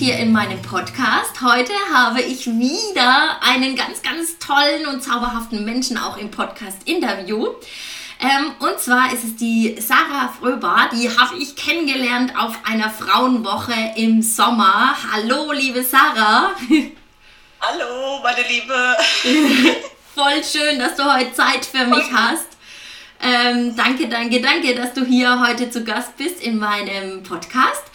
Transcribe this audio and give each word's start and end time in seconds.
hier 0.00 0.16
in 0.16 0.32
meinem 0.32 0.62
Podcast. 0.62 1.42
Heute 1.42 1.74
habe 1.92 2.22
ich 2.22 2.46
wieder 2.46 3.36
einen 3.42 3.76
ganz, 3.76 4.00
ganz 4.00 4.38
tollen 4.38 4.86
und 4.86 5.02
zauberhaften 5.02 5.62
Menschen 5.62 5.98
auch 5.98 6.16
im 6.16 6.30
Podcast-Interview. 6.30 7.48
Ähm, 8.18 8.54
und 8.60 8.80
zwar 8.80 9.12
ist 9.12 9.24
es 9.24 9.36
die 9.36 9.76
Sarah 9.78 10.32
Fröber, 10.40 10.88
die 10.90 11.10
habe 11.10 11.36
ich 11.36 11.54
kennengelernt 11.54 12.32
auf 12.34 12.56
einer 12.64 12.88
Frauenwoche 12.88 13.74
im 13.96 14.22
Sommer. 14.22 14.96
Hallo, 15.12 15.52
liebe 15.52 15.82
Sarah. 15.82 16.52
Hallo, 17.60 18.20
meine 18.22 18.48
Liebe. 18.48 18.96
Voll 20.14 20.42
schön, 20.42 20.78
dass 20.78 20.96
du 20.96 21.04
heute 21.14 21.34
Zeit 21.34 21.66
für 21.66 21.84
mich 21.84 22.10
hast. 22.10 22.46
Ähm, 23.22 23.76
danke, 23.76 24.08
danke, 24.08 24.40
danke, 24.40 24.74
dass 24.74 24.94
du 24.94 25.04
hier 25.04 25.46
heute 25.46 25.68
zu 25.68 25.84
Gast 25.84 26.16
bist 26.16 26.42
in 26.42 26.58
meinem 26.58 27.22
Podcast. 27.22 27.89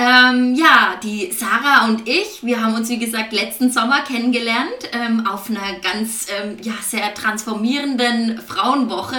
Ähm, 0.00 0.54
ja, 0.54 0.94
die 1.02 1.32
Sarah 1.32 1.86
und 1.86 2.08
ich, 2.08 2.44
wir 2.44 2.62
haben 2.62 2.76
uns 2.76 2.88
wie 2.88 3.00
gesagt 3.00 3.32
letzten 3.32 3.72
Sommer 3.72 4.02
kennengelernt 4.02 4.68
ähm, 4.92 5.26
auf 5.26 5.50
einer 5.50 5.80
ganz 5.80 6.28
ähm, 6.40 6.56
ja, 6.62 6.74
sehr 6.80 7.12
transformierenden 7.14 8.40
Frauenwoche, 8.40 9.16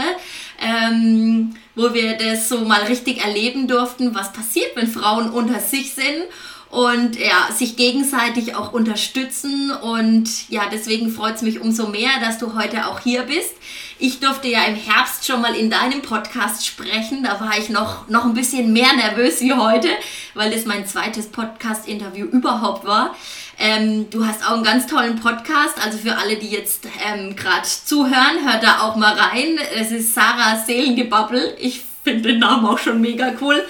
ähm, 0.61 1.53
wo 1.75 1.93
wir 1.93 2.17
das 2.17 2.47
so 2.47 2.59
mal 2.59 2.83
richtig 2.83 3.21
erleben 3.25 3.67
durften, 3.67 4.15
was 4.15 4.31
passiert, 4.31 4.73
wenn 4.75 4.88
Frauen 4.88 5.31
unter 5.31 5.59
sich 5.59 5.93
sind 5.93 6.23
und 6.69 7.17
ja, 7.17 7.49
sich 7.51 7.75
gegenseitig 7.75 8.55
auch 8.55 8.73
unterstützen. 8.73 9.71
Und 9.71 10.49
ja, 10.49 10.63
deswegen 10.71 11.09
freut 11.09 11.35
es 11.35 11.41
mich 11.41 11.59
umso 11.59 11.87
mehr, 11.87 12.11
dass 12.21 12.37
du 12.37 12.53
heute 12.55 12.85
auch 12.88 12.99
hier 12.99 13.23
bist. 13.23 13.55
Ich 13.97 14.19
durfte 14.19 14.47
ja 14.47 14.63
im 14.66 14.75
Herbst 14.75 15.25
schon 15.25 15.41
mal 15.41 15.55
in 15.55 15.71
deinem 15.71 16.02
Podcast 16.02 16.66
sprechen. 16.66 17.23
Da 17.23 17.39
war 17.39 17.57
ich 17.57 17.69
noch, 17.69 18.07
noch 18.07 18.25
ein 18.25 18.35
bisschen 18.35 18.71
mehr 18.71 18.94
nervös 18.94 19.41
wie 19.41 19.53
heute, 19.53 19.89
weil 20.35 20.52
das 20.52 20.66
mein 20.66 20.85
zweites 20.85 21.27
Podcast-Interview 21.27 22.27
überhaupt 22.27 22.85
war. 22.85 23.16
Ähm, 23.57 24.09
du 24.11 24.25
hast 24.25 24.47
auch 24.47 24.53
einen 24.53 24.63
ganz 24.63 24.85
tollen 24.85 25.19
Podcast. 25.19 25.83
Also 25.83 25.97
für 25.97 26.17
alle, 26.17 26.38
die 26.38 26.49
jetzt 26.49 26.88
ähm, 27.03 27.35
gerade 27.35 27.67
zuhören, 27.67 28.45
hört 28.45 28.63
da 28.63 28.81
auch 28.81 28.95
mal 28.95 29.16
rein. 29.16 29.59
Es 29.75 29.91
ist 29.91 30.13
Sarah 30.13 30.63
Seelengebabbel. 30.66 31.57
Ich 31.59 31.81
finde 32.03 32.29
den 32.29 32.39
Namen 32.39 32.66
auch 32.67 32.77
schon 32.77 33.01
mega 33.01 33.33
cool. 33.41 33.66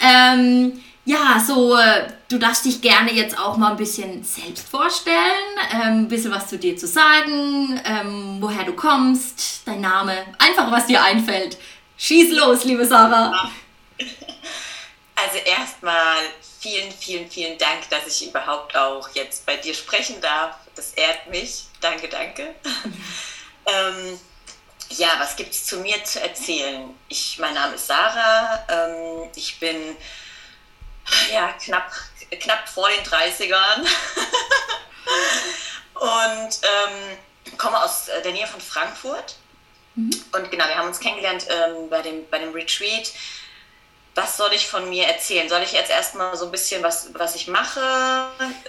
Ähm, 0.00 0.80
ja, 1.10 1.42
so, 1.44 1.76
äh, 1.76 2.06
du 2.28 2.38
darfst 2.38 2.64
dich 2.64 2.80
gerne 2.80 3.12
jetzt 3.12 3.36
auch 3.36 3.56
mal 3.56 3.72
ein 3.72 3.76
bisschen 3.76 4.22
selbst 4.22 4.68
vorstellen, 4.68 5.58
ähm, 5.72 6.02
ein 6.02 6.08
bisschen 6.08 6.30
was 6.30 6.46
zu 6.46 6.56
dir 6.56 6.76
zu 6.76 6.86
sagen, 6.86 7.80
ähm, 7.84 8.36
woher 8.40 8.62
du 8.62 8.74
kommst, 8.74 9.62
dein 9.64 9.80
Name, 9.80 10.24
einfach 10.38 10.70
was 10.70 10.86
dir 10.86 11.02
einfällt. 11.02 11.58
Schieß 11.98 12.32
los, 12.34 12.62
liebe 12.62 12.86
Sarah. 12.86 13.50
Also 15.16 15.38
erstmal 15.44 16.18
vielen, 16.60 16.92
vielen, 16.92 17.28
vielen 17.28 17.58
Dank, 17.58 17.90
dass 17.90 18.06
ich 18.06 18.28
überhaupt 18.28 18.76
auch 18.76 19.08
jetzt 19.14 19.44
bei 19.44 19.56
dir 19.56 19.74
sprechen 19.74 20.20
darf. 20.20 20.54
Das 20.76 20.92
ehrt 20.92 21.26
mich. 21.28 21.64
Danke, 21.80 22.08
danke. 22.08 22.54
ähm, 23.66 24.18
ja, 24.90 25.08
was 25.18 25.34
gibt 25.34 25.50
es 25.50 25.66
zu 25.66 25.78
mir 25.78 26.02
zu 26.04 26.22
erzählen? 26.22 26.94
Ich, 27.08 27.36
mein 27.40 27.54
Name 27.54 27.74
ist 27.74 27.88
Sarah. 27.88 28.64
Ähm, 28.68 29.28
ich 29.34 29.58
bin 29.58 29.96
ja, 31.32 31.52
knapp, 31.64 31.90
knapp 32.40 32.68
vor 32.68 32.88
den 32.88 33.04
30ern. 33.04 33.86
und 36.00 36.60
ähm, 36.62 37.18
komme 37.56 37.82
aus 37.82 38.08
der 38.24 38.32
Nähe 38.32 38.46
von 38.46 38.60
Frankfurt. 38.60 39.36
Mhm. 39.94 40.10
Und 40.32 40.50
genau, 40.50 40.66
wir 40.66 40.76
haben 40.76 40.88
uns 40.88 41.00
kennengelernt 41.00 41.46
ähm, 41.48 41.88
bei, 41.88 42.02
dem, 42.02 42.28
bei 42.30 42.38
dem 42.38 42.52
Retreat. 42.52 43.12
Was 44.14 44.36
soll 44.36 44.52
ich 44.52 44.66
von 44.66 44.88
mir 44.88 45.06
erzählen? 45.06 45.48
Soll 45.48 45.62
ich 45.62 45.72
jetzt 45.72 45.90
erstmal 45.90 46.36
so 46.36 46.46
ein 46.46 46.50
bisschen 46.50 46.82
was, 46.82 47.10
was 47.14 47.34
ich 47.36 47.46
mache? 47.46 47.80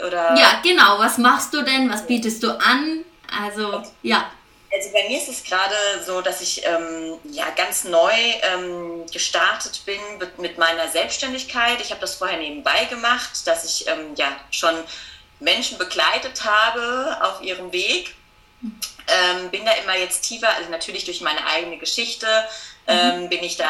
Oder? 0.05 0.35
Ja, 0.37 0.61
genau. 0.63 0.99
Was 0.99 1.17
machst 1.17 1.53
du 1.53 1.63
denn? 1.63 1.91
Was 1.91 2.05
bietest 2.05 2.43
du 2.43 2.51
an? 2.51 3.03
Also, 3.43 3.83
ja. 4.03 4.31
Also 4.73 4.89
bei 4.91 5.07
mir 5.07 5.17
ist 5.17 5.27
es 5.27 5.43
gerade 5.43 5.75
so, 6.05 6.21
dass 6.21 6.39
ich 6.39 6.65
ähm, 6.65 7.19
ja 7.25 7.49
ganz 7.55 7.83
neu 7.83 8.13
ähm, 8.53 9.05
gestartet 9.11 9.81
bin 9.85 9.99
mit, 10.17 10.39
mit, 10.39 10.57
meiner 10.57 10.87
Selbstständigkeit. 10.87 11.81
Ich 11.81 11.91
habe 11.91 11.99
das 11.99 12.15
vorher 12.15 12.37
nebenbei 12.37 12.85
gemacht, 12.85 13.45
dass 13.45 13.65
ich 13.65 13.87
ähm, 13.87 14.15
ja 14.15 14.27
schon 14.49 14.75
Menschen 15.39 15.77
begleitet 15.77 16.45
habe 16.45 17.17
auf 17.21 17.41
ihrem 17.41 17.73
Weg. 17.73 18.15
Ähm, 18.61 19.49
bin 19.49 19.65
da 19.65 19.73
immer 19.73 19.97
jetzt 19.97 20.21
tiefer, 20.21 20.49
also 20.55 20.69
natürlich 20.69 21.03
durch 21.03 21.19
meine 21.19 21.45
eigene 21.47 21.77
Geschichte 21.77 22.27
ähm, 22.87 23.23
mhm. 23.23 23.29
bin 23.29 23.43
ich 23.43 23.57
da, 23.57 23.69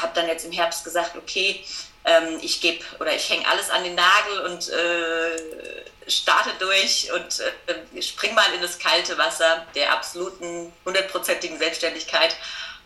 habe 0.00 0.12
dann 0.14 0.28
jetzt 0.28 0.44
im 0.44 0.52
Herbst 0.52 0.84
gesagt, 0.84 1.16
okay, 1.16 1.64
ähm, 2.04 2.38
ich 2.42 2.60
gebe 2.60 2.84
oder 3.00 3.14
ich 3.14 3.28
hänge 3.30 3.46
alles 3.48 3.70
an 3.70 3.84
den 3.84 3.94
Nagel 3.94 4.40
und 4.50 4.68
äh, 4.68 5.81
starte 6.08 6.50
durch 6.58 7.10
und 7.12 7.40
äh, 7.40 8.02
spring 8.02 8.34
mal 8.34 8.52
in 8.54 8.60
das 8.60 8.78
kalte 8.78 9.16
Wasser 9.18 9.66
der 9.74 9.92
absoluten 9.92 10.72
hundertprozentigen 10.84 11.58
Selbstständigkeit. 11.58 12.36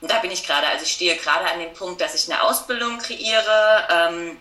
Und 0.00 0.10
da 0.10 0.18
bin 0.18 0.30
ich 0.30 0.46
gerade. 0.46 0.66
Also 0.66 0.84
ich 0.84 0.92
stehe 0.92 1.16
gerade 1.16 1.46
an 1.46 1.60
dem 1.60 1.72
Punkt, 1.72 2.00
dass 2.00 2.14
ich 2.14 2.30
eine 2.30 2.42
Ausbildung 2.42 2.98
kreiere. 2.98 3.88
Ähm, 3.90 4.38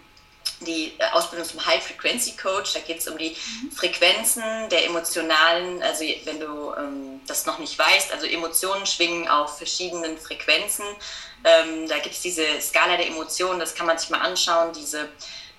die 0.62 0.94
Ausbildung 1.12 1.47
zum 1.47 1.66
High 1.66 1.84
Frequency 1.84 2.35
Coach, 2.38 2.74
da 2.74 2.80
geht 2.80 3.00
es 3.00 3.08
um 3.08 3.18
die 3.18 3.35
Frequenzen 3.75 4.44
der 4.69 4.85
emotionalen, 4.85 5.81
also 5.84 6.06
wenn 6.24 6.40
du 6.40 6.74
ähm, 6.78 7.22
das 7.28 7.46
noch 7.46 7.59
nicht 7.59 7.78
weißt, 7.78 8.14
also 8.14 8.25
Emotionen 8.25 8.85
schwingen 8.85 9.28
auf 9.28 9.58
verschiedenen 9.58 10.18
Frequenzen. 10.18 10.85
Ähm, 11.44 11.88
da 11.88 11.97
gibt 11.97 12.16
es 12.16 12.22
diese 12.22 12.46
Skala 12.62 12.96
der 12.96 13.08
Emotionen, 13.08 13.59
das 13.59 13.75
kann 13.75 13.85
man 13.85 13.97
sich 13.97 14.09
mal 14.09 14.22
anschauen, 14.22 14.72
diese 14.74 15.09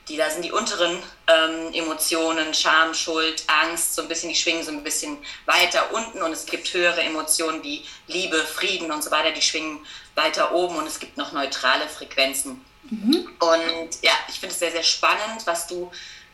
die 0.08 0.16
da 0.16 0.30
sind 0.30 0.44
die 0.44 0.52
unteren 0.52 1.02
ähm, 1.26 1.74
Emotionen, 1.74 2.54
Scham, 2.54 2.94
Schuld, 2.94 3.42
Angst, 3.48 3.94
so 3.94 4.02
ein 4.02 4.08
bisschen, 4.08 4.28
die 4.28 4.36
schwingen 4.36 4.62
so 4.62 4.70
ein 4.70 4.84
bisschen 4.84 5.18
weiter 5.46 5.92
unten 5.92 6.22
und 6.22 6.32
es 6.32 6.46
gibt 6.46 6.72
höhere 6.72 7.00
Emotionen 7.00 7.62
wie 7.64 7.84
Liebe, 8.06 8.38
Frieden 8.38 8.92
und 8.92 9.02
so 9.02 9.10
weiter, 9.10 9.32
die 9.32 9.42
schwingen 9.42 9.84
weiter 10.14 10.52
oben 10.52 10.76
und 10.76 10.86
es 10.86 11.00
gibt 11.00 11.16
noch 11.16 11.32
neutrale 11.32 11.88
Frequenzen. 11.88 12.64
Mhm. 12.88 13.28
Und 13.40 14.02
ja, 14.02 14.12
ich 14.28 14.38
finde 14.38 14.52
es 14.52 14.60
sehr, 14.60 14.70
sehr 14.70 14.84
spannend, 14.84 15.44
was 15.44 15.66
du 15.66 15.90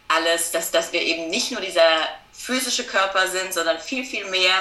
alles, 0.08 0.50
dass, 0.50 0.70
dass 0.70 0.92
wir 0.92 1.00
eben 1.00 1.30
nicht 1.30 1.50
nur 1.50 1.60
dieser 1.60 2.08
physische 2.32 2.84
Körper 2.84 3.26
sind, 3.28 3.54
sondern 3.54 3.78
viel, 3.78 4.04
viel 4.04 4.26
mehr. 4.26 4.54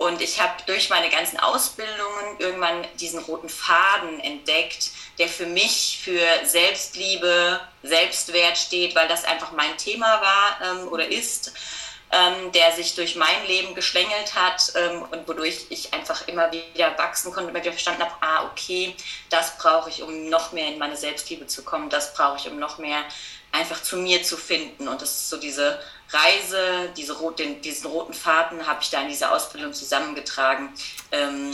Und 0.00 0.22
ich 0.22 0.40
habe 0.40 0.54
durch 0.64 0.88
meine 0.88 1.10
ganzen 1.10 1.38
Ausbildungen 1.38 2.38
irgendwann 2.38 2.86
diesen 2.98 3.18
roten 3.20 3.50
Faden 3.50 4.18
entdeckt, 4.20 4.92
der 5.18 5.28
für 5.28 5.44
mich 5.44 6.00
für 6.02 6.22
Selbstliebe, 6.46 7.60
Selbstwert 7.82 8.56
steht, 8.56 8.94
weil 8.94 9.08
das 9.08 9.24
einfach 9.24 9.52
mein 9.52 9.76
Thema 9.76 10.22
war 10.22 10.58
ähm, 10.64 10.88
oder 10.88 11.06
ist, 11.06 11.52
ähm, 12.12 12.50
der 12.52 12.72
sich 12.72 12.94
durch 12.94 13.14
mein 13.16 13.46
Leben 13.46 13.74
geschlängelt 13.74 14.34
hat 14.34 14.72
ähm, 14.74 15.02
und 15.02 15.28
wodurch 15.28 15.66
ich 15.68 15.92
einfach 15.92 16.26
immer 16.28 16.50
wieder 16.50 16.96
wachsen 16.96 17.30
konnte, 17.30 17.50
immer 17.50 17.60
wieder 17.60 17.72
verstanden 17.72 18.02
habe, 18.02 18.14
ah, 18.22 18.46
okay, 18.46 18.96
das 19.28 19.58
brauche 19.58 19.90
ich, 19.90 20.02
um 20.02 20.30
noch 20.30 20.52
mehr 20.52 20.68
in 20.68 20.78
meine 20.78 20.96
Selbstliebe 20.96 21.46
zu 21.46 21.62
kommen, 21.62 21.90
das 21.90 22.14
brauche 22.14 22.38
ich, 22.38 22.50
um 22.50 22.58
noch 22.58 22.78
mehr 22.78 23.04
einfach 23.52 23.82
zu 23.82 23.96
mir 23.96 24.22
zu 24.22 24.36
finden. 24.36 24.88
Und 24.88 25.02
das 25.02 25.10
ist 25.10 25.30
so 25.30 25.36
diese 25.36 25.78
Reise, 26.10 26.90
diese 26.96 27.18
rot, 27.18 27.38
den, 27.38 27.60
diesen 27.62 27.90
roten 27.90 28.14
Faden 28.14 28.66
habe 28.66 28.80
ich 28.82 28.90
da 28.90 29.02
in 29.02 29.08
dieser 29.08 29.32
Ausbildung 29.32 29.72
zusammengetragen. 29.72 30.70
Ähm, 31.12 31.52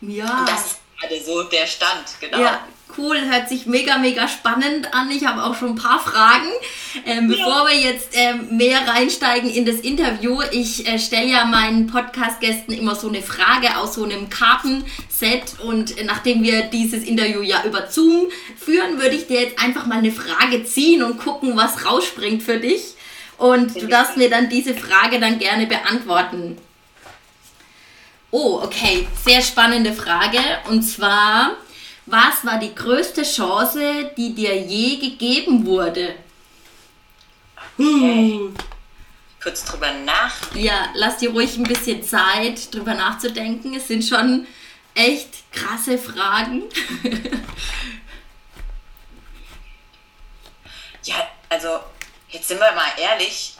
ja. 0.00 0.40
Und 0.40 0.48
das 0.48 0.66
ist 0.66 0.78
gerade 1.00 1.20
so 1.22 1.42
der 1.44 1.66
Stand, 1.66 2.04
genau. 2.20 2.40
Ja, 2.40 2.60
cool, 2.98 3.20
hört 3.28 3.48
sich 3.48 3.66
mega, 3.66 3.98
mega 3.98 4.28
spannend 4.28 4.92
an. 4.92 5.10
Ich 5.10 5.24
habe 5.24 5.42
auch 5.42 5.54
schon 5.54 5.70
ein 5.70 5.74
paar 5.76 6.00
Fragen. 6.00 6.48
Ähm, 7.06 7.30
ja. 7.30 7.36
Bevor 7.36 7.68
wir 7.68 7.76
jetzt 7.76 8.10
ähm, 8.14 8.56
mehr 8.56 8.86
reinsteigen 8.86 9.50
in 9.50 9.64
das 9.64 9.76
Interview, 9.76 10.40
ich 10.50 10.86
äh, 10.86 10.98
stelle 10.98 11.28
ja 11.28 11.44
meinen 11.44 11.86
Podcast-Gästen 11.86 12.72
immer 12.72 12.94
so 12.94 13.08
eine 13.08 13.22
Frage 13.22 13.76
aus 13.76 13.94
so 13.94 14.04
einem 14.04 14.28
Kartenset 14.28 15.60
und 15.64 15.98
äh, 15.98 16.04
nachdem 16.04 16.42
wir 16.42 16.62
dieses 16.62 17.04
Interview 17.04 17.42
ja 17.42 17.64
über 17.64 17.88
Zoom 17.88 18.28
führen, 18.56 19.00
würde 19.00 19.16
ich 19.16 19.26
dir 19.26 19.40
jetzt 19.40 19.62
einfach 19.62 19.86
mal 19.86 19.98
eine 19.98 20.12
Frage 20.12 20.64
ziehen 20.64 21.02
und 21.02 21.18
gucken, 21.18 21.56
was 21.56 21.86
rausspringt 21.86 22.42
für 22.42 22.58
dich. 22.58 22.94
Und 23.38 23.80
du 23.80 23.86
darfst 23.86 24.18
mir 24.18 24.28
dann 24.28 24.50
diese 24.50 24.74
Frage 24.74 25.18
dann 25.18 25.38
gerne 25.38 25.66
beantworten. 25.66 26.58
Oh, 28.30 28.60
okay, 28.62 29.08
sehr 29.24 29.42
spannende 29.42 29.92
Frage. 29.92 30.38
Und 30.68 30.82
zwar, 30.82 31.56
was 32.06 32.44
war 32.44 32.58
die 32.58 32.74
größte 32.74 33.22
Chance, 33.22 34.12
die 34.16 34.34
dir 34.34 34.56
je 34.56 34.96
gegeben 34.96 35.66
wurde? 35.66 36.14
Okay. 37.76 38.50
Kurz 39.42 39.64
drüber 39.64 39.92
nach. 40.04 40.54
Ja, 40.54 40.90
lass 40.94 41.16
dir 41.16 41.30
ruhig 41.30 41.56
ein 41.56 41.64
bisschen 41.64 42.04
Zeit, 42.04 42.72
drüber 42.74 42.94
nachzudenken. 42.94 43.74
Es 43.74 43.88
sind 43.88 44.04
schon 44.04 44.46
echt 44.94 45.50
krasse 45.50 45.96
Fragen. 45.98 46.64
ja, 51.04 51.26
also 51.48 51.80
jetzt 52.28 52.48
sind 52.48 52.60
wir 52.60 52.72
mal 52.72 52.92
ehrlich, 52.98 53.56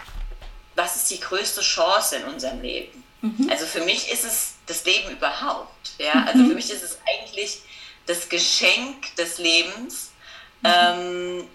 was 0.77 0.97
ist 0.97 1.11
die 1.11 1.21
größte 1.21 1.63
Chance 1.63 2.17
in 2.17 2.25
unserem 2.25 2.61
Leben? 2.61 3.03
Mhm. 3.23 3.49
Also 3.51 3.65
für 3.67 3.85
mich 3.85 4.11
ist 4.13 4.25
es 4.25 4.50
das 4.71 4.85
Leben 4.85 5.11
überhaupt. 5.11 5.91
Ja? 5.99 6.25
Also 6.27 6.39
mhm. 6.39 6.49
für 6.49 6.55
mich 6.55 6.71
ist 6.71 6.83
es 6.83 6.99
eigentlich 7.07 7.61
das 8.07 8.29
Geschenk 8.29 9.15
des 9.17 9.39
Lebens. 9.39 10.13
Mhm. 10.63 10.69
Ähm, 10.69 11.49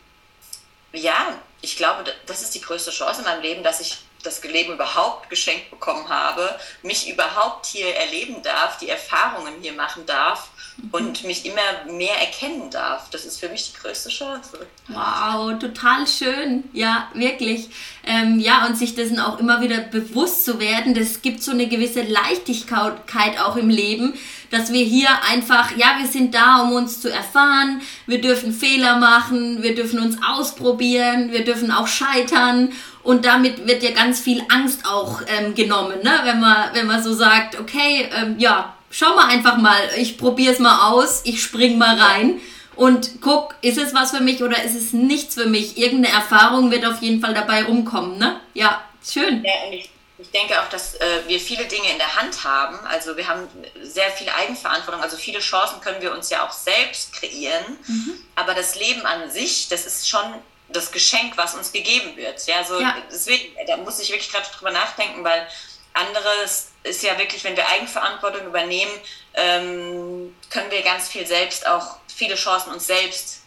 ja, 0.94 1.40
ich 1.62 1.78
glaube, 1.78 2.04
das 2.26 2.42
ist 2.42 2.54
die 2.54 2.62
größte 2.62 2.92
Chance 2.92 3.22
in 3.22 3.26
meinem 3.26 3.42
Leben, 3.42 3.64
dass 3.64 3.80
ich 3.80 3.98
das 4.24 4.44
Leben 4.44 4.74
überhaupt 4.74 5.30
geschenkt 5.30 5.70
bekommen 5.70 6.10
habe, 6.10 6.60
mich 6.82 7.08
überhaupt 7.10 7.68
hier 7.68 7.96
erleben 7.96 8.42
darf, 8.42 8.78
die 8.80 8.90
Erfahrungen 8.90 9.62
hier 9.62 9.74
machen 9.74 10.06
darf 10.06 10.50
und 10.92 11.24
mich 11.24 11.46
immer 11.46 11.94
mehr 11.94 12.20
erkennen 12.20 12.70
darf. 12.70 13.10
Das 13.10 13.26
ist 13.26 13.40
für 13.40 13.50
mich 13.50 13.72
die 13.72 13.82
größte 13.82 14.10
Chance. 14.10 14.60
Wow, 14.90 15.58
total 15.58 16.06
schön. 16.06 16.66
Ja, 16.74 17.08
wirklich. 17.14 17.70
Ähm, 18.06 18.40
ja, 18.40 18.66
und 18.66 18.78
sich 18.78 18.94
dessen 18.94 19.20
auch 19.20 19.40
immer 19.40 19.62
wieder 19.62 19.80
bewusst 19.80 20.46
zu 20.46 20.60
werden, 20.60 20.94
das 20.94 21.22
gibt 21.22 21.42
so 21.42 21.52
eine 21.52 21.68
gewisse 21.68 22.02
Leichtigkeit 22.02 23.40
auch 23.40 23.56
im 23.56 23.70
Leben, 23.70 24.14
dass 24.52 24.72
wir 24.72 24.84
hier 24.84 25.10
einfach, 25.30 25.76
ja, 25.76 25.96
wir 26.00 26.08
sind 26.08 26.36
da, 26.36 26.62
um 26.62 26.74
uns 26.74 27.02
zu 27.02 27.12
erfahren, 27.12 27.82
wir 28.06 28.22
dürfen 28.22 28.54
Fehler 28.54 28.98
machen, 28.98 29.64
wir 29.64 29.76
dürfen 29.76 30.00
uns 30.00 30.18
ausprobieren, 30.26 31.32
wir 31.32 31.44
dürfen 31.44 31.72
auch 31.72 31.88
scheitern 31.88 32.72
und 33.04 33.26
damit 33.26 33.68
wird 33.68 33.84
ja 33.84 33.92
ganz 33.92 34.20
viel 34.20 34.44
Angst 34.50 34.86
auch 34.86 35.22
ähm, 35.28 35.56
genommen, 35.56 36.00
ne? 36.04 36.12
wenn, 36.24 36.40
man, 36.40 36.74
wenn 36.74 36.88
man 36.88 37.04
so 37.04 37.14
sagt, 37.14 37.60
okay, 37.60 38.10
ähm, 38.16 38.36
ja, 38.38 38.76
schau 38.96 39.14
mal 39.14 39.28
einfach 39.28 39.58
mal, 39.58 39.90
ich 39.98 40.18
probiere 40.18 40.54
es 40.54 40.60
mal 40.60 40.90
aus, 40.92 41.22
ich 41.26 41.42
spring 41.44 41.78
mal 41.78 42.00
rein 42.00 42.40
und 42.76 43.22
guck, 43.22 43.56
ist 43.62 43.78
es 43.78 43.94
was 43.94 44.12
für 44.12 44.22
mich 44.22 44.42
oder 44.42 44.64
ist 44.64 44.76
es 44.76 44.94
nichts 44.94 45.36
für 45.36 45.48
mich? 45.48 45.78
Irgendeine 45.78 46.16
Erfahrung 46.16 46.72
wird 46.72 46.86
auf 46.86 47.02
jeden 47.02 47.22
Fall 47.22 47.34
dabei 47.34 47.64
rumkommen, 47.64 48.18
ne? 48.18 48.40
Ja, 48.54 48.82
schön. 49.06 49.44
Ja, 49.44 49.52
ich, 49.72 49.90
ich 50.18 50.32
denke 50.32 50.62
auch, 50.62 50.70
dass 50.70 50.96
äh, 50.96 51.24
wir 51.28 51.40
viele 51.42 51.66
Dinge 51.66 51.92
in 51.92 51.98
der 51.98 52.16
Hand 52.16 52.44
haben. 52.46 52.80
Also 52.88 53.18
wir 53.18 53.28
haben 53.28 53.48
sehr 53.82 54.10
viel 54.12 54.30
Eigenverantwortung. 54.30 55.04
Also 55.04 55.18
viele 55.18 55.40
Chancen 55.40 55.82
können 55.82 56.02
wir 56.02 56.14
uns 56.14 56.30
ja 56.30 56.46
auch 56.46 56.52
selbst 56.54 57.14
kreieren. 57.14 57.78
Mhm. 57.88 58.14
Aber 58.36 58.54
das 58.54 58.80
Leben 58.80 59.06
an 59.06 59.30
sich, 59.30 59.68
das 59.68 59.86
ist 59.86 60.08
schon 60.08 60.24
das 60.70 60.92
Geschenk, 60.92 61.36
was 61.36 61.54
uns 61.56 61.72
gegeben 61.72 62.16
wird. 62.16 62.46
Ja, 62.48 62.64
so 62.64 62.80
ja. 62.80 62.96
deswegen, 63.12 63.56
da 63.68 63.78
muss 63.78 64.00
ich 64.00 64.10
wirklich 64.10 64.32
gerade 64.32 64.48
drüber 64.58 64.72
nachdenken, 64.72 65.24
weil 65.24 65.48
anderes 65.96 66.72
ist 66.84 67.04
ja 67.04 67.18
wirklich, 67.18 67.44
wenn 67.44 67.56
wir 67.56 67.68
Eigenverantwortung 67.68 68.48
übernehmen, 68.48 68.92
ähm, 69.34 70.36
können 70.50 70.72
wir 70.72 70.82
ganz 70.84 71.10
viel 71.10 71.26
selbst 71.26 71.68
auch, 71.68 71.98
viele 72.08 72.36
Chancen 72.36 72.72
uns 72.72 72.88
selbst 72.88 73.42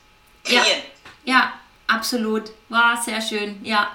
kreieren. 0.44 0.82
Ja, 1.24 1.34
ja 1.34 1.52
absolut. 1.86 2.50
War 2.68 3.00
sehr 3.02 3.20
schön, 3.20 3.64
ja. 3.64 3.90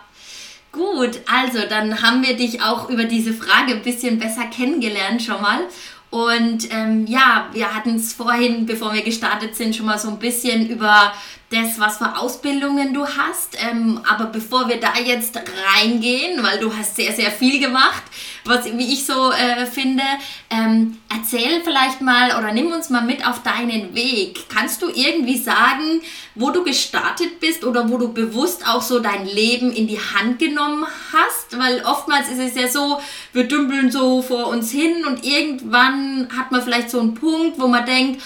Gut, 0.71 1.19
also 1.31 1.67
dann 1.67 2.01
haben 2.01 2.23
wir 2.25 2.35
dich 2.35 2.61
auch 2.63 2.89
über 2.89 3.03
diese 3.03 3.33
Frage 3.33 3.73
ein 3.73 3.83
bisschen 3.83 4.17
besser 4.17 4.45
kennengelernt 4.45 5.21
schon 5.21 5.39
mal. 5.39 5.67
Und 6.09 6.71
ähm, 6.71 7.07
ja, 7.07 7.49
wir 7.53 7.73
hatten 7.73 7.95
es 7.95 8.13
vorhin, 8.13 8.65
bevor 8.67 8.93
wir 8.93 9.01
gestartet 9.01 9.55
sind, 9.55 9.75
schon 9.75 9.87
mal 9.87 9.97
so 9.97 10.09
ein 10.09 10.19
bisschen 10.19 10.69
über 10.69 11.11
das, 11.53 11.79
was 11.79 11.97
für 11.97 12.17
Ausbildungen 12.17 12.93
du 12.93 13.05
hast. 13.05 13.57
Ähm, 13.61 14.01
aber 14.09 14.25
bevor 14.25 14.67
wir 14.67 14.79
da 14.79 14.93
jetzt 15.03 15.37
reingehen, 15.37 16.41
weil 16.41 16.59
du 16.59 16.75
hast 16.75 16.95
sehr, 16.95 17.13
sehr 17.13 17.31
viel 17.31 17.59
gemacht, 17.59 18.03
was 18.45 18.65
wie 18.65 18.93
ich 18.93 19.05
so 19.05 19.31
äh, 19.31 19.65
finde, 19.65 20.03
ähm, 20.49 20.97
erzähl 21.15 21.61
vielleicht 21.63 22.01
mal 22.01 22.37
oder 22.37 22.51
nimm 22.51 22.71
uns 22.71 22.89
mal 22.89 23.03
mit 23.03 23.25
auf 23.25 23.43
deinen 23.43 23.93
Weg. 23.93 24.49
Kannst 24.49 24.81
du 24.81 24.89
irgendwie 24.89 25.37
sagen, 25.37 26.01
wo 26.35 26.49
du 26.49 26.63
gestartet 26.63 27.39
bist 27.39 27.63
oder 27.63 27.89
wo 27.89 27.97
du 27.97 28.11
bewusst 28.11 28.67
auch 28.67 28.81
so 28.81 28.99
dein 28.99 29.25
Leben 29.25 29.71
in 29.71 29.87
die 29.87 29.99
Hand 29.99 30.39
genommen 30.39 30.85
hast? 31.13 31.57
Weil 31.57 31.83
oftmals 31.85 32.29
ist 32.29 32.39
es 32.39 32.55
ja 32.55 32.67
so, 32.67 32.99
wir 33.31 33.47
dümpeln 33.47 33.91
so 33.91 34.21
vor 34.21 34.47
uns 34.47 34.71
hin 34.71 35.05
und 35.05 35.23
irgendwann 35.23 36.27
hat 36.35 36.51
man 36.51 36.63
vielleicht 36.63 36.89
so 36.89 36.99
einen 36.99 37.13
Punkt, 37.13 37.59
wo 37.59 37.67
man 37.67 37.85
denkt, 37.85 38.21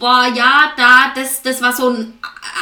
boah, 0.00 0.26
ja, 0.34 0.72
da, 0.76 1.12
das, 1.14 1.42
das 1.42 1.62
war 1.62 1.72
so 1.72 1.90
ein 1.90 2.18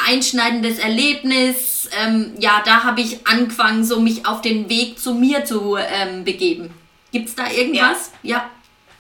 einschneidendes 0.07 0.79
Erlebnis. 0.79 1.89
Ähm, 1.93 2.35
ja, 2.39 2.63
da 2.67 2.85
habe 2.85 3.01
ich 3.01 3.27
angefangen, 3.27 3.85
so 3.85 4.01
mich 4.01 4.27
auf 4.27 4.43
den 4.43 4.69
Weg 4.69 4.99
zu 5.01 5.15
mir 5.15 5.45
zu 5.47 5.77
ähm, 5.77 6.25
begeben. 6.25 6.75
Gibt 7.11 7.31
es 7.31 7.35
da 7.35 7.51
irgendwas? 7.51 8.11
Ja. 8.23 8.37
ja. 8.37 8.51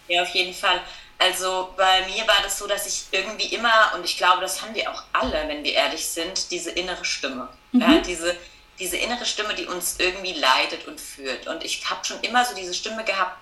Ja, 0.08 0.22
auf 0.22 0.30
jeden 0.30 0.54
Fall. 0.54 0.80
Also 1.18 1.74
bei 1.76 2.06
mir 2.06 2.26
war 2.26 2.40
das 2.42 2.58
so, 2.58 2.66
dass 2.66 2.86
ich 2.86 3.06
irgendwie 3.10 3.54
immer, 3.54 3.92
und 3.94 4.04
ich 4.04 4.16
glaube, 4.16 4.40
das 4.40 4.62
haben 4.62 4.74
wir 4.74 4.90
auch 4.90 5.02
alle, 5.12 5.48
wenn 5.48 5.64
wir 5.64 5.74
ehrlich 5.74 6.06
sind, 6.06 6.50
diese 6.50 6.70
innere 6.70 7.04
Stimme. 7.04 7.48
Mhm. 7.72 7.80
Ja, 7.80 7.98
diese, 7.98 8.36
diese 8.78 8.96
innere 8.96 9.26
Stimme, 9.26 9.54
die 9.54 9.66
uns 9.66 9.96
irgendwie 9.98 10.34
leitet 10.34 10.86
und 10.86 11.00
führt. 11.00 11.46
Und 11.48 11.64
ich 11.64 11.84
habe 11.90 12.04
schon 12.04 12.20
immer 12.20 12.44
so 12.44 12.54
diese 12.54 12.72
Stimme 12.72 13.04
gehabt, 13.04 13.36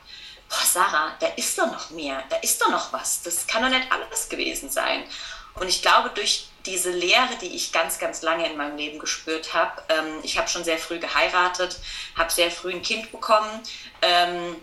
boah, 0.49 0.65
Sarah, 0.65 1.17
da 1.21 1.27
ist 1.37 1.59
doch 1.59 1.67
noch 1.67 1.91
mehr, 1.91 2.23
da 2.29 2.37
ist 2.37 2.61
doch 2.61 2.71
noch 2.71 2.93
was. 2.93 3.23
Das 3.23 3.47
kann 3.47 3.63
doch 3.63 3.71
nicht 3.71 3.91
alles 3.91 4.29
gewesen 4.29 4.71
sein. 4.71 5.05
Und 5.55 5.69
ich 5.69 5.83
glaube, 5.83 6.11
durch 6.11 6.49
diese 6.67 6.91
Lehre, 6.91 7.37
die 7.41 7.55
ich 7.55 7.73
ganz, 7.73 7.99
ganz 7.99 8.23
lange 8.23 8.49
in 8.49 8.57
meinem 8.57 8.77
Leben 8.77 8.99
gespürt 8.99 9.55
habe, 9.55 9.83
ähm, 9.89 10.21
ich 10.23 10.37
habe 10.37 10.49
schon 10.49 10.65
sehr 10.65 10.79
früh 10.79 10.99
geheiratet, 10.99 11.79
habe 12.17 12.33
sehr 12.33 12.51
früh 12.51 12.73
ein 12.73 12.83
Kind 12.83 13.11
bekommen, 13.13 13.63
ähm, 14.03 14.57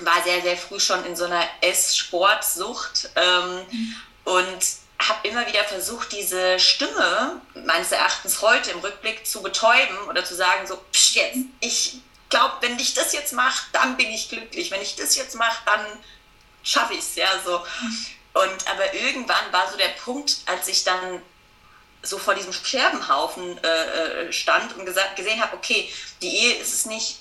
war 0.00 0.22
sehr, 0.22 0.40
sehr 0.42 0.56
früh 0.56 0.78
schon 0.78 1.04
in 1.04 1.16
so 1.16 1.24
einer 1.24 1.44
Esssportsucht 1.60 3.10
ähm, 3.16 3.66
mhm. 3.70 3.96
und 4.24 4.66
habe 5.00 5.28
immer 5.28 5.46
wieder 5.46 5.64
versucht, 5.64 6.12
diese 6.12 6.58
Stimme 6.58 7.40
meines 7.54 7.90
Erachtens 7.90 8.42
heute 8.42 8.70
im 8.70 8.80
Rückblick 8.80 9.26
zu 9.26 9.42
betäuben 9.42 9.96
oder 10.08 10.24
zu 10.24 10.34
sagen, 10.34 10.66
so, 10.66 10.78
psch, 10.92 11.16
jetzt, 11.16 11.38
ich 11.60 12.00
glaube, 12.30 12.54
wenn 12.60 12.78
ich 12.78 12.94
das 12.94 13.12
jetzt 13.12 13.32
mache, 13.32 13.66
dann 13.72 13.96
bin 13.96 14.08
ich 14.08 14.28
glücklich. 14.28 14.70
Wenn 14.70 14.80
ich 14.80 14.96
das 14.96 15.16
jetzt 15.16 15.34
mache, 15.34 15.62
dann 15.66 15.84
schaffe 16.62 16.94
ich 16.94 17.00
es. 17.00 17.16
Ja, 17.16 17.28
so. 17.44 17.56
Und 18.32 18.68
aber 18.68 18.94
irgendwann 18.94 19.52
war 19.52 19.70
so 19.70 19.76
der 19.76 19.88
Punkt, 19.88 20.36
als 20.46 20.68
ich 20.68 20.84
dann 20.84 21.20
so 22.02 22.16
vor 22.16 22.34
diesem 22.34 22.52
Scherbenhaufen 22.52 23.62
äh, 23.62 24.28
äh 24.28 24.32
stand 24.32 24.74
und 24.76 24.86
gesagt, 24.86 25.16
gesehen 25.16 25.42
habe, 25.42 25.56
okay, 25.56 25.92
die 26.22 26.34
Ehe 26.34 26.54
ist 26.54 26.72
es 26.72 26.86
nicht, 26.86 27.18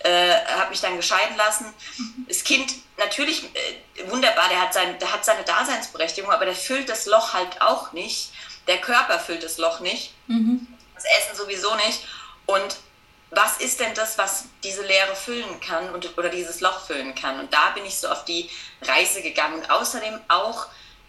äh, 0.00 0.34
habe 0.46 0.70
mich 0.70 0.80
dann 0.80 0.96
gescheiden 0.96 1.36
lassen. 1.36 1.72
Das 2.26 2.44
Kind, 2.44 2.74
natürlich 2.98 3.44
äh, 3.44 4.10
wunderbar, 4.10 4.48
der 4.48 4.60
hat, 4.60 4.74
sein, 4.74 4.98
der 4.98 5.12
hat 5.12 5.24
seine 5.24 5.44
Daseinsberechtigung, 5.44 6.30
aber 6.30 6.44
der 6.44 6.54
füllt 6.54 6.88
das 6.88 7.06
Loch 7.06 7.32
halt 7.32 7.62
auch 7.62 7.92
nicht. 7.92 8.32
Der 8.66 8.80
Körper 8.80 9.18
füllt 9.18 9.42
das 9.42 9.56
Loch 9.56 9.80
nicht. 9.80 10.12
Mhm. 10.26 10.66
Das 10.94 11.04
Essen 11.04 11.36
sowieso 11.36 11.74
nicht. 11.76 12.06
Und 12.44 12.76
was 13.30 13.58
ist 13.58 13.80
denn 13.80 13.92
das, 13.94 14.16
was 14.16 14.44
diese 14.64 14.82
Leere 14.82 15.14
füllen 15.14 15.60
kann 15.60 15.90
und, 15.90 16.16
oder 16.16 16.28
dieses 16.28 16.60
Loch 16.60 16.86
füllen 16.86 17.14
kann? 17.14 17.38
Und 17.40 17.52
da 17.52 17.70
bin 17.70 17.84
ich 17.84 17.98
so 17.98 18.08
auf 18.08 18.24
die 18.24 18.48
Reise 18.82 19.22
gegangen. 19.22 19.60
Und 19.60 19.70
außerdem 19.70 20.18
auch 20.28 20.66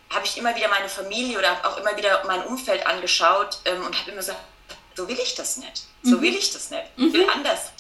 habe 0.10 0.25
ich 0.25 0.38
immer 0.38 0.55
wieder 0.55 0.67
meine 0.67 0.89
Familie 0.89 1.38
oder 1.38 1.58
auch 1.63 1.77
immer 1.77 1.96
wieder 1.96 2.24
mein 2.25 2.44
Umfeld 2.44 2.86
angeschaut 2.86 3.60
ähm, 3.65 3.86
und 3.86 3.98
habe 3.98 4.12
immer 4.12 4.20
gesagt, 4.20 4.39
so 4.96 5.08
will 5.08 5.20
ich 5.22 5.36
das 5.36 5.58
nicht. 5.58 5.84
So 6.03 6.17
mhm. 6.17 6.22
will 6.22 6.36
ich 6.36 6.51
das 6.51 6.72
nicht. 6.72 6.84
Ich 6.98 7.13
will 7.13 7.24
mhm. 7.24 7.29
anders. 7.29 7.72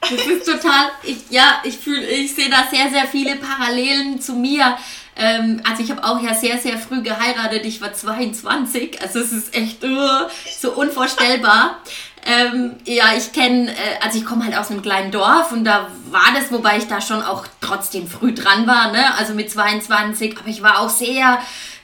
Das 0.00 0.12
ist 0.12 0.46
total, 0.46 0.90
ich, 1.02 1.18
ja, 1.28 1.62
ich 1.62 1.76
fühle, 1.76 2.06
ich 2.06 2.34
sehe 2.34 2.48
da 2.48 2.66
sehr, 2.70 2.88
sehr 2.88 3.06
viele 3.06 3.36
Parallelen 3.36 4.20
zu 4.20 4.32
mir. 4.32 4.78
Ähm, 5.14 5.62
also 5.68 5.82
ich 5.82 5.90
habe 5.90 6.02
auch 6.02 6.22
ja 6.22 6.34
sehr, 6.34 6.58
sehr 6.58 6.78
früh 6.78 7.02
geheiratet. 7.02 7.66
Ich 7.66 7.80
war 7.82 7.92
22. 7.92 9.00
Also 9.02 9.20
es 9.20 9.32
ist 9.32 9.54
echt 9.54 9.84
uh, 9.84 10.28
so 10.58 10.72
unvorstellbar. 10.72 11.82
Ähm, 12.26 12.72
ja, 12.84 13.14
ich 13.16 13.32
kenne, 13.32 13.70
äh, 13.70 14.04
also 14.04 14.18
ich 14.18 14.24
komme 14.24 14.44
halt 14.44 14.56
aus 14.56 14.70
einem 14.70 14.82
kleinen 14.82 15.10
Dorf 15.10 15.52
und 15.52 15.64
da 15.64 15.88
war 16.10 16.32
das, 16.34 16.52
wobei 16.52 16.76
ich 16.76 16.86
da 16.86 17.00
schon 17.00 17.22
auch 17.22 17.46
trotzdem 17.60 18.06
früh 18.06 18.34
dran 18.34 18.66
war, 18.66 18.92
ne? 18.92 19.14
Also 19.18 19.34
mit 19.34 19.50
22, 19.50 20.38
aber 20.38 20.48
ich 20.48 20.62
war 20.62 20.80
auch 20.80 20.90
sehr 20.90 21.38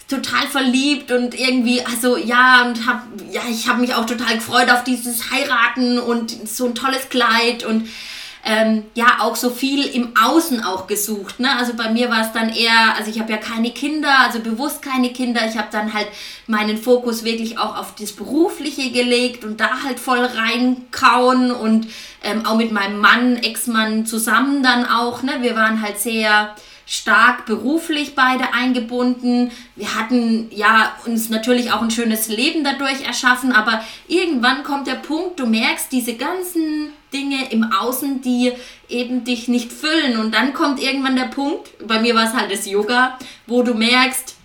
total 0.08 0.46
verliebt 0.46 1.10
und 1.10 1.34
irgendwie, 1.34 1.82
also 1.84 2.16
ja, 2.16 2.64
und 2.64 2.86
hab, 2.86 3.02
ja, 3.30 3.42
ich 3.50 3.68
habe 3.68 3.80
mich 3.80 3.94
auch 3.94 4.06
total 4.06 4.36
gefreut 4.36 4.70
auf 4.70 4.84
dieses 4.84 5.30
Heiraten 5.30 5.98
und 5.98 6.30
so 6.48 6.66
ein 6.66 6.74
tolles 6.74 7.08
Kleid 7.08 7.64
und 7.64 7.88
ähm, 8.46 8.84
ja 8.94 9.18
auch 9.20 9.34
so 9.34 9.50
viel 9.50 9.84
im 9.84 10.14
Außen 10.16 10.62
auch 10.64 10.86
gesucht. 10.86 11.40
Ne? 11.40 11.48
Also 11.58 11.74
bei 11.74 11.90
mir 11.90 12.08
war 12.08 12.22
es 12.22 12.32
dann 12.32 12.48
eher, 12.48 12.94
also 12.96 13.10
ich 13.10 13.18
habe 13.18 13.32
ja 13.32 13.38
keine 13.38 13.72
Kinder, 13.72 14.20
also 14.20 14.38
bewusst 14.38 14.82
keine 14.82 15.12
Kinder. 15.12 15.40
Ich 15.48 15.58
habe 15.58 15.68
dann 15.72 15.92
halt 15.92 16.06
meinen 16.46 16.78
Fokus 16.78 17.24
wirklich 17.24 17.58
auch 17.58 17.76
auf 17.76 17.96
das 17.96 18.12
Berufliche 18.12 18.90
gelegt 18.92 19.44
und 19.44 19.60
da 19.60 19.82
halt 19.84 19.98
voll 19.98 20.24
reinkauen 20.24 21.50
und 21.50 21.88
ähm, 22.22 22.46
auch 22.46 22.56
mit 22.56 22.70
meinem 22.70 23.00
Mann, 23.00 23.36
Ex-Mann 23.36 24.06
zusammen 24.06 24.62
dann 24.62 24.86
auch. 24.86 25.24
Ne? 25.24 25.32
Wir 25.40 25.56
waren 25.56 25.82
halt 25.82 25.98
sehr 25.98 26.54
stark 26.86 27.46
beruflich 27.46 28.14
beide 28.14 28.54
eingebunden. 28.54 29.50
Wir 29.74 29.96
hatten 29.96 30.52
ja 30.52 30.92
uns 31.04 31.28
natürlich 31.30 31.72
auch 31.72 31.82
ein 31.82 31.90
schönes 31.90 32.28
Leben 32.28 32.62
dadurch 32.62 33.04
erschaffen, 33.04 33.50
aber 33.50 33.84
irgendwann 34.06 34.62
kommt 34.62 34.86
der 34.86 34.94
Punkt, 34.94 35.40
du 35.40 35.46
merkst 35.46 35.90
diese 35.90 36.14
ganzen 36.14 36.92
Dinge 37.16 37.50
im 37.50 37.72
Außen, 37.72 38.20
die 38.20 38.52
eben 38.88 39.24
dich 39.24 39.48
nicht 39.48 39.72
füllen 39.72 40.18
und 40.18 40.34
dann 40.34 40.52
kommt 40.52 40.82
irgendwann 40.82 41.16
der 41.16 41.24
Punkt, 41.24 41.70
bei 41.86 42.00
mir 42.00 42.14
war 42.14 42.24
es 42.24 42.34
halt 42.34 42.52
das 42.52 42.66
Yoga, 42.66 43.18
wo 43.46 43.62
du 43.62 43.74
merkst, 43.74 44.36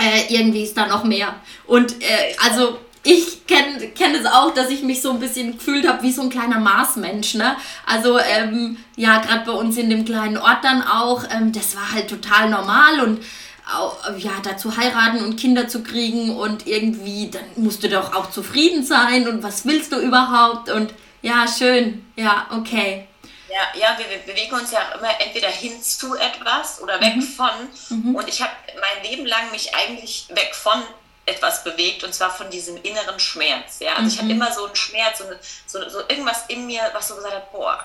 äh, 0.00 0.34
irgendwie 0.34 0.62
ist 0.62 0.76
da 0.76 0.86
noch 0.86 1.04
mehr. 1.04 1.34
Und 1.66 1.92
äh, 2.02 2.34
also 2.44 2.78
ich 3.02 3.46
kenne 3.46 3.88
kenn 3.88 4.14
es 4.14 4.26
auch, 4.26 4.54
dass 4.54 4.70
ich 4.70 4.82
mich 4.82 5.02
so 5.02 5.10
ein 5.10 5.20
bisschen 5.20 5.58
gefühlt 5.58 5.86
habe 5.86 6.02
wie 6.02 6.12
so 6.12 6.22
ein 6.22 6.30
kleiner 6.30 6.58
Marsmensch. 6.58 7.34
Ne? 7.34 7.56
Also 7.86 8.18
ähm, 8.18 8.78
ja, 8.96 9.20
gerade 9.20 9.44
bei 9.44 9.52
uns 9.52 9.76
in 9.76 9.90
dem 9.90 10.04
kleinen 10.04 10.38
Ort 10.38 10.64
dann 10.64 10.82
auch, 10.82 11.24
ähm, 11.30 11.52
das 11.52 11.76
war 11.76 11.92
halt 11.92 12.08
total 12.08 12.50
normal 12.50 13.00
und 13.00 13.20
ja, 14.18 14.32
dazu 14.42 14.76
heiraten 14.76 15.24
und 15.24 15.36
Kinder 15.40 15.68
zu 15.68 15.82
kriegen 15.82 16.36
und 16.36 16.66
irgendwie, 16.66 17.30
dann 17.30 17.44
musst 17.56 17.82
du 17.82 17.88
doch 17.88 18.14
auch 18.14 18.30
zufrieden 18.30 18.84
sein 18.84 19.26
und 19.26 19.42
was 19.42 19.64
willst 19.64 19.92
du 19.92 20.00
überhaupt 20.00 20.70
und 20.70 20.92
Ja, 21.24 21.48
schön. 21.48 22.12
Ja, 22.16 22.46
okay. 22.50 23.08
Ja, 23.48 23.80
ja, 23.80 23.98
wir, 23.98 24.10
wir 24.10 24.18
bewegen 24.18 24.54
uns 24.54 24.72
ja 24.72 24.80
auch 24.80 24.98
immer 24.98 25.18
entweder 25.20 25.48
hin 25.48 25.80
zu 25.82 26.16
etwas 26.16 26.82
oder 26.82 27.00
weg 27.00 27.16
mhm. 27.16 27.22
von. 27.22 27.50
Mhm. 27.88 28.14
Und 28.14 28.28
ich 28.28 28.42
habe 28.42 28.52
mein 28.74 29.10
Leben 29.10 29.24
lang 29.24 29.50
mich 29.50 29.74
eigentlich 29.74 30.26
weg 30.30 30.54
von 30.54 30.82
etwas 31.24 31.64
bewegt 31.64 32.04
und 32.04 32.14
zwar 32.14 32.30
von 32.30 32.50
diesem 32.50 32.76
inneren 32.82 33.18
Schmerz. 33.18 33.78
Ja? 33.80 33.92
Also 33.92 34.02
mhm. 34.02 34.08
ich 34.08 34.18
hatte 34.18 34.30
immer 34.32 34.52
so 34.52 34.66
einen 34.66 34.76
Schmerz, 34.76 35.18
so, 35.18 35.24
so, 35.66 35.88
so, 35.88 36.00
irgendwas 36.08 36.44
in 36.48 36.66
mir, 36.66 36.82
was 36.92 37.08
so 37.08 37.16
gesagt 37.16 37.34
hat, 37.34 37.52
boah, 37.52 37.82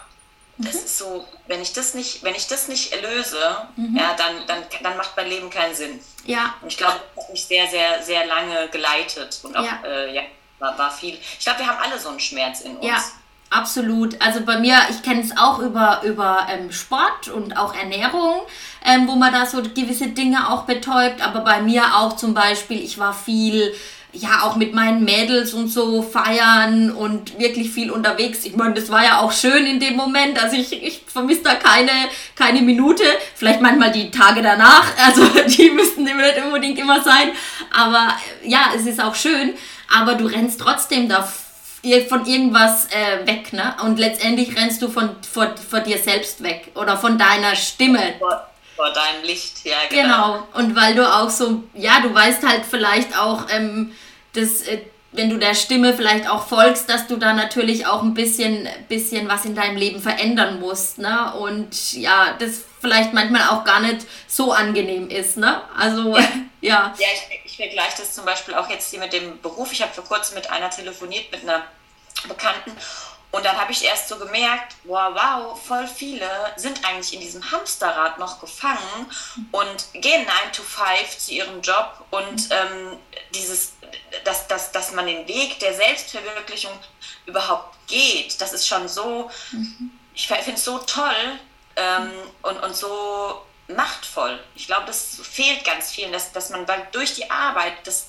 das 0.58 0.74
mhm. 0.74 0.79
ist 0.79 0.98
so, 0.98 1.27
wenn 1.48 1.62
ich 1.62 1.72
das 1.72 1.93
nicht, 1.93 2.22
wenn 2.24 2.36
ich 2.36 2.48
das 2.48 2.67
nicht 2.67 2.93
löse, 3.01 3.67
mhm. 3.77 3.96
ja, 3.96 4.15
dann, 4.15 4.46
dann, 4.48 4.63
dann 4.84 4.98
macht 4.98 5.15
mein 5.15 5.29
Leben 5.29 5.50
keinen 5.50 5.74
Sinn. 5.74 6.01
Ja. 6.25 6.55
Und 6.62 6.67
ich 6.67 6.77
glaube, 6.77 7.00
das 7.15 7.24
hat 7.24 7.31
mich 7.31 7.46
sehr, 7.46 7.67
sehr, 7.67 8.03
sehr 8.03 8.25
lange 8.25 8.67
geleitet 8.67 9.39
und 9.43 9.55
auch, 9.55 9.63
ja, 9.63 9.81
äh, 9.86 10.13
ja 10.13 10.24
war, 10.60 10.77
war 10.77 10.91
viel. 10.91 11.17
Ich 11.17 11.46
glaube, 11.46 11.60
wir 11.60 11.67
haben 11.67 11.79
alle 11.81 12.00
so 12.00 12.10
einen 12.10 12.19
Schmerz 12.19 12.62
in 12.62 12.75
uns. 12.75 12.86
Ja. 12.86 13.03
Absolut. 13.51 14.22
Also 14.22 14.41
bei 14.41 14.60
mir, 14.60 14.75
ich 14.91 15.01
kenne 15.01 15.22
es 15.22 15.36
auch 15.36 15.60
über, 15.60 16.01
über 16.03 16.48
ähm, 16.51 16.72
Sport 16.72 17.29
und 17.34 17.58
auch 17.58 17.74
Ernährung, 17.75 18.41
ähm, 18.86 19.08
wo 19.08 19.15
man 19.15 19.34
da 19.34 19.46
so 19.48 19.62
gewisse 19.62 20.10
Dinge 20.10 20.50
auch 20.50 20.63
betäubt. 20.65 21.25
Aber 21.25 21.41
bei 21.41 21.62
mir 21.62 21.96
auch 21.96 22.15
zum 22.15 22.36
Beispiel, 22.36 22.79
ich 22.79 23.00
war 23.00 23.13
viel 23.13 23.74
ja 24.12 24.41
auch 24.44 24.56
mit 24.56 24.74
meinen 24.74 25.03
Mädels 25.03 25.53
und 25.53 25.68
so 25.68 26.01
feiern 26.01 26.91
und 26.91 27.38
wirklich 27.38 27.70
viel 27.70 27.91
unterwegs. 27.91 28.44
Ich 28.44 28.56
meine, 28.56 28.74
das 28.74 28.89
war 28.89 29.03
ja 29.03 29.20
auch 29.20 29.32
schön 29.32 29.65
in 29.65 29.79
dem 29.79 29.96
Moment. 29.96 30.41
Also 30.41 30.56
ich, 30.56 30.72
ich 30.72 31.03
vermisse 31.06 31.44
da 31.44 31.56
keine, 31.56 31.91
keine 32.36 32.62
Minute. 32.62 33.03
Vielleicht 33.36 33.62
manchmal 33.62 33.91
die 33.91 34.12
Tage 34.12 34.41
danach. 34.41 34.86
Also 35.06 35.25
die 35.48 35.72
müssten 35.72 36.03
nicht 36.03 36.15
unbedingt 36.46 36.77
immer 36.77 37.01
sein. 37.01 37.32
Aber 37.75 38.15
ja, 38.44 38.72
es 38.75 38.86
ist 38.86 39.01
auch 39.01 39.15
schön. 39.15 39.53
Aber 39.96 40.15
du 40.15 40.25
rennst 40.25 40.60
trotzdem 40.60 41.10
da 41.10 41.27
von 42.07 42.25
irgendwas 42.25 42.88
äh, 42.88 43.25
weg, 43.25 43.53
ne? 43.53 43.75
Und 43.83 44.00
letztendlich 44.00 44.55
rennst 44.57 44.81
du 44.81 44.89
von, 44.89 45.15
vor, 45.21 45.55
vor 45.57 45.79
dir 45.79 45.98
selbst 45.98 46.43
weg 46.43 46.71
oder 46.75 46.98
von 46.98 47.17
deiner 47.17 47.55
Stimme. 47.55 48.15
Vor, 48.19 48.50
vor 48.75 48.91
deinem 48.93 49.24
Licht, 49.24 49.65
ja, 49.65 49.77
genau. 49.89 50.33
Genau. 50.33 50.48
Und 50.53 50.75
weil 50.75 50.95
du 50.95 51.07
auch 51.07 51.29
so, 51.29 51.63
ja, 51.74 52.00
du 52.01 52.13
weißt 52.13 52.45
halt 52.48 52.63
vielleicht 52.69 53.17
auch, 53.17 53.48
ähm, 53.50 53.93
dass, 54.33 54.62
äh, 54.63 54.79
wenn 55.12 55.29
du 55.29 55.38
der 55.38 55.55
Stimme 55.55 55.93
vielleicht 55.93 56.29
auch 56.29 56.45
folgst, 56.48 56.89
dass 56.89 57.07
du 57.07 57.17
da 57.17 57.33
natürlich 57.33 57.88
auch 57.88 58.03
ein 58.03 58.13
bisschen, 58.13 58.67
bisschen 58.88 59.27
was 59.27 59.45
in 59.45 59.55
deinem 59.55 59.75
Leben 59.77 60.01
verändern 60.01 60.59
musst, 60.59 61.00
ne? 61.00 61.33
Und 61.33 61.93
ja, 61.93 62.36
das 62.38 62.65
vielleicht 62.79 63.13
manchmal 63.13 63.50
auch 63.50 63.63
gar 63.63 63.79
nicht 63.79 64.05
so 64.27 64.51
angenehm 64.51 65.09
ist, 65.09 65.38
ne? 65.38 65.62
Also, 65.75 66.17
ja. 66.17 66.27
Ja, 66.62 66.93
ja 67.00 67.07
ich, 67.13 67.45
ich 67.45 67.55
vergleiche 67.55 68.00
das 68.00 68.13
zum 68.13 68.25
Beispiel 68.25 68.53
auch 68.53 68.69
jetzt 68.69 68.89
hier 68.89 69.00
mit 69.00 69.13
dem 69.13 69.41
Beruf. 69.41 69.71
Ich 69.71 69.81
habe 69.81 69.93
vor 69.93 70.03
kurzem 70.03 70.36
mit 70.36 70.50
einer 70.50 70.69
telefoniert, 70.69 71.31
mit 71.31 71.43
einer 71.43 71.63
Bekannten 72.27 72.75
und 73.31 73.45
dann 73.45 73.57
habe 73.57 73.71
ich 73.71 73.83
erst 73.83 74.07
so 74.07 74.17
gemerkt, 74.17 74.75
wow, 74.86 75.13
wow, 75.13 75.59
voll 75.62 75.88
viele 75.88 76.27
sind 76.55 76.83
eigentlich 76.83 77.13
in 77.13 77.19
diesem 77.19 77.51
Hamsterrad 77.51 78.17
noch 78.17 78.39
gefangen 78.39 79.05
und 79.51 79.86
gehen 79.93 80.25
9 80.25 80.51
to 80.51 80.63
5 80.63 81.17
zu 81.17 81.33
ihrem 81.33 81.62
Job 81.62 82.05
und 82.09 82.50
ähm, 82.50 82.98
dieses, 83.36 83.74
dass, 84.24 84.48
dass, 84.48 84.71
dass 84.71 84.93
man 84.93 85.05
den 85.05 85.27
Weg 85.27 85.59
der 85.59 85.75
Selbstverwirklichung 85.75 86.71
überhaupt 87.27 87.77
geht, 87.88 88.41
das 88.41 88.53
ist 88.53 88.67
schon 88.67 88.88
so, 88.88 89.29
mhm. 89.51 89.91
ich 90.15 90.27
finde 90.27 90.53
es 90.53 90.65
so 90.65 90.79
toll 90.79 91.39
ähm, 91.79 92.12
und, 92.41 92.63
und 92.63 92.75
so 92.75 93.41
machtvoll. 93.67 94.39
Ich 94.55 94.67
glaube, 94.67 94.86
das 94.86 95.19
fehlt 95.21 95.63
ganz 95.63 95.91
vielen, 95.91 96.12
dass, 96.12 96.31
dass 96.31 96.50
man, 96.50 96.67
weil 96.67 96.88
durch 96.91 97.15
die 97.15 97.29
Arbeit, 97.29 97.74
das 97.86 98.07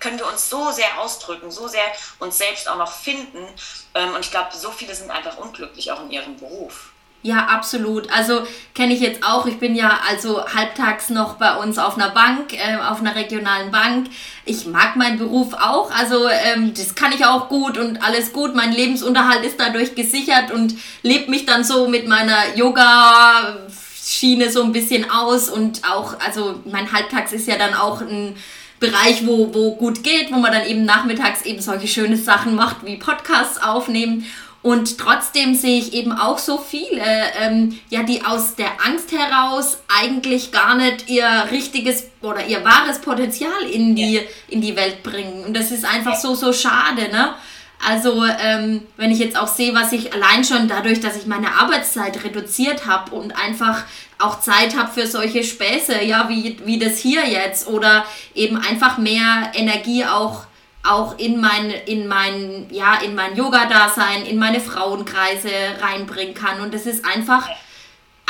können 0.00 0.18
wir 0.18 0.26
uns 0.26 0.48
so 0.50 0.72
sehr 0.72 0.98
ausdrücken, 0.98 1.50
so 1.50 1.68
sehr 1.68 1.84
uns 2.18 2.38
selbst 2.38 2.68
auch 2.68 2.76
noch 2.76 2.92
finden. 2.92 3.46
Ähm, 3.94 4.14
und 4.14 4.20
ich 4.20 4.30
glaube, 4.30 4.56
so 4.56 4.70
viele 4.70 4.94
sind 4.94 5.10
einfach 5.10 5.36
unglücklich 5.36 5.92
auch 5.92 6.00
in 6.00 6.10
ihrem 6.10 6.36
Beruf. 6.36 6.90
Ja, 7.22 7.48
absolut. 7.48 8.10
Also 8.10 8.46
kenne 8.74 8.94
ich 8.94 9.00
jetzt 9.00 9.22
auch. 9.22 9.44
Ich 9.44 9.58
bin 9.58 9.74
ja 9.74 10.00
also 10.08 10.42
halbtags 10.46 11.10
noch 11.10 11.34
bei 11.34 11.54
uns 11.56 11.76
auf 11.76 11.96
einer 11.96 12.10
Bank, 12.10 12.54
äh, 12.54 12.76
auf 12.76 13.00
einer 13.00 13.14
regionalen 13.14 13.70
Bank. 13.70 14.08
Ich 14.46 14.64
mag 14.64 14.96
meinen 14.96 15.18
Beruf 15.18 15.52
auch. 15.52 15.90
Also 15.90 16.28
ähm, 16.28 16.72
das 16.74 16.94
kann 16.94 17.12
ich 17.12 17.26
auch 17.26 17.50
gut 17.50 17.76
und 17.76 18.02
alles 18.02 18.32
gut. 18.32 18.54
Mein 18.54 18.72
Lebensunterhalt 18.72 19.44
ist 19.44 19.60
dadurch 19.60 19.94
gesichert 19.94 20.50
und 20.50 20.74
lebt 21.02 21.28
mich 21.28 21.44
dann 21.44 21.62
so 21.62 21.88
mit 21.88 22.08
meiner 22.08 22.56
Yoga 22.56 23.58
Schiene 24.02 24.50
so 24.50 24.62
ein 24.62 24.72
bisschen 24.72 25.10
aus 25.10 25.50
und 25.50 25.82
auch, 25.84 26.18
also 26.20 26.60
mein 26.64 26.90
Halbtags 26.90 27.32
ist 27.32 27.46
ja 27.46 27.56
dann 27.58 27.74
auch 27.74 28.00
ein 28.00 28.34
Bereich, 28.80 29.26
wo, 29.26 29.54
wo 29.54 29.76
gut 29.76 30.02
geht, 30.02 30.32
wo 30.32 30.38
man 30.38 30.52
dann 30.52 30.66
eben 30.66 30.86
nachmittags 30.86 31.42
eben 31.42 31.60
solche 31.60 31.86
schöne 31.86 32.16
Sachen 32.16 32.54
macht 32.54 32.84
wie 32.86 32.96
Podcasts 32.96 33.62
aufnehmen. 33.62 34.24
Und 34.62 34.98
trotzdem 34.98 35.54
sehe 35.54 35.78
ich 35.78 35.94
eben 35.94 36.12
auch 36.12 36.36
so 36.36 36.58
viele, 36.58 37.02
ähm, 37.40 37.78
ja, 37.88 38.02
die 38.02 38.24
aus 38.24 38.56
der 38.56 38.84
Angst 38.84 39.10
heraus 39.10 39.78
eigentlich 39.88 40.52
gar 40.52 40.74
nicht 40.74 41.08
ihr 41.08 41.48
richtiges 41.50 42.04
oder 42.20 42.44
ihr 42.44 42.62
wahres 42.62 43.00
Potenzial 43.00 43.62
in 43.72 43.96
die, 43.96 44.16
ja. 44.16 44.20
in 44.48 44.60
die 44.60 44.76
Welt 44.76 45.02
bringen. 45.02 45.44
Und 45.46 45.56
das 45.56 45.70
ist 45.70 45.86
einfach 45.86 46.14
so, 46.14 46.34
so 46.34 46.52
schade, 46.52 47.10
ne? 47.10 47.34
Also, 47.82 48.22
ähm, 48.26 48.82
wenn 48.98 49.10
ich 49.10 49.18
jetzt 49.18 49.38
auch 49.38 49.48
sehe, 49.48 49.74
was 49.74 49.92
ich 49.92 50.12
allein 50.12 50.44
schon 50.44 50.68
dadurch, 50.68 51.00
dass 51.00 51.16
ich 51.16 51.24
meine 51.24 51.54
Arbeitszeit 51.54 52.22
reduziert 52.22 52.86
habe 52.86 53.14
und 53.14 53.34
einfach 53.42 53.84
auch 54.18 54.40
Zeit 54.40 54.76
habe 54.76 54.92
für 54.92 55.06
solche 55.06 55.42
Späße, 55.42 56.02
ja, 56.04 56.28
wie, 56.28 56.58
wie 56.66 56.78
das 56.78 56.98
hier 56.98 57.26
jetzt, 57.26 57.66
oder 57.68 58.04
eben 58.34 58.58
einfach 58.58 58.98
mehr 58.98 59.52
Energie 59.54 60.04
auch, 60.04 60.44
auch 60.82 61.18
in 61.18 61.40
mein, 61.40 61.70
in 61.70 62.06
mein, 62.06 62.66
ja, 62.70 62.96
in 62.96 63.14
mein 63.14 63.36
Yoga-Dasein, 63.36 64.24
in 64.24 64.38
meine 64.38 64.60
Frauenkreise 64.60 65.50
reinbringen 65.80 66.34
kann. 66.34 66.60
Und 66.60 66.72
das 66.74 66.86
ist 66.86 67.04
einfach. 67.04 67.48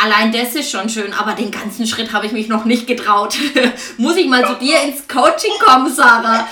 Allein 0.02 0.33
das 0.33 0.54
ist 0.54 0.71
schon 0.71 0.88
schön, 0.88 1.12
aber 1.12 1.35
den 1.35 1.50
ganzen 1.50 1.87
Schritt 1.87 2.14
habe 2.14 2.25
ich 2.25 2.33
mich 2.33 2.49
noch 2.49 2.64
nicht 2.64 2.87
getraut. 2.87 3.37
Muss 3.99 4.16
ich 4.16 4.26
mal 4.28 4.47
zu 4.47 4.54
dir 4.54 4.80
ins 4.85 5.07
Coaching 5.07 5.52
kommen, 5.59 5.95
Sarah? 5.95 6.49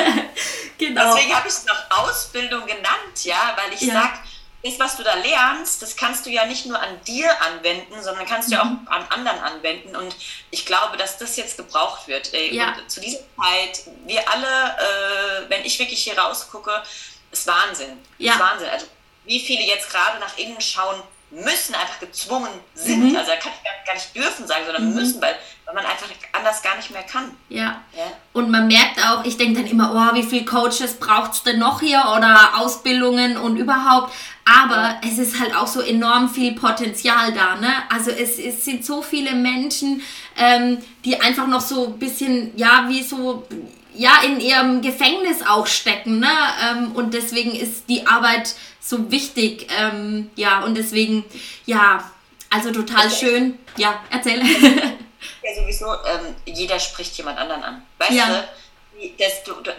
genau. 0.78 1.14
Deswegen 1.14 1.32
habe 1.32 1.46
ich 1.46 1.54
es 1.54 1.64
noch 1.64 1.98
Ausbildung 2.02 2.66
genannt, 2.66 3.22
ja, 3.22 3.56
weil 3.56 3.72
ich 3.72 3.82
ja. 3.82 3.94
sage, 3.94 4.14
das, 4.62 4.78
was 4.78 4.96
du 4.96 5.02
da 5.02 5.14
lernst, 5.14 5.82
das 5.82 5.96
kannst 5.96 6.24
du 6.24 6.30
ja 6.30 6.46
nicht 6.46 6.66
nur 6.66 6.80
an 6.80 7.00
dir 7.06 7.30
anwenden, 7.42 8.00
sondern 8.00 8.26
kannst 8.26 8.48
du 8.48 8.54
ja 8.54 8.62
auch 8.62 8.66
mhm. 8.66 8.86
an 8.88 9.04
anderen 9.10 9.38
anwenden. 9.40 9.96
Und 9.96 10.14
ich 10.50 10.64
glaube, 10.64 10.96
dass 10.96 11.18
das 11.18 11.36
jetzt 11.36 11.56
gebraucht 11.56 12.06
wird. 12.06 12.32
Ja. 12.32 12.76
zu 12.86 13.00
dieser 13.00 13.18
Zeit, 13.18 13.82
wir 14.06 14.28
alle, 14.30 14.46
äh, 14.46 15.50
wenn 15.50 15.64
ich 15.64 15.78
wirklich 15.78 16.02
hier 16.02 16.16
rausgucke, 16.16 16.82
ist 17.32 17.46
Wahnsinn. 17.46 17.98
Ja. 18.18 18.34
Ist 18.34 18.40
Wahnsinn. 18.40 18.68
Also 18.68 18.86
wie 19.24 19.40
viele 19.40 19.62
jetzt 19.62 19.90
gerade 19.90 20.18
nach 20.20 20.36
innen 20.38 20.60
schauen, 20.60 21.02
müssen 21.32 21.74
einfach 21.74 21.98
gezwungen 21.98 22.50
sind. 22.74 23.10
Mhm. 23.10 23.16
Also 23.16 23.30
da 23.30 23.36
kann 23.36 23.52
ich 23.52 23.86
gar 23.86 23.94
nicht 23.94 24.14
dürfen 24.14 24.46
sagen, 24.46 24.64
sondern 24.66 24.90
mhm. 24.90 24.94
müssen, 24.94 25.22
weil, 25.22 25.34
weil 25.64 25.74
man 25.74 25.86
einfach 25.86 26.08
anders 26.32 26.62
gar 26.62 26.76
nicht 26.76 26.90
mehr 26.90 27.02
kann. 27.02 27.36
Ja. 27.48 27.82
ja. 27.96 28.12
Und 28.34 28.50
man 28.50 28.66
merkt 28.66 28.98
auch, 28.98 29.24
ich 29.24 29.38
denke 29.38 29.62
dann 29.62 29.70
immer, 29.70 29.92
oh, 29.94 30.14
wie 30.14 30.22
viele 30.22 30.44
Coaches 30.44 30.98
braucht 31.00 31.32
es 31.32 31.42
denn 31.42 31.58
noch 31.58 31.80
hier 31.80 32.04
oder 32.16 32.58
Ausbildungen 32.58 33.38
und 33.38 33.56
überhaupt. 33.56 34.12
Aber 34.44 35.00
es 35.06 35.18
ist 35.18 35.40
halt 35.40 35.54
auch 35.54 35.68
so 35.68 35.80
enorm 35.80 36.28
viel 36.28 36.54
Potenzial 36.54 37.32
da. 37.32 37.56
Ne? 37.56 37.72
Also 37.88 38.10
es, 38.10 38.38
es 38.38 38.64
sind 38.64 38.84
so 38.84 39.00
viele 39.00 39.34
Menschen, 39.34 40.02
ähm, 40.36 40.78
die 41.04 41.20
einfach 41.20 41.46
noch 41.46 41.60
so 41.60 41.86
ein 41.86 41.98
bisschen, 41.98 42.56
ja, 42.56 42.86
wie 42.88 43.02
so 43.02 43.46
ja, 43.94 44.22
in 44.24 44.40
ihrem 44.40 44.82
Gefängnis 44.82 45.42
auch 45.46 45.66
stecken. 45.66 46.18
Ne? 46.18 46.32
Ähm, 46.70 46.92
und 46.92 47.14
deswegen 47.14 47.54
ist 47.54 47.88
die 47.88 48.06
Arbeit 48.06 48.54
so 48.80 49.10
wichtig. 49.10 49.68
Ähm, 49.78 50.30
ja, 50.34 50.64
und 50.64 50.76
deswegen, 50.76 51.24
ja, 51.66 52.10
also 52.50 52.72
total 52.72 53.06
okay. 53.06 53.16
schön. 53.16 53.58
Ja, 53.76 54.02
erzähl. 54.10 54.42
Ja, 55.44 55.54
sowieso, 55.54 55.86
ähm, 55.86 56.34
jeder 56.46 56.78
spricht 56.78 57.16
jemand 57.16 57.38
anderen 57.38 57.62
an. 57.62 57.82
Weißt 57.98 58.12
ja. 58.12 58.26
du? 58.26 58.48
Das, 59.18 59.32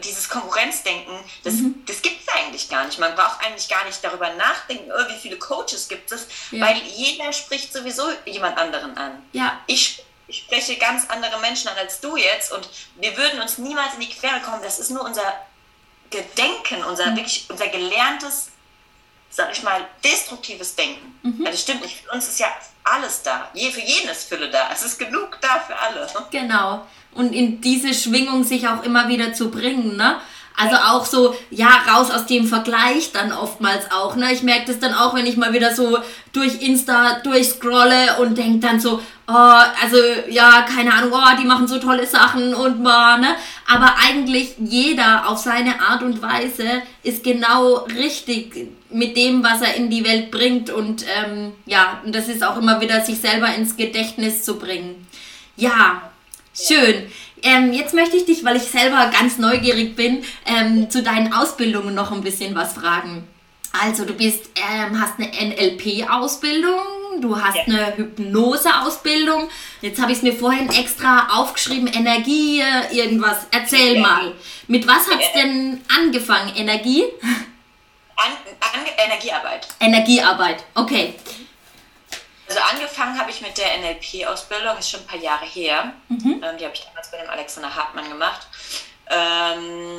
dieses 0.04 0.28
Konkurrenzdenken, 0.28 1.14
das, 1.44 1.56
mhm. 1.56 1.84
das 1.86 2.02
gibt 2.02 2.22
es 2.22 2.34
eigentlich 2.34 2.70
gar 2.70 2.86
nicht. 2.86 3.00
Man 3.00 3.16
braucht 3.16 3.44
eigentlich 3.46 3.70
gar 3.70 3.86
nicht 3.86 4.04
darüber 4.04 4.34
nachdenken, 4.34 4.92
oh, 4.92 5.10
wie 5.10 5.20
viele 5.20 5.38
Coaches 5.38 5.88
gibt 5.88 6.12
es, 6.12 6.28
ja. 6.52 6.66
weil 6.66 6.78
jeder 6.78 7.32
spricht 7.32 7.72
sowieso 7.72 8.04
jemand 8.26 8.58
anderen 8.58 8.98
an. 8.98 9.24
Ja. 9.32 9.62
Ich, 9.68 10.04
ich 10.28 10.40
spreche 10.40 10.78
ganz 10.78 11.10
andere 11.10 11.40
Menschen 11.40 11.70
an 11.70 11.78
als 11.78 12.00
du 12.00 12.18
jetzt 12.18 12.52
und 12.52 12.70
wir 12.96 13.16
würden 13.18 13.42
uns 13.42 13.58
niemals 13.58 13.94
in 13.96 14.02
die 14.02 14.10
Quere 14.10 14.42
kommen. 14.42 14.62
Das 14.62 14.80
ist 14.80 14.90
nur 14.90 15.04
unser 15.04 15.34
Gedenken, 16.10 16.84
unser 16.84 17.12
mhm. 17.12 17.18
wirklich 17.18 17.46
unser 17.50 17.68
gelerntes 17.68 18.53
sag 19.36 19.52
ich 19.52 19.64
mal, 19.64 19.82
destruktives 20.04 20.76
Denken. 20.76 21.18
Mhm. 21.24 21.46
Also 21.46 21.58
stimmt 21.58 21.82
nicht. 21.82 22.04
Für 22.04 22.12
uns 22.12 22.28
ist 22.28 22.40
ja 22.40 22.48
alles 22.84 23.24
da. 23.24 23.50
Je, 23.54 23.72
für 23.72 23.82
jeden 23.82 24.10
ist 24.10 24.30
Fülle 24.30 24.50
da. 24.50 24.70
Es 24.72 24.84
ist 24.84 25.00
genug 25.00 25.40
da 25.42 25.60
für 25.60 25.78
alle. 25.78 26.08
Genau. 26.32 26.86
Und 27.14 27.34
in 27.34 27.60
diese 27.60 27.94
Schwingung 27.94 28.44
sich 28.44 28.68
auch 28.68 28.84
immer 28.84 29.08
wieder 29.08 29.34
zu 29.34 29.50
bringen, 29.50 29.98
ne? 29.98 30.18
Also 30.56 30.76
auch 30.76 31.06
so, 31.06 31.36
ja, 31.50 31.82
raus 31.90 32.12
aus 32.12 32.28
dem 32.28 32.46
Vergleich 32.46 33.12
dann 33.12 33.32
oftmals 33.32 33.90
auch. 33.92 34.16
Ne? 34.16 34.32
Ich 34.32 34.44
merke 34.44 34.68
das 34.68 34.80
dann 34.80 34.94
auch, 34.94 35.16
wenn 35.16 35.26
ich 35.26 35.36
mal 35.36 35.52
wieder 35.52 35.74
so 35.74 35.98
durch 36.32 36.62
Insta 36.62 37.22
durchscrolle 37.22 38.18
und 38.20 38.38
denke 38.38 38.60
dann 38.60 38.80
so, 38.80 39.02
oh, 39.28 39.32
also 39.32 39.98
ja, 40.30 40.62
keine 40.62 40.94
Ahnung, 40.94 41.12
oh, 41.12 41.42
die 41.42 41.46
machen 41.46 41.68
so 41.68 41.80
tolle 41.80 42.06
Sachen 42.06 42.54
und 42.54 42.84
boah, 42.84 43.18
ne? 43.18 43.36
Aber 43.68 43.96
eigentlich 44.08 44.54
jeder 44.60 45.28
auf 45.28 45.40
seine 45.40 45.82
Art 45.82 46.04
und 46.04 46.22
Weise 46.22 46.84
ist 47.02 47.24
genau 47.24 47.88
richtig 47.96 48.68
mit 48.94 49.18
dem, 49.18 49.44
was 49.44 49.62
er 49.62 49.76
in 49.76 49.90
die 49.90 50.06
Welt 50.06 50.32
bringt. 50.32 50.70
Und 50.70 51.06
ähm, 51.18 51.54
ja, 51.66 52.02
und 52.06 52.14
das 52.16 52.28
ist 52.28 52.44
auch 52.44 52.58
immer 52.58 52.82
wieder, 52.82 53.02
sich 53.02 53.20
selber 53.20 53.54
ins 53.56 53.76
Gedächtnis 53.76 54.44
zu 54.44 54.58
bringen. 54.58 55.08
Ja, 55.56 56.12
schön. 56.54 57.12
Ähm, 57.42 57.74
jetzt 57.74 57.94
möchte 57.94 58.16
ich 58.16 58.26
dich, 58.26 58.46
weil 58.46 58.56
ich 58.56 58.64
selber 58.64 59.12
ganz 59.12 59.38
neugierig 59.38 59.96
bin, 59.96 60.24
ähm, 60.46 60.90
zu 60.90 61.04
deinen 61.04 61.34
Ausbildungen 61.34 61.94
noch 61.94 62.12
ein 62.12 62.22
bisschen 62.22 62.56
was 62.56 62.74
fragen. 62.74 63.28
Also 63.82 64.06
du 64.06 64.14
bist, 64.14 64.52
ähm, 64.56 65.02
hast 65.02 65.16
eine 65.18 65.32
NLP-Ausbildung, 65.32 66.80
du 67.22 67.36
hast 67.42 67.56
ja. 67.56 67.64
eine 67.64 67.98
Hypnose-Ausbildung. 67.98 69.50
Jetzt 69.82 70.00
habe 70.00 70.12
ich 70.12 70.20
es 70.20 70.24
mir 70.24 70.34
vorhin 70.34 70.70
extra 70.70 71.28
aufgeschrieben, 71.34 71.88
Energie, 71.88 72.62
äh, 72.62 72.96
irgendwas. 72.96 73.48
Erzähl 73.52 74.00
mal. 74.00 74.34
Mit 74.68 74.88
was 74.88 75.10
hat 75.10 75.20
es 75.20 75.34
denn 75.34 75.82
angefangen? 76.00 76.56
Energie? 76.56 77.04
An, 78.16 78.32
an, 78.60 78.86
Energiearbeit. 78.98 79.68
Energiearbeit, 79.80 80.64
okay. 80.76 81.16
Also 82.48 82.60
angefangen 82.72 83.18
habe 83.18 83.32
ich 83.32 83.42
mit 83.42 83.58
der 83.58 83.78
NLP-Ausbildung, 83.80 84.78
ist 84.78 84.92
schon 84.92 85.00
ein 85.00 85.08
paar 85.08 85.20
Jahre 85.20 85.46
her. 85.46 85.94
Mhm. 86.10 86.44
Ähm, 86.44 86.58
die 86.58 86.66
habe 86.66 86.76
ich 86.76 86.86
damals 86.86 87.10
bei 87.10 87.18
dem 87.18 87.30
Alexander 87.30 87.74
Hartmann 87.74 88.10
gemacht. 88.10 88.48
Ähm, 89.10 89.93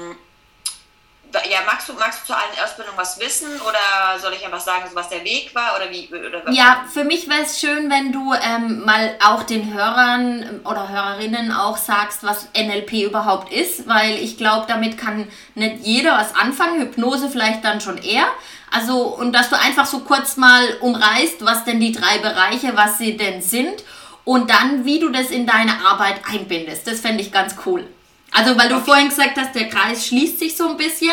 ja, 1.54 1.60
magst 1.64 1.88
du, 1.88 1.92
magst 1.92 2.22
du 2.22 2.26
zu 2.26 2.34
allen 2.34 2.52
Ausbildungen 2.62 2.98
was 2.98 3.18
wissen 3.20 3.48
oder 3.60 4.18
soll 4.18 4.32
ich 4.32 4.44
einfach 4.44 4.60
sagen, 4.60 4.84
was 4.94 5.08
der 5.08 5.22
Weg 5.24 5.54
war 5.54 5.76
oder 5.76 5.90
wie? 5.90 6.08
Oder 6.08 6.50
ja, 6.50 6.84
für 6.92 7.04
mich 7.04 7.28
wäre 7.28 7.42
es 7.42 7.60
schön, 7.60 7.88
wenn 7.88 8.10
du 8.10 8.34
ähm, 8.34 8.84
mal 8.84 9.16
auch 9.24 9.44
den 9.44 9.72
Hörern 9.72 10.60
oder 10.64 10.88
Hörerinnen 10.88 11.52
auch 11.52 11.76
sagst, 11.76 12.24
was 12.24 12.48
NLP 12.56 13.04
überhaupt 13.04 13.52
ist, 13.52 13.88
weil 13.88 14.16
ich 14.16 14.36
glaube, 14.36 14.66
damit 14.66 14.98
kann 14.98 15.28
nicht 15.54 15.76
jeder 15.82 16.18
was 16.18 16.34
anfangen, 16.34 16.80
Hypnose 16.80 17.30
vielleicht 17.30 17.64
dann 17.64 17.80
schon 17.80 17.98
eher. 17.98 18.26
Also, 18.72 19.02
und 19.02 19.32
dass 19.32 19.50
du 19.50 19.58
einfach 19.58 19.86
so 19.86 20.00
kurz 20.00 20.36
mal 20.36 20.76
umreißt, 20.80 21.44
was 21.44 21.64
denn 21.64 21.78
die 21.78 21.92
drei 21.92 22.18
Bereiche, 22.18 22.74
was 22.74 22.98
sie 22.98 23.16
denn 23.16 23.40
sind 23.40 23.84
und 24.24 24.50
dann, 24.50 24.84
wie 24.84 24.98
du 24.98 25.10
das 25.10 25.30
in 25.30 25.46
deine 25.46 25.86
Arbeit 25.86 26.22
einbindest. 26.28 26.86
Das 26.86 26.98
fände 26.98 27.22
ich 27.22 27.30
ganz 27.30 27.54
cool. 27.64 27.86
Also, 28.32 28.58
weil 28.58 28.68
du 28.68 28.76
okay. 28.76 28.84
vorhin 28.84 29.08
gesagt 29.10 29.36
hast, 29.36 29.54
der 29.54 29.68
Kreis 29.68 30.06
schließt 30.08 30.40
sich 30.40 30.56
so 30.56 30.68
ein 30.68 30.76
bisschen. 30.76 31.12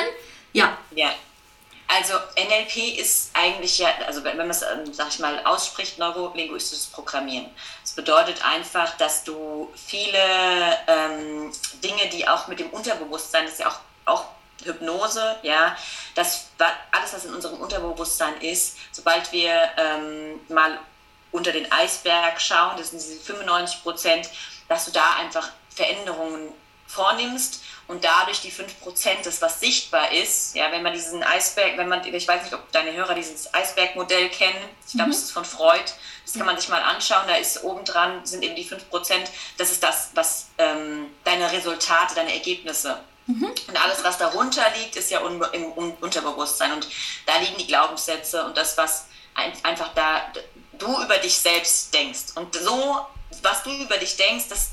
Ja. 0.53 0.77
Ja. 0.91 1.11
Also 1.87 2.13
NLP 2.37 2.99
ist 2.99 3.31
eigentlich 3.33 3.77
ja, 3.79 3.89
also 4.07 4.23
wenn 4.23 4.37
man 4.37 4.49
es, 4.49 4.61
ähm, 4.61 4.93
sag 4.93 5.09
ich 5.09 5.19
mal, 5.19 5.43
ausspricht, 5.43 5.97
neurolinguistisches 5.97 6.87
Programmieren. 6.87 7.49
Das 7.81 7.91
bedeutet 7.91 8.45
einfach, 8.45 8.95
dass 8.95 9.25
du 9.25 9.69
viele 9.75 10.17
ähm, 10.87 11.51
Dinge, 11.83 12.07
die 12.09 12.25
auch 12.29 12.47
mit 12.47 12.61
dem 12.61 12.69
Unterbewusstsein, 12.69 13.43
das 13.43 13.53
ist 13.53 13.59
ja 13.59 13.67
auch, 13.67 13.79
auch 14.05 14.25
Hypnose, 14.63 15.37
ja, 15.41 15.75
das 16.15 16.49
alles, 16.91 17.13
was 17.13 17.25
in 17.25 17.33
unserem 17.33 17.59
Unterbewusstsein 17.59 18.39
ist, 18.39 18.77
sobald 18.93 19.29
wir 19.33 19.53
ähm, 19.77 20.39
mal 20.47 20.79
unter 21.31 21.51
den 21.51 21.69
Eisberg 21.71 22.39
schauen, 22.39 22.77
das 22.77 22.91
sind 22.91 23.01
diese 23.01 23.19
95 23.19 23.83
Prozent, 23.83 24.29
dass 24.69 24.85
du 24.85 24.91
da 24.91 25.15
einfach 25.15 25.49
Veränderungen 25.75 26.53
vornimmst 26.87 27.60
und 27.87 28.03
dadurch 28.03 28.41
die 28.41 28.51
5%, 28.51 29.23
das 29.23 29.41
was 29.41 29.59
sichtbar 29.59 30.11
ist, 30.11 30.55
ja, 30.55 30.71
wenn 30.71 30.83
man 30.83 30.93
diesen 30.93 31.23
Eisberg, 31.23 31.77
wenn 31.77 31.89
man, 31.89 32.05
ich 32.05 32.27
weiß 32.27 32.43
nicht, 32.43 32.53
ob 32.53 32.71
deine 32.71 32.93
Hörer 32.93 33.15
dieses 33.15 33.53
Eisbergmodell 33.53 34.29
kennen, 34.29 34.57
ich 34.87 34.93
glaube, 34.93 35.07
mhm. 35.07 35.11
das 35.11 35.23
ist 35.23 35.31
von 35.31 35.45
Freud, 35.45 35.83
das 36.25 36.33
kann 36.33 36.45
man 36.45 36.57
sich 36.57 36.69
mal 36.69 36.81
anschauen, 36.81 37.27
da 37.27 37.35
ist 37.35 37.63
oben 37.63 37.83
dran, 37.83 38.25
sind 38.25 38.43
eben 38.43 38.55
die 38.55 38.65
5%, 38.65 38.79
das 39.57 39.71
ist 39.71 39.83
das, 39.83 40.11
was 40.13 40.47
ähm, 40.57 41.07
deine 41.23 41.51
Resultate, 41.51 42.15
deine 42.15 42.33
Ergebnisse. 42.33 42.99
Mhm. 43.27 43.45
und 43.45 43.83
alles, 43.83 44.03
was 44.03 44.17
darunter 44.17 44.63
liegt, 44.79 44.95
ist 44.95 45.11
ja 45.11 45.19
im 45.19 45.71
Unterbewusstsein. 46.01 46.73
Und 46.73 46.87
da 47.27 47.37
liegen 47.37 47.57
die 47.57 47.67
Glaubenssätze 47.67 48.43
und 48.43 48.57
das, 48.57 48.77
was 48.77 49.05
ein 49.35 49.53
einfach 49.63 49.93
da 49.93 50.21
du 50.81 51.01
über 51.03 51.17
dich 51.17 51.37
selbst 51.37 51.93
denkst. 51.93 52.35
Und 52.35 52.55
so, 52.55 53.05
was 53.41 53.63
du 53.63 53.71
über 53.71 53.97
dich 53.97 54.17
denkst, 54.17 54.45
das 54.49 54.71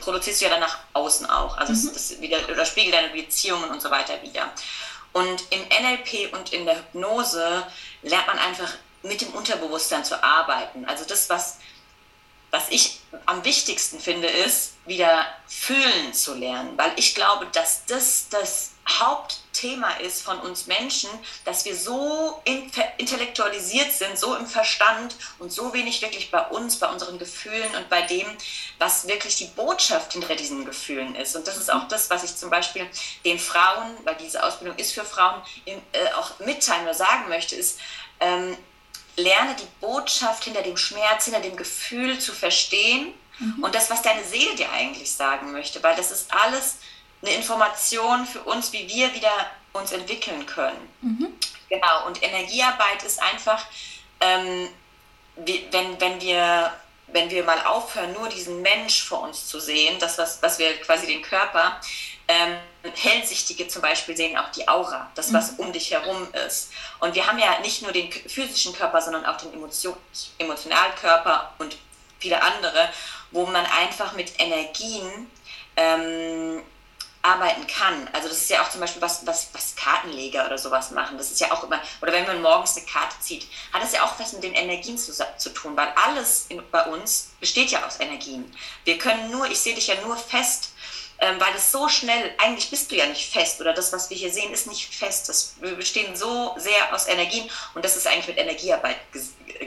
produzierst 0.00 0.40
du 0.40 0.44
ja 0.46 0.50
dann 0.50 0.60
nach 0.60 0.78
außen 0.92 1.28
auch. 1.28 1.56
Also 1.56 1.72
mhm. 1.72 1.92
das, 1.92 2.08
das 2.08 2.20
wieder, 2.20 2.38
oder 2.48 2.64
spiegelt 2.64 2.94
deine 2.94 3.08
Beziehungen 3.08 3.70
und 3.70 3.80
so 3.80 3.90
weiter 3.90 4.20
wieder. 4.22 4.50
Und 5.12 5.42
im 5.50 5.60
NLP 5.60 6.32
und 6.32 6.52
in 6.52 6.66
der 6.66 6.76
Hypnose 6.76 7.66
lernt 8.02 8.26
man 8.26 8.38
einfach 8.38 8.72
mit 9.02 9.20
dem 9.20 9.28
Unterbewusstsein 9.30 10.04
zu 10.04 10.22
arbeiten. 10.22 10.84
Also 10.84 11.04
das, 11.04 11.28
was, 11.28 11.58
was 12.50 12.68
ich 12.70 13.00
am 13.26 13.44
wichtigsten 13.44 13.98
finde, 13.98 14.28
ist, 14.28 14.74
wieder 14.86 15.26
fühlen 15.46 16.12
zu 16.12 16.34
lernen. 16.34 16.76
Weil 16.76 16.92
ich 16.96 17.14
glaube, 17.14 17.46
dass 17.52 17.86
das 17.86 18.28
das 18.28 18.72
Hauptthema 19.50 19.90
ist 19.96 20.22
von 20.22 20.38
uns 20.40 20.66
Menschen, 20.66 21.10
dass 21.44 21.64
wir 21.64 21.74
so 21.74 22.40
intellektualisiert 22.44 23.92
sind, 23.92 24.16
so 24.16 24.36
im 24.36 24.46
Verstand 24.46 25.16
und 25.38 25.52
so 25.52 25.72
wenig 25.74 26.00
wirklich 26.02 26.30
bei 26.30 26.40
uns, 26.48 26.76
bei 26.76 26.86
unseren 26.86 27.18
Gefühlen 27.18 27.74
und 27.74 27.88
bei 27.88 28.02
dem, 28.02 28.26
was 28.78 29.08
wirklich 29.08 29.36
die 29.36 29.46
Botschaft 29.46 30.12
hinter 30.12 30.36
diesen 30.36 30.64
Gefühlen 30.64 31.16
ist. 31.16 31.34
Und 31.34 31.48
das 31.48 31.56
ist 31.56 31.70
auch 31.70 31.88
das, 31.88 32.10
was 32.10 32.22
ich 32.22 32.36
zum 32.36 32.48
Beispiel 32.50 32.88
den 33.24 33.38
Frauen, 33.38 33.96
weil 34.04 34.14
diese 34.16 34.42
Ausbildung 34.42 34.78
ist 34.78 34.92
für 34.92 35.04
Frauen, 35.04 35.42
äh, 35.66 35.76
auch 36.16 36.38
mitteilen 36.38 36.84
oder 36.84 36.94
sagen 36.94 37.28
möchte, 37.28 37.56
ist, 37.56 37.80
ähm, 38.20 38.56
lerne 39.16 39.56
die 39.56 39.68
Botschaft 39.80 40.44
hinter 40.44 40.62
dem 40.62 40.76
Schmerz, 40.76 41.24
hinter 41.24 41.40
dem 41.40 41.56
Gefühl 41.56 42.20
zu 42.20 42.32
verstehen 42.32 43.12
mhm. 43.40 43.64
und 43.64 43.74
das, 43.74 43.90
was 43.90 44.02
deine 44.02 44.22
Seele 44.24 44.54
dir 44.54 44.70
eigentlich 44.70 45.12
sagen 45.12 45.50
möchte, 45.50 45.82
weil 45.82 45.96
das 45.96 46.12
ist 46.12 46.32
alles 46.32 46.76
eine 47.22 47.34
Information 47.34 48.26
für 48.26 48.40
uns, 48.40 48.72
wie 48.72 48.88
wir 48.88 49.12
wieder 49.14 49.32
uns 49.72 49.92
entwickeln 49.92 50.46
können. 50.46 50.88
Mhm. 51.02 51.34
Genau, 51.68 52.06
und 52.06 52.22
Energiearbeit 52.22 53.02
ist 53.04 53.22
einfach, 53.22 53.64
ähm, 54.20 54.68
wenn, 55.36 56.00
wenn, 56.00 56.20
wir, 56.20 56.72
wenn 57.08 57.30
wir 57.30 57.44
mal 57.44 57.64
aufhören, 57.64 58.12
nur 58.12 58.28
diesen 58.28 58.62
Mensch 58.62 59.04
vor 59.04 59.22
uns 59.22 59.46
zu 59.46 59.60
sehen, 59.60 59.98
das, 60.00 60.18
was, 60.18 60.42
was 60.42 60.58
wir 60.58 60.80
quasi 60.80 61.06
den 61.06 61.22
Körper, 61.22 61.80
ähm, 62.26 62.56
Hellsichtige 62.94 63.68
zum 63.68 63.82
Beispiel 63.82 64.16
sehen 64.16 64.38
auch 64.38 64.50
die 64.52 64.66
Aura, 64.66 65.10
das, 65.14 65.32
was 65.32 65.52
mhm. 65.52 65.58
um 65.58 65.72
dich 65.72 65.90
herum 65.90 66.28
ist. 66.46 66.70
Und 66.98 67.14
wir 67.14 67.26
haben 67.26 67.38
ja 67.38 67.58
nicht 67.60 67.82
nur 67.82 67.92
den 67.92 68.10
physischen 68.10 68.72
Körper, 68.72 69.00
sondern 69.02 69.26
auch 69.26 69.36
den 69.36 69.52
Emotion, 69.52 69.96
Emotionalkörper 70.38 71.52
und 71.58 71.76
viele 72.18 72.42
andere, 72.42 72.88
wo 73.30 73.46
man 73.46 73.66
einfach 73.66 74.12
mit 74.14 74.32
Energien 74.38 75.30
ähm, 75.76 76.62
arbeiten 77.22 77.66
kann. 77.66 78.08
Also 78.12 78.28
das 78.28 78.38
ist 78.38 78.50
ja 78.50 78.62
auch 78.62 78.70
zum 78.70 78.80
Beispiel 78.80 79.02
was, 79.02 79.26
was, 79.26 79.48
was 79.52 79.76
Kartenleger 79.76 80.46
oder 80.46 80.56
sowas 80.56 80.90
machen. 80.90 81.18
Das 81.18 81.30
ist 81.30 81.40
ja 81.40 81.52
auch 81.52 81.64
immer, 81.64 81.80
oder 82.00 82.12
wenn 82.12 82.26
man 82.26 82.40
morgens 82.40 82.76
eine 82.76 82.86
Karte 82.86 83.16
zieht, 83.20 83.46
hat 83.72 83.82
das 83.82 83.92
ja 83.92 84.04
auch 84.04 84.18
was 84.18 84.32
mit 84.32 84.42
den 84.42 84.54
Energien 84.54 84.96
zu, 84.96 85.12
zu 85.12 85.50
tun, 85.50 85.76
weil 85.76 85.92
alles 86.02 86.46
in, 86.48 86.62
bei 86.70 86.84
uns 86.86 87.30
besteht 87.38 87.70
ja 87.70 87.86
aus 87.86 88.00
Energien. 88.00 88.50
Wir 88.84 88.96
können 88.96 89.30
nur, 89.30 89.46
ich 89.50 89.60
sehe 89.60 89.74
dich 89.74 89.88
ja 89.88 89.96
nur 90.02 90.16
fest, 90.16 90.70
ähm, 91.18 91.38
weil 91.38 91.54
es 91.54 91.70
so 91.70 91.88
schnell, 91.88 92.34
eigentlich 92.38 92.70
bist 92.70 92.90
du 92.90 92.96
ja 92.96 93.04
nicht 93.04 93.30
fest 93.30 93.60
oder 93.60 93.74
das, 93.74 93.92
was 93.92 94.08
wir 94.08 94.16
hier 94.16 94.32
sehen, 94.32 94.54
ist 94.54 94.66
nicht 94.66 94.94
fest. 94.94 95.28
Das, 95.28 95.56
wir 95.60 95.74
bestehen 95.74 96.16
so 96.16 96.54
sehr 96.56 96.94
aus 96.94 97.06
Energien 97.06 97.50
und 97.74 97.84
das 97.84 97.96
ist 97.96 98.06
eigentlich 98.06 98.28
mit 98.28 98.38
Energiearbeit 98.38 98.96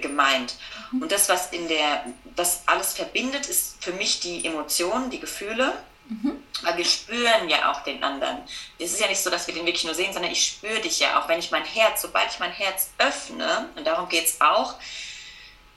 gemeint. 0.02 0.56
Mhm. 0.92 1.04
Und 1.04 1.12
das, 1.12 1.30
was 1.30 1.52
in 1.52 1.68
der, 1.68 2.06
was 2.36 2.64
alles 2.66 2.94
verbindet, 2.94 3.46
ist 3.46 3.76
für 3.80 3.94
mich 3.94 4.20
die 4.22 4.44
Emotionen, 4.44 5.12
die 5.12 5.20
Gefühle 5.20 5.74
Mhm. 6.08 6.44
Weil 6.62 6.78
wir 6.78 6.86
spüren 6.86 7.50
ja 7.50 7.72
auch 7.72 7.84
den 7.84 8.04
anderen. 8.04 8.44
Es 8.80 8.92
ist 8.92 9.00
ja 9.00 9.08
nicht 9.08 9.22
so, 9.22 9.30
dass 9.30 9.48
wir 9.48 9.54
den 9.54 9.66
wirklich 9.66 9.86
nur 9.86 9.96
sehen, 9.96 10.14
sondern 10.14 10.32
ich 10.32 10.46
spüre 10.46 10.80
dich 10.82 11.00
ja 11.00 11.20
auch. 11.20 11.28
Wenn 11.28 11.40
ich 11.40 11.52
mein 11.52 11.66
Herz, 11.66 12.02
sobald 12.02 12.32
ich 12.32 12.40
mein 12.40 12.52
Herz 12.52 12.92
öffne, 12.98 13.70
und 13.76 13.86
darum 13.86 14.10
geht 14.10 14.26
es 14.26 14.42
auch, 14.42 14.76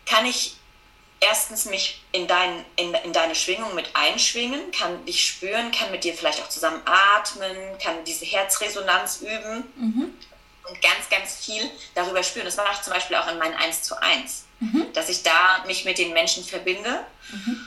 kann 0.04 0.26
ich 0.26 0.56
erstens 1.20 1.64
mich 1.64 2.02
in, 2.12 2.26
dein, 2.26 2.64
in, 2.76 2.92
in 2.94 3.12
deine 3.12 3.34
Schwingung 3.34 3.74
mit 3.74 3.90
einschwingen, 3.94 4.70
kann 4.72 5.04
dich 5.06 5.26
spüren, 5.26 5.70
kann 5.70 5.90
mit 5.90 6.04
dir 6.04 6.14
vielleicht 6.14 6.42
auch 6.42 6.48
zusammen 6.48 6.82
atmen, 6.84 7.56
kann 7.82 8.04
diese 8.04 8.24
Herzresonanz 8.24 9.22
üben 9.22 9.64
mhm. 9.76 10.14
und 10.68 10.82
ganz, 10.82 11.08
ganz 11.10 11.36
viel 11.36 11.70
darüber 11.94 12.22
spüren. 12.22 12.44
Das 12.44 12.56
mache 12.56 12.72
ich 12.74 12.82
zum 12.82 12.92
Beispiel 12.92 13.16
auch 13.16 13.28
in 13.28 13.38
meinen 13.38 13.54
1 13.54 13.82
zu 13.82 14.00
1, 14.00 14.44
mhm. 14.60 14.92
dass 14.92 15.08
ich 15.08 15.22
da 15.22 15.64
mich 15.66 15.84
mit 15.84 15.98
den 15.98 16.12
Menschen 16.12 16.44
verbinde. 16.44 17.04
Mhm 17.30 17.66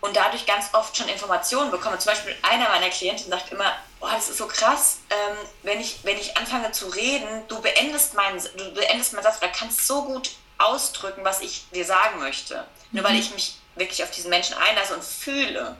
und 0.00 0.16
dadurch 0.16 0.46
ganz 0.46 0.72
oft 0.74 0.96
schon 0.96 1.08
Informationen 1.08 1.70
bekomme. 1.70 1.98
Zum 1.98 2.12
Beispiel 2.12 2.36
einer 2.42 2.68
meiner 2.68 2.88
Klienten 2.90 3.30
sagt 3.30 3.50
immer, 3.50 3.76
oh, 4.00 4.06
das 4.10 4.28
ist 4.28 4.38
so 4.38 4.46
krass, 4.46 4.98
ähm, 5.10 5.36
wenn, 5.62 5.80
ich, 5.80 6.00
wenn 6.04 6.16
ich 6.18 6.36
anfange 6.36 6.70
zu 6.72 6.86
reden, 6.88 7.44
du 7.48 7.60
beendest 7.60 8.14
meinen, 8.14 8.40
du 8.56 8.74
beendest 8.74 9.12
meinen 9.12 9.24
Satz 9.24 9.38
oder 9.38 9.48
kannst 9.48 9.86
so 9.86 10.04
gut 10.04 10.30
ausdrücken, 10.58 11.24
was 11.24 11.40
ich 11.40 11.68
dir 11.70 11.84
sagen 11.84 12.20
möchte. 12.20 12.64
Nur 12.92 13.04
weil 13.04 13.14
mhm. 13.14 13.20
ich 13.20 13.30
mich 13.32 13.54
wirklich 13.76 14.02
auf 14.02 14.10
diesen 14.10 14.30
Menschen 14.30 14.56
einlasse 14.56 14.94
und 14.94 15.04
fühle. 15.04 15.76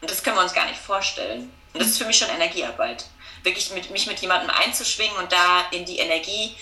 Und 0.00 0.10
das 0.10 0.22
können 0.22 0.36
wir 0.36 0.42
uns 0.42 0.52
gar 0.52 0.66
nicht 0.66 0.80
vorstellen. 0.80 1.52
Und 1.72 1.80
das 1.80 1.88
ist 1.88 1.98
für 1.98 2.04
mich 2.04 2.18
schon 2.18 2.30
Energiearbeit. 2.30 3.04
Wirklich 3.42 3.72
mit, 3.72 3.90
mich 3.90 4.06
mit 4.06 4.20
jemandem 4.20 4.50
einzuschwingen 4.50 5.16
und 5.16 5.32
da 5.32 5.66
in 5.70 5.84
die 5.84 5.98
Energie, 5.98 6.56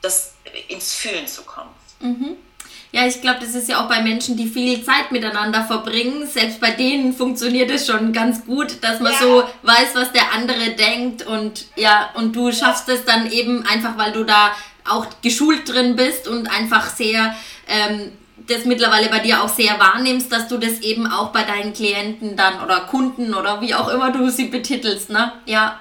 das 0.00 0.34
ins 0.68 0.94
Fühlen 0.94 1.26
zu 1.26 1.42
kommen. 1.44 1.74
Mhm. 2.00 2.36
Ja, 2.94 3.08
ich 3.08 3.20
glaube, 3.20 3.40
das 3.40 3.56
ist 3.56 3.68
ja 3.68 3.82
auch 3.82 3.88
bei 3.88 4.02
Menschen, 4.02 4.36
die 4.36 4.46
viel 4.46 4.84
Zeit 4.84 5.10
miteinander 5.10 5.64
verbringen. 5.64 6.28
Selbst 6.28 6.60
bei 6.60 6.70
denen 6.70 7.12
funktioniert 7.12 7.68
es 7.68 7.88
schon 7.88 8.12
ganz 8.12 8.46
gut, 8.46 8.76
dass 8.82 9.00
man 9.00 9.10
ja. 9.10 9.18
so 9.18 9.42
weiß, 9.62 9.96
was 9.96 10.12
der 10.12 10.32
andere 10.32 10.76
denkt 10.78 11.26
und 11.26 11.64
ja, 11.74 12.10
und 12.14 12.36
du 12.36 12.52
schaffst 12.52 12.88
es 12.88 13.04
dann 13.04 13.28
eben 13.32 13.66
einfach, 13.66 13.98
weil 13.98 14.12
du 14.12 14.22
da 14.22 14.52
auch 14.88 15.08
geschult 15.22 15.68
drin 15.68 15.96
bist 15.96 16.28
und 16.28 16.46
einfach 16.46 16.88
sehr 16.88 17.34
ähm, 17.66 18.12
das 18.46 18.64
mittlerweile 18.64 19.08
bei 19.08 19.18
dir 19.18 19.42
auch 19.42 19.48
sehr 19.48 19.76
wahrnimmst, 19.80 20.30
dass 20.30 20.46
du 20.46 20.58
das 20.58 20.80
eben 20.80 21.08
auch 21.08 21.32
bei 21.32 21.42
deinen 21.42 21.72
Klienten 21.72 22.36
dann 22.36 22.62
oder 22.62 22.80
Kunden 22.82 23.34
oder 23.34 23.60
wie 23.60 23.74
auch 23.74 23.88
immer 23.88 24.12
du 24.12 24.28
sie 24.28 24.46
betitelst, 24.46 25.10
ne? 25.10 25.32
Ja. 25.46 25.80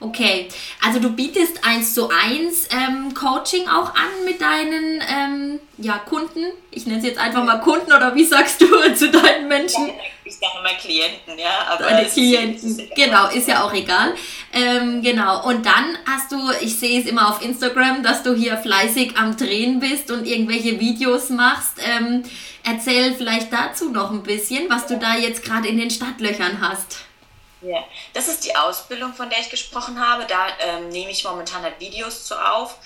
Okay, 0.00 0.48
also 0.84 0.98
du 0.98 1.10
bietest 1.10 1.64
eins 1.64 1.94
zu 1.94 2.08
eins 2.10 2.68
ähm, 2.70 3.14
Coaching 3.14 3.68
auch 3.68 3.94
an 3.94 4.24
mit 4.24 4.40
deinen 4.40 5.02
ähm, 5.08 5.60
ja, 5.78 5.98
Kunden. 5.98 6.44
Ich 6.70 6.86
nenne 6.86 6.98
es 6.98 7.04
jetzt 7.04 7.18
einfach 7.18 7.44
mal 7.44 7.58
Kunden 7.60 7.92
oder 7.92 8.14
wie 8.14 8.24
sagst 8.24 8.60
du 8.60 8.66
zu 8.94 9.10
deinen 9.10 9.48
Menschen? 9.48 9.90
Ich 10.24 10.36
sage 10.36 10.62
mal 10.62 10.74
Klienten, 10.76 11.38
ja. 11.38 11.66
Aber 11.68 11.84
Deine 11.84 12.08
Klienten, 12.08 12.78
ist, 12.78 12.94
genau, 12.94 13.28
ist 13.28 13.48
ja 13.48 13.64
auch 13.64 13.72
egal. 13.72 14.14
Ähm, 14.52 15.02
genau, 15.02 15.46
und 15.46 15.64
dann 15.64 15.96
hast 16.06 16.32
du, 16.32 16.38
ich 16.60 16.78
sehe 16.78 17.00
es 17.00 17.06
immer 17.06 17.30
auf 17.30 17.42
Instagram, 17.42 18.02
dass 18.02 18.22
du 18.22 18.34
hier 18.34 18.56
fleißig 18.56 19.16
am 19.16 19.36
Drehen 19.36 19.80
bist 19.80 20.10
und 20.10 20.26
irgendwelche 20.26 20.80
Videos 20.80 21.30
machst. 21.30 21.78
Ähm, 21.84 22.24
erzähl 22.64 23.14
vielleicht 23.14 23.52
dazu 23.52 23.90
noch 23.90 24.10
ein 24.10 24.22
bisschen, 24.22 24.68
was 24.68 24.86
du 24.86 24.98
da 24.98 25.16
jetzt 25.16 25.44
gerade 25.44 25.68
in 25.68 25.78
den 25.78 25.90
Stadtlöchern 25.90 26.60
hast. 26.60 26.98
Ja, 27.64 27.82
das 28.12 28.28
ist 28.28 28.44
die 28.44 28.54
Ausbildung, 28.54 29.14
von 29.14 29.30
der 29.30 29.38
ich 29.40 29.50
gesprochen 29.50 29.98
habe. 29.98 30.26
Da 30.26 30.46
ähm, 30.60 30.90
nehme 30.90 31.10
ich 31.10 31.24
momentan 31.24 31.62
halt 31.62 31.80
Videos 31.80 32.24
zu 32.24 32.34
auf. 32.34 32.76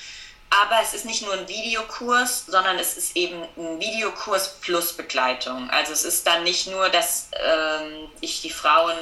Aber 0.50 0.80
es 0.82 0.94
ist 0.94 1.04
nicht 1.04 1.22
nur 1.22 1.34
ein 1.34 1.46
Videokurs, 1.46 2.46
sondern 2.46 2.78
es 2.78 2.96
ist 2.96 3.14
eben 3.16 3.42
ein 3.56 3.80
Videokurs 3.80 4.54
plus 4.60 4.94
Begleitung. 4.94 5.68
Also 5.68 5.92
es 5.92 6.04
ist 6.04 6.26
dann 6.26 6.42
nicht 6.42 6.68
nur, 6.68 6.88
dass 6.88 7.28
ähm, 7.34 8.08
ich 8.22 8.40
die 8.40 8.48
Frauen 8.48 8.96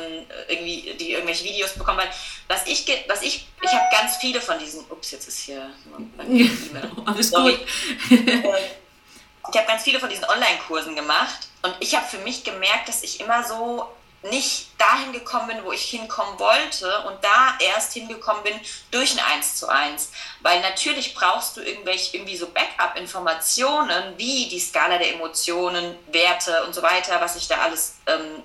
irgendwie, 0.48 0.94
die 0.98 1.12
irgendwelche 1.12 1.44
Videos 1.44 1.74
bekommen, 1.74 1.98
weil 1.98 2.10
was 2.48 2.66
ich, 2.66 2.84
was 3.06 3.22
ich, 3.22 3.46
ich 3.62 3.70
habe 3.70 3.84
ganz 3.92 4.16
viele 4.16 4.40
von 4.40 4.58
diesen, 4.58 4.80
ups, 4.90 5.12
jetzt 5.12 5.28
ist 5.28 5.38
hier 5.38 5.70
Alles 7.06 7.30
Sorry. 7.30 7.58
gut. 7.58 7.66
ich 8.10 9.56
habe 9.56 9.66
ganz 9.68 9.84
viele 9.84 10.00
von 10.00 10.08
diesen 10.08 10.24
Online-Kursen 10.24 10.96
gemacht 10.96 11.46
und 11.62 11.76
ich 11.78 11.94
habe 11.94 12.06
für 12.06 12.18
mich 12.18 12.42
gemerkt, 12.42 12.88
dass 12.88 13.04
ich 13.04 13.20
immer 13.20 13.44
so 13.44 13.88
nicht 14.22 14.68
dahin 14.78 15.12
gekommen 15.12 15.48
bin, 15.48 15.64
wo 15.64 15.72
ich 15.72 15.82
hinkommen 15.82 16.38
wollte 16.38 17.04
und 17.06 17.22
da 17.22 17.56
erst 17.60 17.92
hingekommen 17.92 18.42
bin 18.42 18.54
durch 18.90 19.12
ein 19.12 19.24
Eins 19.32 19.56
zu 19.56 19.68
eins. 19.68 20.10
Weil 20.40 20.60
natürlich 20.60 21.14
brauchst 21.14 21.56
du 21.56 21.60
irgendwelche 21.60 22.16
irgendwie 22.16 22.36
so 22.36 22.48
Backup-Informationen, 22.48 24.14
wie 24.16 24.48
die 24.48 24.60
Skala 24.60 24.98
der 24.98 25.14
Emotionen, 25.14 25.96
Werte 26.10 26.64
und 26.64 26.74
so 26.74 26.82
weiter, 26.82 27.20
was 27.20 27.36
ich 27.36 27.48
da 27.48 27.58
alles, 27.58 27.96
ähm, 28.06 28.42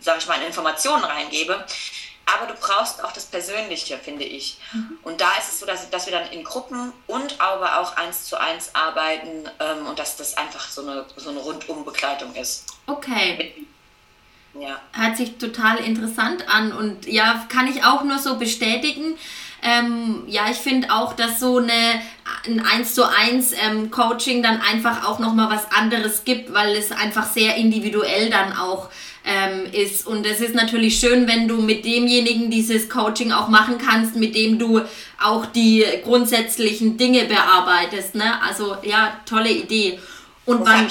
sage 0.00 0.18
ich 0.20 0.26
mal, 0.26 0.40
in 0.40 0.46
Informationen 0.46 1.04
reingebe. 1.04 1.64
Aber 2.26 2.46
du 2.46 2.54
brauchst 2.54 3.02
auch 3.02 3.12
das 3.12 3.26
Persönliche, 3.26 3.98
finde 3.98 4.24
ich. 4.24 4.58
Mhm. 4.72 4.98
Und 5.02 5.20
da 5.20 5.32
ist 5.38 5.48
es 5.52 5.60
so, 5.60 5.66
dass, 5.66 5.90
dass 5.90 6.06
wir 6.06 6.12
dann 6.12 6.30
in 6.30 6.44
Gruppen 6.44 6.92
und 7.06 7.40
aber 7.40 7.80
auch 7.80 7.96
eins 7.96 8.24
zu 8.24 8.38
eins 8.38 8.74
arbeiten 8.74 9.50
ähm, 9.58 9.86
und 9.86 9.98
dass 9.98 10.16
das 10.16 10.36
einfach 10.36 10.68
so 10.68 10.82
eine, 10.82 11.06
so 11.16 11.30
eine 11.30 11.40
Rundumbegleitung 11.40 12.34
ist. 12.34 12.66
Okay. 12.86 13.66
Ja. 14.54 14.80
Hört 14.92 15.16
sich 15.16 15.38
total 15.38 15.78
interessant 15.78 16.48
an 16.48 16.72
und 16.72 17.06
ja, 17.06 17.46
kann 17.48 17.68
ich 17.68 17.84
auch 17.84 18.02
nur 18.02 18.18
so 18.18 18.36
bestätigen. 18.36 19.16
Ähm, 19.62 20.22
ja, 20.26 20.50
ich 20.50 20.56
finde 20.56 20.90
auch, 20.90 21.12
dass 21.12 21.38
so 21.38 21.58
eine, 21.58 22.00
ein 22.46 22.64
1 22.64 22.94
zu 22.94 23.08
1 23.08 23.52
ähm, 23.52 23.90
Coaching 23.90 24.42
dann 24.42 24.60
einfach 24.60 25.06
auch 25.06 25.18
nochmal 25.18 25.50
was 25.50 25.70
anderes 25.72 26.24
gibt, 26.24 26.52
weil 26.54 26.74
es 26.74 26.90
einfach 26.92 27.26
sehr 27.26 27.56
individuell 27.56 28.30
dann 28.30 28.56
auch 28.56 28.88
ähm, 29.24 29.66
ist. 29.72 30.06
Und 30.06 30.26
es 30.26 30.40
ist 30.40 30.54
natürlich 30.54 30.98
schön, 30.98 31.28
wenn 31.28 31.46
du 31.46 31.60
mit 31.60 31.84
demjenigen 31.84 32.50
dieses 32.50 32.88
Coaching 32.88 33.32
auch 33.32 33.48
machen 33.48 33.76
kannst, 33.78 34.16
mit 34.16 34.34
dem 34.34 34.58
du 34.58 34.80
auch 35.22 35.44
die 35.46 35.84
grundsätzlichen 36.04 36.96
Dinge 36.96 37.24
bearbeitest. 37.24 38.14
Ne? 38.14 38.40
Also 38.42 38.76
ja, 38.82 39.20
tolle 39.26 39.50
Idee. 39.50 39.98
Und 40.46 40.64
wann. 40.64 40.88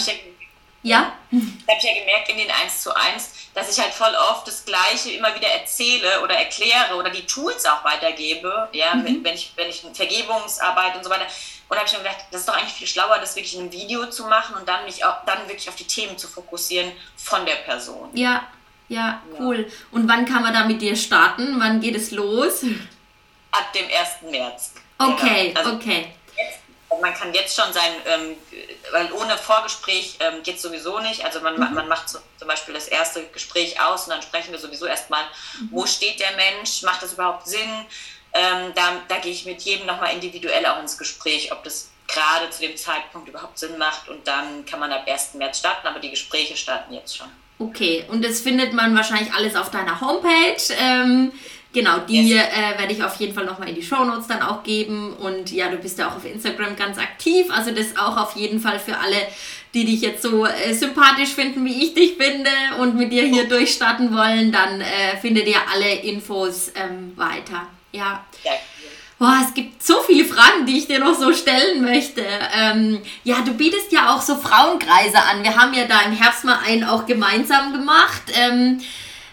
Ja? 0.84 1.14
Das 1.32 1.42
habe 1.42 1.78
ich 1.80 1.84
ja 1.84 2.00
gemerkt 2.00 2.30
in 2.30 2.38
den 2.38 2.52
1 2.52 2.84
zu 2.84 2.96
1 2.96 3.39
dass 3.54 3.72
ich 3.72 3.84
halt 3.84 3.94
voll 3.94 4.14
oft 4.32 4.48
das 4.48 4.66
Gleiche 4.66 5.12
immer 5.12 5.34
wieder 5.36 5.48
erzähle 5.48 6.22
oder 6.24 6.36
erkläre 6.36 6.96
oder 6.96 7.10
die 7.10 7.26
Tools 7.26 7.66
auch 7.66 7.84
weitergebe, 7.84 8.70
ja, 8.72 8.96
mhm. 8.96 9.24
wenn 9.24 9.34
ich, 9.34 9.54
wenn 9.56 9.70
ich 9.70 9.86
Vergebungsarbeit 9.94 10.96
und 10.96 11.04
so 11.04 11.10
weiter. 11.10 11.26
Und 11.68 11.78
habe 11.78 11.88
ich 11.88 11.94
mir 11.94 12.00
gedacht, 12.00 12.26
das 12.32 12.42
ist 12.42 12.50
doch 12.50 12.56
eigentlich 12.56 12.74
viel 12.74 12.88
schlauer, 12.88 13.20
das 13.20 13.36
wirklich 13.36 13.54
in 13.54 13.62
einem 13.62 13.72
Video 13.72 14.08
zu 14.08 14.26
machen 14.26 14.56
und 14.56 14.68
dann 14.68 14.86
mich 14.86 15.06
auch, 15.06 15.24
dann 15.26 15.48
wirklich 15.48 15.70
auf 15.70 15.76
die 15.76 15.86
Themen 15.86 16.18
zu 16.18 16.28
fokussieren 16.28 16.92
von 17.16 17.46
der 17.46 17.56
Person. 17.56 18.10
Ja, 18.14 18.48
ja, 18.88 19.22
cool. 19.40 19.68
Ja. 19.68 19.74
Und 19.92 20.08
wann 20.08 20.26
kann 20.26 20.42
man 20.42 20.54
da 20.54 20.66
mit 20.66 20.82
dir 20.82 20.96
starten? 20.96 21.60
Wann 21.60 21.80
geht 21.80 21.96
es 21.96 22.10
los? 22.10 22.64
Ab 23.52 23.72
dem 23.74 23.86
1. 23.86 24.32
März. 24.32 24.74
Okay, 24.98 25.50
genau. 25.50 25.60
also 25.60 25.74
okay 25.74 26.14
man 27.02 27.14
kann 27.14 27.34
jetzt 27.34 27.56
schon 27.56 27.72
sein, 27.72 27.92
ähm, 28.06 28.36
weil 28.92 29.12
ohne 29.14 29.38
Vorgespräch 29.38 30.18
ähm, 30.20 30.42
geht 30.44 30.56
es 30.56 30.62
sowieso 30.62 31.00
nicht. 31.00 31.24
Also 31.24 31.40
man, 31.42 31.56
mhm. 31.56 31.74
man 31.74 31.88
macht 31.88 32.10
zum 32.10 32.48
Beispiel 32.48 32.74
das 32.74 32.88
erste 32.88 33.24
Gespräch 33.28 33.80
aus 33.82 34.06
und 34.06 34.12
dann 34.12 34.22
sprechen 34.22 34.52
wir 34.52 34.60
sowieso 34.60 34.86
erstmal, 34.86 35.24
mhm. 35.60 35.70
wo 35.72 35.86
steht 35.86 36.20
der 36.20 36.36
Mensch, 36.36 36.82
macht 36.84 37.04
das 37.04 37.14
überhaupt 37.14 37.48
Sinn? 37.48 37.86
Ähm, 38.34 38.72
da, 38.76 39.02
da 39.08 39.18
gehe 39.18 39.32
ich 39.32 39.46
mit 39.46 39.62
jedem 39.62 39.88
nochmal 39.88 40.14
individuell 40.14 40.66
auch 40.66 40.80
ins 40.80 40.98
Gespräch, 40.98 41.52
ob 41.52 41.64
das 41.64 41.90
gerade 42.08 42.50
zu 42.50 42.62
dem 42.62 42.76
Zeitpunkt 42.76 43.30
überhaupt 43.30 43.58
Sinn 43.58 43.78
macht 43.78 44.10
und 44.10 44.28
dann 44.28 44.66
kann 44.66 44.80
man 44.80 44.92
ab 44.92 45.08
1. 45.08 45.36
März 45.36 45.60
starten, 45.60 45.88
aber 45.88 46.00
die 46.00 46.10
Gespräche 46.10 46.58
starten 46.58 46.94
jetzt 46.94 47.16
schon. 47.16 47.28
Okay, 47.60 48.06
und 48.08 48.24
das 48.24 48.40
findet 48.40 48.74
man 48.74 48.96
wahrscheinlich 48.96 49.34
alles 49.34 49.56
auf 49.56 49.70
deiner 49.70 50.00
Homepage. 50.00 50.74
Ähm, 50.80 51.34
Genau, 51.72 52.00
die 52.00 52.30
yes. 52.30 52.48
äh, 52.48 52.80
werde 52.80 52.94
ich 52.94 53.04
auf 53.04 53.16
jeden 53.18 53.34
Fall 53.34 53.46
nochmal 53.46 53.70
in 53.70 53.76
die 53.76 53.84
Show 53.84 54.04
Notes 54.04 54.28
dann 54.28 54.42
auch 54.42 54.64
geben. 54.64 55.14
Und 55.14 55.52
ja, 55.52 55.70
du 55.70 55.78
bist 55.78 56.00
ja 56.00 56.10
auch 56.10 56.16
auf 56.16 56.26
Instagram 56.26 56.76
ganz 56.76 56.98
aktiv. 56.98 57.46
Also 57.52 57.72
das 57.72 57.96
auch 57.96 58.18
auf 58.18 58.36
jeden 58.36 58.60
Fall 58.60 58.80
für 58.80 58.98
alle, 58.98 59.18
die 59.76 59.86
dich 59.86 60.02
jetzt 60.02 60.24
so 60.24 60.46
äh, 60.46 60.74
sympathisch 60.74 61.30
finden, 61.30 61.64
wie 61.66 61.84
ich 61.84 61.94
dich 61.94 62.16
finde 62.16 62.50
und 62.80 62.96
mit 62.96 63.12
dir 63.12 63.24
hier 63.26 63.48
durchstarten 63.48 64.16
wollen, 64.16 64.52
dann 64.52 64.82
äh, 64.82 65.18
findet 65.22 65.48
ihr 65.48 65.60
alle 65.72 65.94
Infos 65.94 66.72
ähm, 66.76 67.14
weiter. 67.16 67.68
Ja. 67.92 68.26
ja. 68.44 68.52
Boah, 69.20 69.38
es 69.46 69.54
gibt 69.54 69.84
so 69.84 70.02
viele 70.02 70.26
Fragen, 70.26 70.66
die 70.66 70.78
ich 70.78 70.88
dir 70.88 71.00
noch 71.00 71.14
so 71.14 71.34
stellen 71.34 71.84
möchte. 71.84 72.24
Ähm, 72.56 73.02
ja, 73.24 73.42
du 73.42 73.54
bietest 73.54 73.92
ja 73.92 74.16
auch 74.16 74.22
so 74.22 74.38
Frauenkreise 74.38 75.22
an. 75.22 75.44
Wir 75.44 75.56
haben 75.56 75.74
ja 75.74 75.86
da 75.86 76.02
im 76.02 76.14
Herbst 76.14 76.46
mal 76.46 76.60
einen 76.66 76.86
auch 76.86 77.06
gemeinsam 77.06 77.74
gemacht. 77.74 78.24
Ähm, 78.34 78.82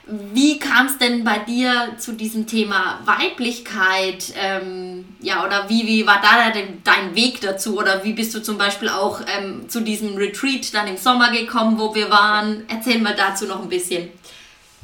wie 0.06 0.60
kam 0.60 0.86
es 0.86 0.98
denn 0.98 1.24
bei 1.24 1.40
dir 1.40 1.96
zu 1.98 2.12
diesem 2.12 2.46
Thema 2.46 3.00
Weiblichkeit? 3.04 4.32
Ähm, 4.36 5.16
ja, 5.20 5.44
oder 5.44 5.68
wie, 5.68 5.84
wie 5.86 6.06
war 6.06 6.20
da 6.22 6.50
denn 6.50 6.80
dein 6.84 7.16
Weg 7.16 7.40
dazu? 7.40 7.76
Oder 7.76 8.04
wie 8.04 8.12
bist 8.12 8.32
du 8.32 8.40
zum 8.40 8.56
Beispiel 8.56 8.88
auch 8.88 9.20
ähm, 9.26 9.68
zu 9.68 9.80
diesem 9.80 10.16
Retreat 10.16 10.72
dann 10.74 10.86
im 10.86 10.96
Sommer 10.96 11.32
gekommen, 11.32 11.78
wo 11.78 11.92
wir 11.94 12.08
waren? 12.08 12.66
Erzähl 12.68 13.00
mal 13.00 13.16
dazu 13.16 13.46
noch 13.46 13.60
ein 13.60 13.68
bisschen. 13.68 14.12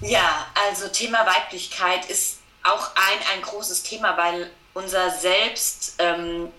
Ja, 0.00 0.46
also 0.66 0.88
Thema 0.88 1.24
Weiblichkeit 1.24 2.10
ist 2.10 2.38
auch 2.64 2.90
ein, 2.96 3.36
ein 3.36 3.42
großes 3.42 3.84
Thema, 3.84 4.16
weil 4.16 4.50
unser 4.74 5.10
Selbstbild 5.10 5.98
ähm, 5.98 6.50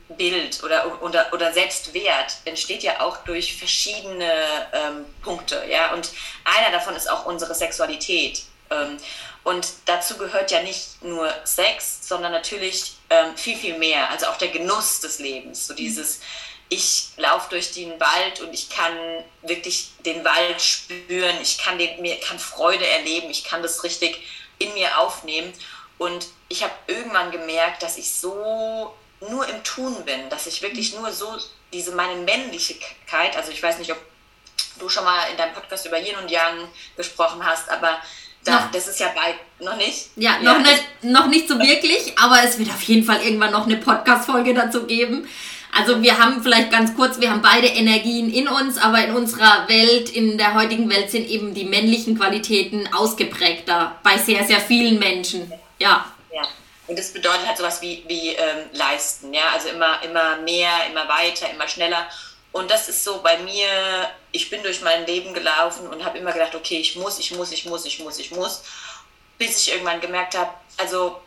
oder, 0.64 1.02
oder, 1.02 1.34
oder 1.34 1.52
Selbstwert 1.52 2.38
entsteht 2.46 2.84
ja 2.84 3.02
auch 3.02 3.18
durch 3.26 3.58
verschiedene 3.58 4.32
ähm, 4.72 5.06
Punkte. 5.22 5.66
Ja? 5.70 5.94
Und 5.94 6.12
einer 6.46 6.72
davon 6.72 6.96
ist 6.96 7.12
auch 7.12 7.26
unsere 7.26 7.54
Sexualität. 7.56 8.44
Ähm, 8.74 8.98
und 9.44 9.68
dazu 9.86 10.18
gehört 10.18 10.52
ja 10.52 10.62
nicht 10.62 11.04
nur 11.04 11.30
Sex, 11.44 12.08
sondern 12.08 12.32
natürlich 12.32 12.96
ähm, 13.10 13.36
viel, 13.36 13.58
viel 13.58 13.78
mehr. 13.78 14.10
Also 14.10 14.28
auch 14.28 14.38
der 14.38 14.50
Genuss 14.50 15.02
des 15.02 15.20
Lebens. 15.20 15.68
So 15.68 15.74
dieses, 15.74 16.22
ich 16.70 17.10
laufe 17.18 17.50
durch 17.50 17.72
den 17.72 18.00
Wald 18.00 18.40
und 18.42 18.54
ich 18.54 18.70
kann 18.70 18.98
wirklich 19.42 19.92
den 20.06 20.24
Wald 20.24 20.62
spüren, 20.62 21.36
ich 21.42 21.58
kann, 21.58 21.78
den, 21.78 22.02
mir, 22.02 22.20
kann 22.20 22.40
Freude 22.40 22.88
erleben, 22.88 23.30
ich 23.30 23.44
kann 23.44 23.62
das 23.62 23.84
richtig 23.84 24.22
in 24.60 24.74
mir 24.74 24.98
aufnehmen. 24.98 25.54
Und 25.98 26.28
ich 26.48 26.64
habe 26.64 26.74
irgendwann 26.88 27.32
gemerkt, 27.32 27.84
dass 27.84 27.98
ich 27.98 28.14
so 28.14 28.96
nur 29.20 29.48
im 29.48 29.64
Tun 29.64 30.04
bin, 30.06 30.30
dass 30.30 30.48
ich 30.48 30.62
wirklich 30.62 30.94
nur 30.96 31.12
so 31.12 31.38
diese 31.72 31.92
meine 31.92 32.20
Männlichkeit, 32.22 33.36
also 33.36 33.52
ich 33.52 33.62
weiß 33.62 33.78
nicht, 33.80 33.92
ob 33.92 33.98
du 34.80 34.90
schon 34.90 35.04
mal 35.04 35.30
in 35.32 35.38
deinem 35.38 35.54
Podcast 35.54 35.86
über 35.86 36.00
Yin 36.00 36.16
und 36.18 36.32
Yang 36.32 36.68
gesprochen 36.96 37.46
hast, 37.46 37.70
aber 37.70 38.00
da, 38.44 38.70
das 38.74 38.88
ist 38.88 39.00
ja 39.00 39.08
bei 39.16 39.36
noch 39.64 39.78
nicht. 39.78 40.10
Ja, 40.16 40.38
ja, 40.42 40.54
noch, 40.54 40.60
nicht, 40.60 40.84
noch 41.04 41.28
nicht 41.28 41.48
so 41.48 41.58
wirklich, 41.60 42.18
aber 42.18 42.44
es 42.44 42.60
wird 42.60 42.70
auf 42.70 42.82
jeden 42.84 43.04
Fall 43.04 43.22
irgendwann 43.22 43.52
noch 43.52 43.66
eine 43.66 43.78
Podcast-Folge 43.78 44.54
dazu 44.54 44.86
geben. 44.86 45.28
Also 45.76 46.04
wir 46.04 46.20
haben 46.20 46.44
vielleicht 46.44 46.72
ganz 46.72 46.96
kurz, 46.96 47.20
wir 47.20 47.32
haben 47.32 47.42
beide 47.42 47.68
Energien 47.68 48.32
in 48.32 48.48
uns, 48.48 48.78
aber 48.78 49.04
in 49.04 49.16
unserer 49.16 49.68
Welt, 49.68 50.10
in 50.10 50.38
der 50.38 50.54
heutigen 50.54 50.88
Welt 50.90 51.10
sind 51.10 51.28
eben 51.28 51.56
die 51.56 51.66
männlichen 51.66 52.18
Qualitäten 52.18 52.88
ausgeprägter 52.94 53.96
bei 54.04 54.18
sehr, 54.18 54.44
sehr 54.44 54.60
vielen 54.60 55.00
Menschen. 55.00 55.52
Ja. 55.80 56.06
Ja. 56.32 56.44
Und 56.88 57.00
das 57.00 57.12
bedeutet 57.12 57.48
halt 57.48 57.58
sowas 57.58 57.82
wie, 57.82 58.04
wie 58.08 58.30
ähm, 58.30 58.70
leisten, 58.74 59.34
ja, 59.34 59.50
also 59.54 59.70
immer, 59.70 60.04
immer 60.04 60.38
mehr, 60.38 60.70
immer 60.92 61.08
weiter, 61.08 61.50
immer 61.52 61.68
schneller. 61.68 62.08
Und 62.54 62.70
das 62.70 62.88
ist 62.88 63.04
so 63.04 63.22
bei 63.22 63.40
mir, 63.40 63.68
ich 64.32 64.50
bin 64.52 64.62
durch 64.62 64.82
mein 64.82 65.08
Leben 65.08 65.34
gelaufen 65.34 65.88
und 65.88 66.06
habe 66.06 66.20
immer 66.20 66.32
gedacht, 66.32 66.54
okay, 66.54 66.78
ich 66.78 66.96
muss, 66.96 67.18
ich 67.18 67.32
muss, 67.32 67.52
ich 67.52 67.66
muss, 67.66 67.84
ich 67.84 68.00
muss, 68.00 68.20
ich 68.20 68.30
muss, 68.30 68.64
bis 69.40 69.58
ich 69.58 69.74
irgendwann 69.74 70.00
gemerkt 70.00 70.38
habe, 70.38 70.54
also 70.78 71.20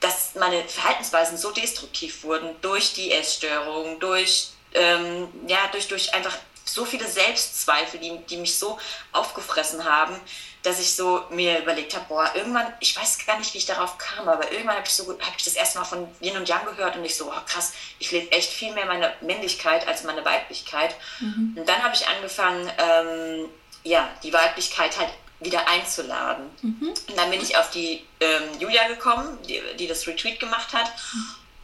das, 0.00 0.34
meine 0.34 0.68
Verhaltensweisen 0.68 1.38
so 1.38 1.52
destruktiv 1.52 2.24
wurden 2.24 2.50
durch 2.62 2.94
die 2.94 3.12
Essstörung, 3.12 4.00
durch, 4.00 4.48
ähm, 4.74 5.28
ja, 5.46 5.68
durch, 5.70 5.86
durch 5.86 6.12
einfach 6.12 6.36
so 6.64 6.84
viele 6.84 7.06
Selbstzweifel, 7.06 8.00
die, 8.00 8.18
die 8.28 8.36
mich 8.36 8.58
so 8.58 8.76
aufgefressen 9.12 9.84
haben, 9.84 10.20
dass 10.66 10.80
ich 10.80 10.96
so 10.96 11.22
mir 11.30 11.60
überlegt 11.60 11.94
habe, 11.94 12.04
boah, 12.08 12.28
irgendwann, 12.34 12.66
ich 12.80 12.96
weiß 12.96 13.24
gar 13.24 13.38
nicht, 13.38 13.54
wie 13.54 13.58
ich 13.58 13.66
darauf 13.66 13.98
kam, 13.98 14.28
aber 14.28 14.50
irgendwann 14.50 14.74
habe 14.74 14.86
ich, 14.86 14.92
so, 14.92 15.08
hab 15.08 15.36
ich 15.36 15.44
das 15.44 15.54
erste 15.54 15.78
Mal 15.78 15.84
von 15.84 16.08
Yin 16.20 16.36
und 16.36 16.48
Yang 16.48 16.64
gehört 16.64 16.96
und 16.96 17.04
ich 17.04 17.14
so, 17.14 17.26
oh, 17.30 17.40
krass, 17.46 17.72
ich 18.00 18.10
lebe 18.10 18.32
echt 18.32 18.50
viel 18.50 18.72
mehr 18.74 18.86
meine 18.86 19.14
Männlichkeit 19.20 19.86
als 19.86 20.02
meine 20.02 20.24
Weiblichkeit. 20.24 20.96
Mhm. 21.20 21.54
Und 21.56 21.68
dann 21.68 21.82
habe 21.84 21.94
ich 21.94 22.08
angefangen, 22.08 22.68
ähm, 22.78 23.48
ja, 23.84 24.10
die 24.24 24.32
Weiblichkeit 24.32 24.98
halt 24.98 25.10
wieder 25.38 25.68
einzuladen. 25.68 26.50
Mhm. 26.62 26.88
Und 26.88 27.16
dann 27.16 27.30
bin 27.30 27.40
ich 27.40 27.56
auf 27.56 27.70
die 27.70 28.04
ähm, 28.18 28.58
Julia 28.58 28.88
gekommen, 28.88 29.38
die, 29.48 29.62
die, 29.78 29.86
das 29.86 30.04
Retreat 30.08 30.40
gemacht 30.40 30.72
hat. 30.72 30.90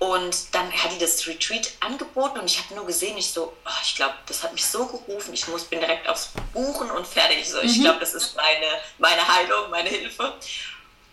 Und 0.03 0.53
dann 0.53 0.73
hat 0.73 0.91
die 0.91 0.99
das 0.99 1.25
Retreat 1.29 1.75
angeboten 1.79 2.41
und 2.41 2.47
ich 2.47 2.59
habe 2.59 2.75
nur 2.75 2.85
gesehen, 2.85 3.17
ich 3.17 3.31
so, 3.31 3.53
oh, 3.65 3.71
ich 3.85 3.95
glaube, 3.95 4.15
das 4.27 4.43
hat 4.43 4.53
mich 4.53 4.67
so 4.67 4.85
gerufen, 4.85 5.33
ich 5.33 5.47
muss, 5.47 5.63
bin 5.63 5.79
direkt 5.79 6.09
aufs 6.09 6.31
Buchen 6.53 6.91
und 6.91 7.07
fertig. 7.07 7.49
So, 7.49 7.61
ich 7.61 7.79
mhm. 7.79 7.83
glaube, 7.83 8.01
das 8.01 8.13
ist 8.13 8.35
meine, 8.35 8.67
meine 8.99 9.29
Heilung, 9.29 9.71
meine 9.71 9.89
Hilfe. 9.89 10.35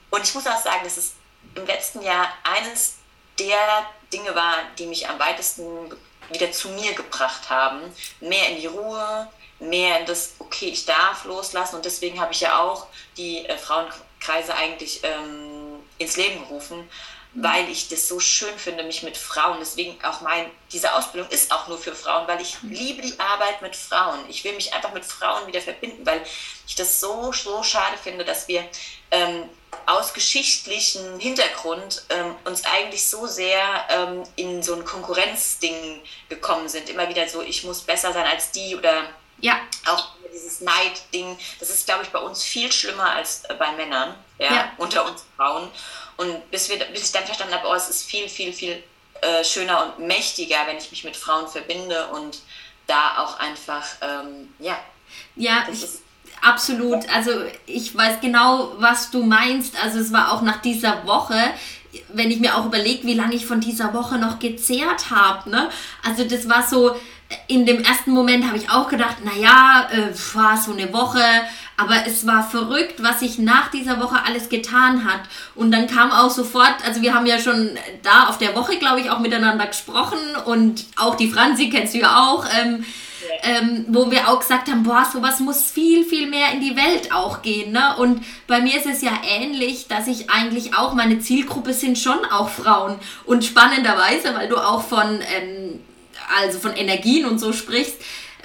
Und 0.10 0.23
ich 0.23 0.34
muss 0.34 0.47
auch 0.47 0.60
sagen, 0.60 0.84
dass 0.84 0.97
es 0.97 1.13
im 1.54 1.67
letzten 1.67 2.02
Jahr 2.02 2.34
eines 2.41 2.95
der 3.38 3.86
Dinge 4.12 4.34
war, 4.34 4.56
die 4.80 4.88
mich 4.88 5.08
am 5.08 5.19
weitesten 5.19 5.93
wieder 6.32 6.52
zu 6.52 6.69
mir 6.69 6.93
gebracht 6.93 7.47
haben. 7.47 7.82
Mehr 8.21 8.49
in 8.49 8.60
die 8.60 8.65
Ruhe, 8.65 9.32
mehr 9.60 9.99
in 9.99 10.08
das, 10.08 10.34
okay, 10.39 10.69
ich 10.69 10.88
darf 10.88 11.25
loslassen. 11.25 11.75
Und 11.75 11.86
deswegen 11.86 12.19
habe 12.19 12.34
ich 12.34 12.41
ja 12.41 12.58
auch 12.58 12.88
die 13.17 13.45
äh, 13.45 13.56
Frauenkreise 13.56 14.56
eigentlich 14.56 15.02
ähm, 15.04 15.80
ins 15.99 16.17
Leben 16.17 16.39
gerufen, 16.39 16.89
weil 17.34 17.70
ich 17.70 17.89
das 17.89 18.08
so 18.08 18.20
schön 18.20 18.58
finde, 18.58 18.84
mich 18.84 19.04
mit 19.04 19.15
Frauen, 19.15 19.58
deswegen 19.60 20.04
auch 20.04 20.22
mein, 20.22 20.50
diese 20.72 20.94
Ausbildung 20.94 21.30
ist 21.30 21.52
auch 21.52 21.68
nur 21.68 21.78
für 21.78 21.94
Frauen, 21.94 22.28
weil 22.28 22.42
ich 22.42 22.58
liebe 22.63 23.02
die 23.04 23.20
Arbeit 23.20 23.62
mit 23.62 23.76
Frauen. 23.76 24.20
Ich 24.30 24.44
will 24.44 24.54
mich 24.54 24.74
einfach 24.74 24.94
mit 24.94 25.06
Frauen 25.06 25.46
wieder 25.46 25.62
verbinden, 25.62 26.06
weil 26.06 26.22
ich 26.68 26.76
das 26.76 27.00
so, 27.00 27.32
so 27.32 27.62
schade 27.62 27.98
finde, 28.02 28.26
dass 28.26 28.48
wir 28.48 28.68
ähm, 29.12 29.48
aus 29.86 30.13
geschichtlichem 30.13 31.20
Hintergrund 31.20 32.04
ähm, 32.10 32.36
uns 32.46 32.63
eigentlich 32.65 33.08
so 33.08 33.28
sehr 33.28 33.62
ähm, 33.89 34.24
in 34.36 34.63
so 34.63 34.76
ein 34.76 34.84
Konkurrenzding 34.84 36.02
gekommen 36.30 36.68
sind. 36.68 36.89
Immer 36.89 37.10
wieder 37.10 37.28
so, 37.28 37.42
ich 37.42 37.63
muss 37.63 37.82
besser 37.82 38.12
sein 38.12 38.26
als 38.26 38.52
die 38.52 38.76
oder 38.76 39.04
ja. 39.39 39.60
auch 39.86 40.10
dieses 40.34 40.62
Neid-Ding. 40.62 41.38
Das 41.60 41.70
ist, 41.70 41.86
glaube 41.86 42.04
ich, 42.04 42.10
bei 42.10 42.20
uns 42.20 42.44
viel 42.44 42.72
schlimmer 42.72 43.12
als 43.12 43.44
bei 43.58 43.72
Männern, 43.74 44.15
ja, 44.38 44.54
ja. 44.54 44.72
unter 44.78 45.06
uns 45.06 45.26
Frauen. 45.38 45.70
Und 46.19 46.51
bis, 46.51 46.67
wir, 46.69 46.77
bis 46.91 47.05
ich 47.05 47.12
dann 47.13 47.23
verstanden 47.23 47.53
habe, 47.53 47.65
oh, 47.69 47.73
es 47.73 47.89
ist 47.89 48.03
viel, 48.03 48.27
viel, 48.27 48.51
viel 48.51 48.84
äh, 49.21 49.41
schöner 49.41 49.86
und 49.86 50.05
mächtiger, 50.05 50.58
wenn 50.67 50.75
ich 50.75 50.91
mich 50.91 51.05
mit 51.05 51.15
Frauen 51.15 51.47
verbinde 51.47 52.08
und 52.08 52.39
da 52.88 53.19
auch 53.19 53.39
einfach, 53.39 53.86
ähm, 54.01 54.53
ja. 54.60 54.77
Ja, 55.38 55.65
ich, 55.71 55.86
absolut. 56.41 57.08
Also 57.15 57.32
ich 57.65 57.95
weiß 57.95 58.19
genau, 58.19 58.73
was 58.79 59.12
du 59.12 59.23
meinst. 59.23 59.82
Also 59.82 59.99
es 59.99 60.12
war 60.12 60.34
auch 60.34 60.41
nach 60.41 60.62
dieser 60.62 61.08
Woche, 61.08 61.39
wenn 62.10 62.29
ich 62.29 62.41
mir 62.41 62.58
auch 62.58 62.65
überlege, 62.65 63.08
wie 63.08 63.13
lange 63.13 63.36
ich 63.36 63.45
von 63.45 63.62
dieser 63.62 63.93
Woche 63.93 64.17
noch 64.17 64.39
gezehrt 64.39 65.12
habe. 65.12 65.49
Ne? 65.49 65.69
Also 66.03 66.25
das 66.25 66.49
war 66.49 66.67
so, 66.67 66.97
in 67.47 67.65
dem 67.65 67.82
ersten 67.82 68.12
Moment 68.12 68.45
habe 68.45 68.58
ich 68.58 68.69
auch 68.69 68.89
gedacht, 68.89 69.23
naja, 69.23 69.88
äh, 69.91 70.13
war 70.34 70.58
so 70.58 70.73
eine 70.73 70.91
Woche, 70.91 71.23
aber 71.80 72.06
es 72.06 72.28
war 72.28 72.44
verrückt, 72.44 73.02
was 73.02 73.22
sich 73.22 73.39
nach 73.39 73.72
dieser 73.72 74.02
Woche 74.02 74.18
alles 74.26 74.50
getan 74.50 75.06
hat. 75.06 75.22
Und 75.56 75.72
dann 75.72 75.88
kam 75.88 76.12
auch 76.12 76.30
sofort, 76.30 76.76
also 76.86 77.02
wir 77.02 77.13
haben 77.13 77.26
ja 77.26 77.39
schon 77.39 77.78
da 78.04 78.28
auf 78.28 78.38
der 78.38 78.56
Woche, 78.56 78.78
glaube 78.78 79.00
ich, 79.00 79.10
auch 79.10 79.20
miteinander 79.20 79.65
gesprochen 79.65 80.20
und 80.46 80.86
auch 80.98 81.15
die 81.15 81.30
Franzi 81.30 81.70
kennst 81.70 81.94
du 81.94 82.00
ja 82.00 82.28
auch, 82.28 82.46
ähm, 82.60 82.86
ähm, 83.44 83.86
wo 83.88 84.12
wir 84.12 84.28
auch 84.28 84.39
gesagt 84.39 84.70
haben, 84.70 84.84
boah, 84.84 85.08
sowas 85.12 85.39
muss 85.39 85.72
viel, 85.72 86.04
viel 86.04 86.30
mehr 86.30 86.52
in 86.52 86.60
die 86.60 86.76
Welt 86.76 87.13
auch 87.13 87.42
gehen. 87.42 87.72
Ne? 87.72 87.96
Und 87.98 88.26
bei 88.48 88.60
mir 88.60 88.78
ist 88.78 88.86
es 88.86 89.02
ja 89.02 89.12
ähnlich, 89.24 89.88
dass 89.88 90.08
ich 90.08 90.30
eigentlich 90.30 90.76
auch, 90.76 90.94
meine 90.94 91.20
Zielgruppe 91.20 91.74
sind 91.74 91.98
schon 91.98 92.26
auch 92.26 92.50
Frauen. 92.50 92.96
Und 93.26 93.46
spannenderweise, 93.46 94.36
weil 94.36 94.50
du 94.50 94.58
auch 94.58 94.84
von, 94.84 95.20
ähm, 95.36 95.80
also 96.42 96.60
von 96.60 96.74
Energien 96.74 97.26
und 97.26 97.39
so 97.39 97.54
sprichst, 97.54 97.96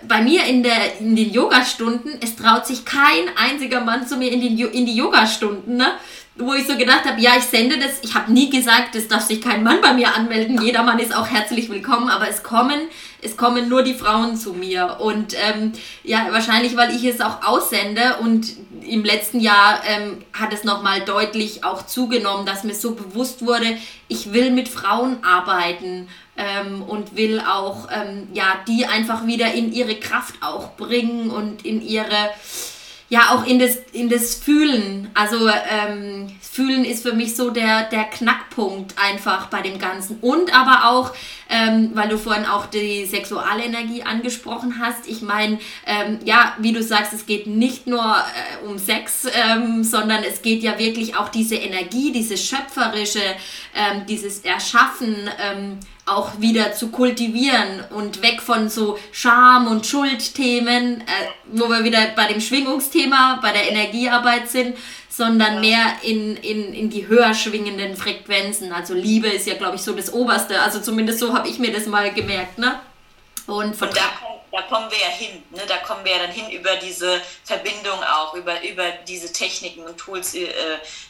bei 0.08 0.22
mir 0.22 0.44
in, 0.44 0.62
der, 0.62 0.98
in 1.00 1.16
den 1.16 1.32
Yogastunden, 1.32 2.12
es 2.20 2.36
traut 2.36 2.66
sich 2.66 2.84
kein 2.84 3.24
einziger 3.36 3.80
Mann 3.80 4.06
zu 4.06 4.16
mir 4.16 4.30
in, 4.30 4.40
den, 4.40 4.58
in 4.58 4.86
die 4.86 4.94
Yogastunden, 4.94 5.76
ne? 5.76 5.92
wo 6.36 6.52
ich 6.54 6.66
so 6.66 6.76
gedacht 6.76 7.04
habe, 7.04 7.20
ja, 7.20 7.32
ich 7.38 7.44
sende 7.44 7.78
das. 7.78 8.00
Ich 8.02 8.14
habe 8.14 8.32
nie 8.32 8.50
gesagt, 8.50 8.96
es 8.96 9.06
darf 9.06 9.22
sich 9.22 9.40
kein 9.40 9.62
Mann 9.62 9.80
bei 9.80 9.92
mir 9.92 10.14
anmelden. 10.16 10.60
Jeder 10.60 10.82
Mann 10.82 10.98
ist 10.98 11.14
auch 11.14 11.28
herzlich 11.28 11.70
willkommen, 11.70 12.10
aber 12.10 12.28
es 12.28 12.42
kommen, 12.42 12.88
es 13.22 13.36
kommen 13.36 13.68
nur 13.68 13.84
die 13.84 13.94
Frauen 13.94 14.36
zu 14.36 14.52
mir. 14.52 14.96
Und 15.00 15.34
ähm, 15.34 15.72
ja, 16.02 16.26
wahrscheinlich, 16.30 16.76
weil 16.76 16.94
ich 16.94 17.04
es 17.04 17.20
auch 17.20 17.46
aussende 17.46 18.16
und 18.20 18.48
im 18.82 19.04
letzten 19.04 19.38
Jahr 19.38 19.80
ähm, 19.86 20.18
hat 20.32 20.52
es 20.52 20.64
nochmal 20.64 21.02
deutlich 21.02 21.62
auch 21.62 21.86
zugenommen, 21.86 22.46
dass 22.46 22.64
mir 22.64 22.74
so 22.74 22.96
bewusst 22.96 23.46
wurde, 23.46 23.78
ich 24.08 24.32
will 24.32 24.50
mit 24.50 24.68
Frauen 24.68 25.18
arbeiten 25.24 26.08
ähm, 26.36 26.82
und 26.82 27.16
will 27.16 27.40
auch 27.40 27.88
ähm, 27.90 28.28
ja 28.32 28.56
die 28.66 28.86
einfach 28.86 29.26
wieder 29.26 29.52
in 29.52 29.72
ihre 29.72 29.96
Kraft 29.96 30.34
auch 30.40 30.72
bringen 30.72 31.30
und 31.30 31.64
in 31.64 31.80
ihre 31.80 32.30
ja 33.10 33.34
auch 33.34 33.46
in 33.46 33.58
das 33.58 33.76
in 33.92 34.08
das 34.08 34.34
Fühlen. 34.34 35.10
Also 35.14 35.48
ähm, 35.48 36.28
Fühlen 36.40 36.84
ist 36.84 37.02
für 37.02 37.12
mich 37.12 37.36
so 37.36 37.50
der 37.50 37.84
der 37.84 38.04
Knackpunkt 38.04 38.94
einfach 38.98 39.48
bei 39.48 39.60
dem 39.60 39.78
Ganzen. 39.78 40.18
Und 40.20 40.54
aber 40.56 40.90
auch 40.90 41.12
ähm, 41.50 41.90
weil 41.94 42.08
du 42.08 42.16
vorhin 42.18 42.46
auch 42.46 42.66
die 42.66 43.04
Sexualenergie 43.04 44.02
angesprochen 44.02 44.80
hast. 44.80 45.06
Ich 45.06 45.20
meine 45.20 45.58
ähm, 45.86 46.18
ja 46.24 46.54
wie 46.58 46.72
du 46.72 46.82
sagst 46.82 47.12
es 47.12 47.26
geht 47.26 47.46
nicht 47.46 47.86
nur 47.86 48.02
äh, 48.02 48.66
um 48.66 48.78
Sex 48.78 49.26
ähm, 49.26 49.84
sondern 49.84 50.24
es 50.24 50.40
geht 50.40 50.62
ja 50.62 50.78
wirklich 50.78 51.16
auch 51.16 51.28
diese 51.28 51.56
Energie 51.56 52.10
diese 52.10 52.38
schöpferische 52.38 53.22
ähm, 53.74 54.06
dieses 54.06 54.40
Erschaffen 54.40 55.30
ähm, 55.40 55.78
auch 56.06 56.40
wieder 56.40 56.74
zu 56.74 56.88
kultivieren 56.88 57.82
und 57.90 58.22
weg 58.22 58.42
von 58.42 58.68
so 58.68 58.98
Scham- 59.12 59.66
und 59.66 59.86
Schuldthemen, 59.86 61.00
äh, 61.00 61.04
wo 61.46 61.68
wir 61.68 61.84
wieder 61.84 62.08
bei 62.14 62.26
dem 62.26 62.40
Schwingungsthema, 62.40 63.38
bei 63.42 63.52
der 63.52 63.70
Energiearbeit 63.70 64.50
sind, 64.50 64.76
sondern 65.08 65.60
mehr 65.60 65.84
in, 66.02 66.36
in, 66.36 66.74
in 66.74 66.90
die 66.90 67.06
höher 67.06 67.34
schwingenden 67.34 67.96
Frequenzen. 67.96 68.72
Also 68.72 68.94
Liebe 68.94 69.28
ist 69.28 69.46
ja, 69.46 69.54
glaube 69.54 69.76
ich, 69.76 69.82
so 69.82 69.92
das 69.92 70.12
Oberste. 70.12 70.60
Also 70.60 70.80
zumindest 70.80 71.20
so 71.20 71.32
habe 71.32 71.48
ich 71.48 71.58
mir 71.58 71.72
das 71.72 71.86
mal 71.86 72.12
gemerkt. 72.12 72.58
Ne? 72.58 72.74
Und, 73.46 73.76
von 73.76 73.88
und 73.88 73.96
da, 73.96 74.02
da 74.50 74.62
kommen 74.62 74.90
wir 74.90 74.98
ja 74.98 75.08
hin, 75.08 75.42
ne? 75.50 75.62
da 75.66 75.76
kommen 75.78 76.02
wir 76.04 76.12
ja 76.12 76.18
dann 76.18 76.30
hin 76.30 76.50
über 76.50 76.76
diese 76.76 77.20
Verbindung 77.44 78.02
auch, 78.02 78.32
über, 78.34 78.62
über 78.62 78.90
diese 79.06 79.32
Techniken 79.32 79.84
und 79.84 79.98
Tools. 79.98 80.34
Äh, 80.34 80.48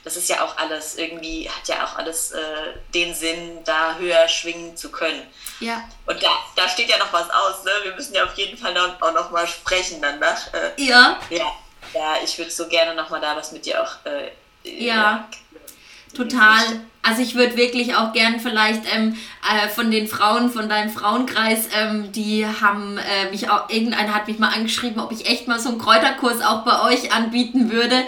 das 0.02 0.16
ist 0.16 0.28
ja 0.28 0.44
auch 0.44 0.56
alles 0.56 0.96
irgendwie, 0.96 1.48
hat 1.48 1.68
ja 1.68 1.84
auch 1.84 1.96
alles 1.96 2.32
äh, 2.32 2.40
den 2.92 3.14
Sinn, 3.14 3.62
da 3.64 3.96
höher 3.96 4.26
schwingen 4.26 4.76
zu 4.76 4.90
können. 4.90 5.22
Ja. 5.60 5.88
Und 6.06 6.22
da, 6.22 6.30
da 6.56 6.68
steht 6.68 6.88
ja 6.88 6.98
noch 6.98 7.12
was 7.12 7.30
aus, 7.30 7.64
ne? 7.64 7.70
wir 7.84 7.94
müssen 7.94 8.14
ja 8.14 8.24
auf 8.24 8.34
jeden 8.34 8.58
Fall 8.58 8.74
noch, 8.74 9.00
auch 9.00 9.12
noch 9.12 9.30
mal 9.30 9.46
sprechen 9.46 10.02
danach. 10.02 10.52
Äh, 10.52 10.72
ja. 10.82 11.20
Ja, 11.30 11.52
ja 11.92 12.16
ich 12.24 12.36
würde 12.36 12.50
so 12.50 12.66
gerne 12.66 12.94
noch 12.94 13.10
mal 13.10 13.20
da 13.20 13.36
was 13.36 13.52
mit 13.52 13.64
dir 13.64 13.80
auch. 13.80 14.04
Äh, 14.06 14.32
ja, 14.64 15.28
total. 16.16 16.80
Also 17.06 17.20
ich 17.20 17.34
würde 17.34 17.58
wirklich 17.58 17.94
auch 17.94 18.14
gern 18.14 18.40
vielleicht 18.40 18.82
ähm, 18.96 19.14
äh, 19.42 19.68
von 19.68 19.90
den 19.90 20.08
Frauen, 20.08 20.48
von 20.48 20.70
deinem 20.70 20.88
Frauenkreis, 20.88 21.68
ähm, 21.78 22.10
die 22.12 22.46
haben 22.46 22.96
äh, 22.96 23.30
mich 23.30 23.50
auch, 23.50 23.68
irgendeiner 23.68 24.14
hat 24.14 24.26
mich 24.26 24.38
mal 24.38 24.48
angeschrieben, 24.48 25.02
ob 25.02 25.12
ich 25.12 25.28
echt 25.28 25.46
mal 25.46 25.60
so 25.60 25.68
einen 25.68 25.78
Kräuterkurs 25.78 26.40
auch 26.40 26.64
bei 26.64 26.82
euch 26.90 27.12
anbieten 27.12 27.70
würde. 27.70 28.04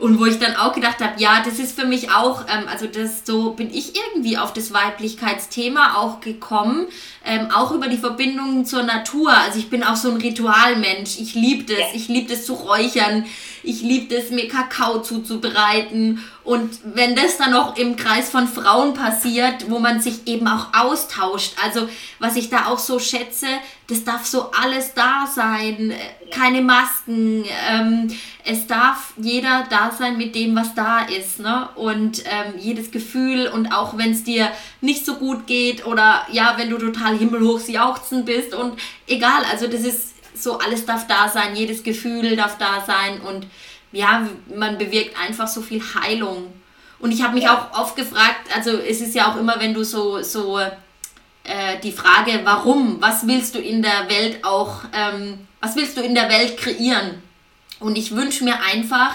Und 0.00 0.18
wo 0.18 0.24
ich 0.24 0.38
dann 0.38 0.56
auch 0.56 0.72
gedacht 0.72 1.00
habe, 1.00 1.20
ja, 1.20 1.42
das 1.44 1.58
ist 1.58 1.78
für 1.78 1.86
mich 1.86 2.10
auch, 2.10 2.46
ähm, 2.48 2.64
also 2.70 2.86
das 2.86 3.26
so 3.26 3.52
bin 3.52 3.72
ich 3.72 3.92
irgendwie 3.94 4.38
auf 4.38 4.54
das 4.54 4.72
Weiblichkeitsthema 4.72 5.96
auch 5.96 6.20
gekommen, 6.20 6.86
ähm, 7.22 7.50
auch 7.54 7.70
über 7.70 7.86
die 7.86 7.98
Verbindung 7.98 8.64
zur 8.64 8.82
Natur. 8.82 9.30
Also 9.30 9.58
ich 9.58 9.68
bin 9.68 9.84
auch 9.84 9.96
so 9.96 10.10
ein 10.10 10.16
Ritualmensch. 10.16 11.18
Ich 11.20 11.34
liebe 11.34 11.64
das. 11.64 11.92
Ich 11.92 12.08
liebe 12.08 12.32
das 12.32 12.46
zu 12.46 12.54
räuchern. 12.54 13.26
Ich 13.62 13.82
liebe 13.82 14.14
es, 14.14 14.30
mir 14.30 14.48
Kakao 14.48 15.02
zuzubereiten. 15.02 16.24
Und 16.44 16.80
wenn 16.82 17.14
das 17.14 17.36
dann 17.36 17.50
noch 17.50 17.76
im 17.76 17.96
Kreis 17.96 18.30
von 18.30 18.48
Frauen 18.48 18.94
passiert, 18.94 19.70
wo 19.70 19.80
man 19.80 20.00
sich 20.00 20.26
eben 20.26 20.48
auch 20.48 20.68
austauscht, 20.72 21.56
also 21.62 21.86
was 22.18 22.36
ich 22.36 22.48
da 22.48 22.66
auch 22.66 22.78
so 22.78 22.98
schätze, 22.98 23.46
das 23.90 24.04
darf 24.04 24.24
so 24.24 24.50
alles 24.52 24.94
da 24.94 25.26
sein, 25.26 25.92
keine 26.30 26.62
Masken, 26.62 27.44
ähm, 27.68 28.08
es 28.44 28.66
darf 28.66 29.12
jeder 29.16 29.66
da 29.68 29.90
sein 29.90 30.16
mit 30.16 30.34
dem, 30.34 30.54
was 30.54 30.74
da 30.74 31.00
ist, 31.00 31.40
ne? 31.40 31.68
Und 31.74 32.22
ähm, 32.24 32.54
jedes 32.58 32.90
Gefühl 32.90 33.48
und 33.48 33.72
auch 33.72 33.98
wenn 33.98 34.12
es 34.12 34.22
dir 34.22 34.50
nicht 34.80 35.04
so 35.04 35.16
gut 35.16 35.46
geht 35.46 35.86
oder 35.86 36.26
ja, 36.30 36.54
wenn 36.56 36.70
du 36.70 36.78
total 36.78 37.18
himmelhoch 37.18 37.60
jauchzen 37.68 38.24
bist 38.24 38.54
und 38.54 38.78
egal, 39.08 39.42
also 39.50 39.66
das 39.66 39.80
ist 39.80 40.14
so, 40.34 40.58
alles 40.58 40.86
darf 40.86 41.06
da 41.06 41.28
sein, 41.28 41.56
jedes 41.56 41.82
Gefühl 41.82 42.36
darf 42.36 42.58
da 42.58 42.84
sein 42.86 43.20
und 43.20 43.46
ja, 43.92 44.28
man 44.54 44.78
bewirkt 44.78 45.18
einfach 45.20 45.48
so 45.48 45.60
viel 45.60 45.82
Heilung. 45.82 46.52
Und 47.00 47.12
ich 47.12 47.22
habe 47.22 47.34
mich 47.34 47.44
ja. 47.44 47.70
auch 47.72 47.80
oft 47.80 47.96
gefragt, 47.96 48.54
also 48.54 48.70
es 48.70 49.00
ist 49.00 49.14
ja 49.14 49.32
auch 49.32 49.36
immer, 49.36 49.58
wenn 49.58 49.74
du 49.74 49.84
so, 49.84 50.22
so 50.22 50.60
äh, 51.44 51.78
die 51.80 51.92
Frage, 51.92 52.40
warum, 52.44 53.00
was 53.00 53.26
willst 53.26 53.54
du 53.54 53.58
in 53.58 53.82
der 53.82 54.08
Welt 54.08 54.44
auch, 54.44 54.82
ähm, 54.92 55.46
was 55.60 55.76
willst 55.76 55.96
du 55.96 56.02
in 56.02 56.14
der 56.14 56.28
Welt 56.28 56.56
kreieren? 56.56 57.22
Und 57.78 57.96
ich 57.96 58.14
wünsche 58.14 58.44
mir 58.44 58.62
einfach, 58.62 59.14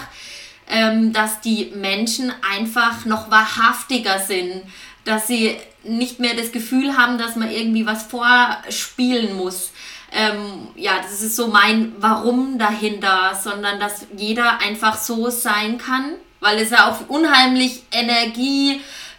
ähm, 0.68 1.12
dass 1.12 1.40
die 1.40 1.72
Menschen 1.74 2.32
einfach 2.52 3.04
noch 3.04 3.30
wahrhaftiger 3.30 4.18
sind, 4.18 4.62
dass 5.04 5.28
sie 5.28 5.56
nicht 5.84 6.18
mehr 6.18 6.34
das 6.34 6.50
Gefühl 6.50 6.96
haben, 6.96 7.16
dass 7.16 7.36
man 7.36 7.50
irgendwie 7.50 7.86
was 7.86 8.04
vorspielen 8.04 9.36
muss. 9.36 9.70
Ähm, 10.12 10.68
ja, 10.74 10.98
das 11.00 11.22
ist 11.22 11.36
so 11.36 11.48
mein 11.48 11.92
Warum 11.98 12.58
dahinter, 12.58 13.38
sondern 13.40 13.78
dass 13.78 14.06
jeder 14.16 14.60
einfach 14.60 14.96
so 14.96 15.30
sein 15.30 15.78
kann, 15.78 16.14
weil 16.40 16.58
es 16.58 16.70
ja 16.70 16.90
auch 16.90 17.08
unheimlich 17.08 17.82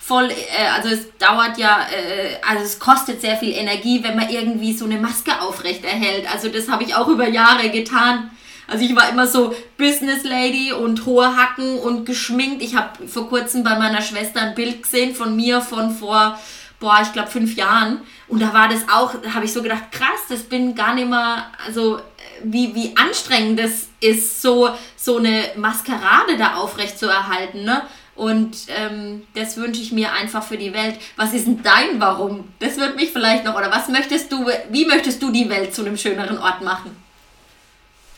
energievoll, 0.08 0.32
äh, 0.32 0.68
also 0.76 0.90
es 0.90 1.18
dauert 1.18 1.58
ja, 1.58 1.82
äh, 1.82 2.38
also 2.48 2.64
es 2.64 2.80
kostet 2.80 3.22
sehr 3.22 3.38
viel 3.38 3.54
Energie, 3.54 4.04
wenn 4.04 4.16
man 4.16 4.30
irgendwie 4.30 4.74
so 4.74 4.86
eine 4.86 4.98
Maske 4.98 5.42
aufrecht 5.42 5.84
erhält. 5.84 6.32
Also 6.32 6.50
das 6.50 6.70
habe 6.70 6.84
ich 6.84 6.96
auch 6.96 7.08
über 7.08 7.28
Jahre 7.28 7.70
getan. 7.70 8.32
Also 8.68 8.84
ich 8.84 8.96
war 8.96 9.10
immer 9.10 9.28
so 9.28 9.56
Business 9.78 10.24
Lady 10.24 10.74
und 10.74 11.06
hohe 11.06 11.38
Hacken 11.38 11.80
und 11.80 12.06
geschminkt. 12.06 12.62
Ich 12.62 12.76
habe 12.76 13.08
vor 13.08 13.30
kurzem 13.30 13.64
bei 13.64 13.78
meiner 13.78 14.02
Schwester 14.02 14.42
ein 14.42 14.56
Bild 14.56 14.84
gesehen 14.84 15.16
von 15.16 15.36
mir 15.36 15.62
von 15.62 15.96
vor, 15.96 16.38
boah, 16.80 17.00
ich 17.02 17.14
glaube 17.14 17.30
fünf 17.30 17.56
Jahren. 17.56 18.02
Und 18.28 18.42
da 18.42 18.54
war 18.54 18.68
das 18.68 18.90
auch, 18.90 19.14
da 19.22 19.34
habe 19.34 19.46
ich 19.46 19.54
so 19.54 19.64
gedacht, 19.64 19.92
krass, 19.92 20.20
das 20.28 20.44
bin 20.44 20.76
gar 20.76 20.96
nicht 20.96 21.08
mehr, 21.10 21.50
also 21.66 22.02
wie, 22.44 22.76
wie 22.76 22.96
anstrengend 22.98 23.58
das 23.58 23.88
ist, 24.02 24.42
so, 24.42 24.70
so 24.98 25.18
eine 25.18 25.46
Maskerade 25.56 26.38
da 26.38 26.56
aufrecht 26.56 27.00
zu 27.00 27.08
erhalten, 27.08 27.64
ne? 27.64 27.84
Und 28.18 28.58
ähm, 28.68 29.26
das 29.36 29.58
wünsche 29.58 29.82
ich 29.82 29.92
mir 29.92 30.12
einfach 30.12 30.44
für 30.44 30.58
die 30.58 30.74
Welt. 30.74 31.00
Was 31.16 31.34
ist 31.34 31.48
denn 31.48 31.64
dein 31.64 32.02
Warum? 32.02 32.52
Das 32.60 32.78
wird 32.78 32.96
mich 32.96 33.12
vielleicht 33.12 33.46
noch, 33.46 33.56
oder 33.56 33.72
was 33.72 33.88
möchtest 33.88 34.32
du, 34.32 34.46
wie 34.70 34.86
möchtest 34.86 35.22
du 35.22 35.32
die 35.32 35.50
Welt 35.50 35.74
zu 35.74 35.82
einem 35.82 35.98
schöneren 35.98 36.40
Ort 36.40 36.62
machen? 36.62 37.08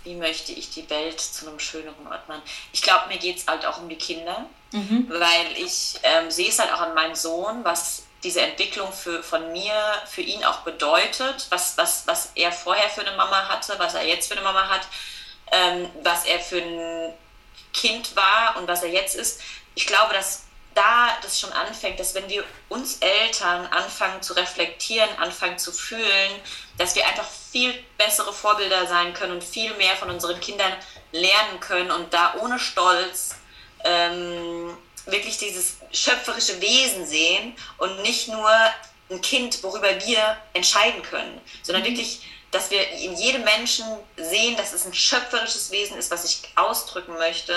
wie 0.10 0.16
möchte 0.16 0.52
ich 0.54 0.72
die 0.72 0.90
Welt 0.90 1.20
zu 1.20 1.48
einem 1.48 1.60
schöneren 1.60 2.08
Ort 2.08 2.28
machen. 2.28 2.42
Ich 2.74 2.82
glaube, 2.82 3.10
mir 3.10 3.18
geht 3.18 3.38
es 3.38 3.48
halt 3.48 3.66
auch 3.66 3.80
um 3.80 3.90
die 3.90 3.98
Kinder, 3.98 4.46
mhm. 4.72 5.08
weil 5.08 5.52
ich 5.56 6.00
ähm, 6.02 6.32
sehe 6.32 6.50
es 6.50 6.58
halt 6.58 6.74
auch 6.74 6.82
an 6.82 6.96
meinem 6.96 7.14
Sohn, 7.14 7.64
was 7.64 8.04
diese 8.24 8.42
Entwicklung 8.42 8.92
für, 8.92 9.22
von 9.22 9.52
mir, 9.52 9.74
für 10.08 10.22
ihn 10.22 10.44
auch 10.44 10.62
bedeutet, 10.62 11.48
was, 11.50 11.78
was, 11.78 12.08
was 12.08 12.32
er 12.36 12.52
vorher 12.52 12.90
für 12.90 13.02
eine 13.02 13.16
Mama 13.16 13.48
hatte, 13.50 13.76
was 13.78 13.94
er 13.94 14.06
jetzt 14.06 14.28
für 14.28 14.34
eine 14.34 14.44
Mama 14.44 14.68
hat, 14.68 14.88
ähm, 15.52 15.90
was 16.04 16.26
er 16.26 16.40
für 16.40 16.62
ein 16.62 17.14
Kind 17.72 18.16
war 18.16 18.58
und 18.58 18.68
was 18.68 18.84
er 18.84 18.90
jetzt 18.90 19.16
ist. 19.16 19.42
Ich 19.80 19.88
glaube, 19.88 20.14
dass 20.14 20.44
da 20.76 21.18
das 21.22 21.40
schon 21.40 21.54
anfängt, 21.54 22.02
dass 22.02 22.14
wenn 22.14 22.28
wir 22.28 22.44
uns 22.68 22.98
Eltern 22.98 23.66
anfangen 23.68 24.22
zu 24.22 24.34
reflektieren, 24.34 25.08
anfangen 25.20 25.58
zu 25.58 25.72
fühlen, 25.72 26.32
dass 26.78 26.96
wir 26.96 27.08
einfach 27.08 27.26
viel 27.50 27.74
bessere 27.98 28.34
Vorbilder 28.34 28.88
sein 28.88 29.14
können 29.14 29.32
und 29.32 29.42
viel 29.44 29.74
mehr 29.76 29.96
von 29.96 30.10
unseren 30.10 30.38
Kindern 30.42 30.74
lernen 31.14 31.62
können 31.62 31.92
und 31.92 32.14
da 32.14 32.36
ohne 32.42 32.60
Stolz 32.60 33.36
ähm, 33.86 34.78
wirklich 35.06 35.38
dieses 35.38 35.78
schöpferische 35.94 36.60
Wesen 36.60 37.06
sehen 37.06 37.56
und 37.78 38.02
nicht 38.02 38.28
nur 38.28 38.52
ein 39.10 39.22
Kind, 39.22 39.64
worüber 39.64 40.06
wir 40.06 40.38
entscheiden 40.52 41.02
können, 41.04 41.40
sondern 41.64 41.84
mhm. 41.84 41.88
wirklich, 41.88 42.28
dass 42.52 42.70
wir 42.70 42.86
in 42.90 43.16
jedem 43.16 43.46
Menschen 43.46 43.86
sehen, 44.18 44.58
dass 44.58 44.74
es 44.74 44.86
ein 44.86 44.94
schöpferisches 44.94 45.72
Wesen 45.72 45.98
ist, 45.98 46.12
was 46.12 46.26
ich 46.26 46.42
ausdrücken 46.58 47.14
möchte. 47.14 47.56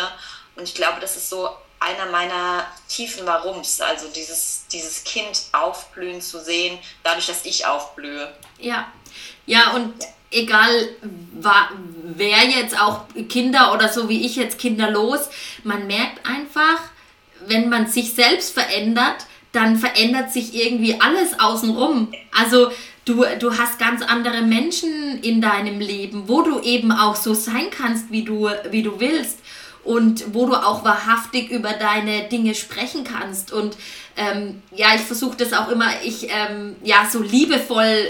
Und 0.54 0.68
ich 0.68 0.76
glaube, 0.76 1.00
das 1.00 1.16
ist 1.16 1.28
so 1.28 1.50
einer 1.82 2.10
meiner 2.10 2.66
tiefen 2.88 3.26
Warums, 3.26 3.80
also 3.80 4.06
dieses, 4.08 4.66
dieses 4.72 5.04
Kind 5.04 5.42
aufblühen 5.52 6.20
zu 6.20 6.40
sehen, 6.40 6.78
dadurch, 7.02 7.26
dass 7.26 7.44
ich 7.44 7.66
aufblühe. 7.66 8.32
Ja, 8.58 8.90
ja, 9.46 9.72
und 9.72 9.94
egal 10.30 10.88
wer 12.04 12.44
jetzt 12.44 12.80
auch 12.80 13.02
Kinder 13.28 13.74
oder 13.74 13.88
so 13.88 14.08
wie 14.08 14.24
ich 14.24 14.36
jetzt 14.36 14.58
kinderlos, 14.58 15.28
man 15.64 15.86
merkt 15.86 16.26
einfach, 16.26 16.80
wenn 17.46 17.68
man 17.68 17.86
sich 17.86 18.14
selbst 18.14 18.54
verändert, 18.54 19.26
dann 19.52 19.76
verändert 19.76 20.32
sich 20.32 20.54
irgendwie 20.54 21.00
alles 21.00 21.38
außenrum. 21.38 22.12
Also 22.34 22.70
du, 23.04 23.24
du 23.38 23.58
hast 23.58 23.78
ganz 23.78 24.02
andere 24.02 24.42
Menschen 24.42 25.20
in 25.22 25.42
deinem 25.42 25.80
Leben, 25.80 26.28
wo 26.28 26.42
du 26.42 26.60
eben 26.60 26.92
auch 26.92 27.16
so 27.16 27.34
sein 27.34 27.68
kannst, 27.70 28.10
wie 28.10 28.24
du, 28.24 28.48
wie 28.70 28.82
du 28.82 28.98
willst 29.00 29.41
und 29.84 30.34
wo 30.34 30.46
du 30.46 30.54
auch 30.54 30.84
wahrhaftig 30.84 31.50
über 31.50 31.72
deine 31.72 32.28
Dinge 32.28 32.54
sprechen 32.54 33.04
kannst. 33.04 33.52
Und 33.52 33.76
ähm, 34.16 34.62
ja, 34.74 34.94
ich 34.94 35.00
versuche 35.00 35.36
das 35.36 35.52
auch 35.52 35.68
immer, 35.68 35.90
ich 36.04 36.28
ähm, 36.30 36.76
ja 36.82 37.06
so 37.10 37.20
liebevoll 37.22 38.08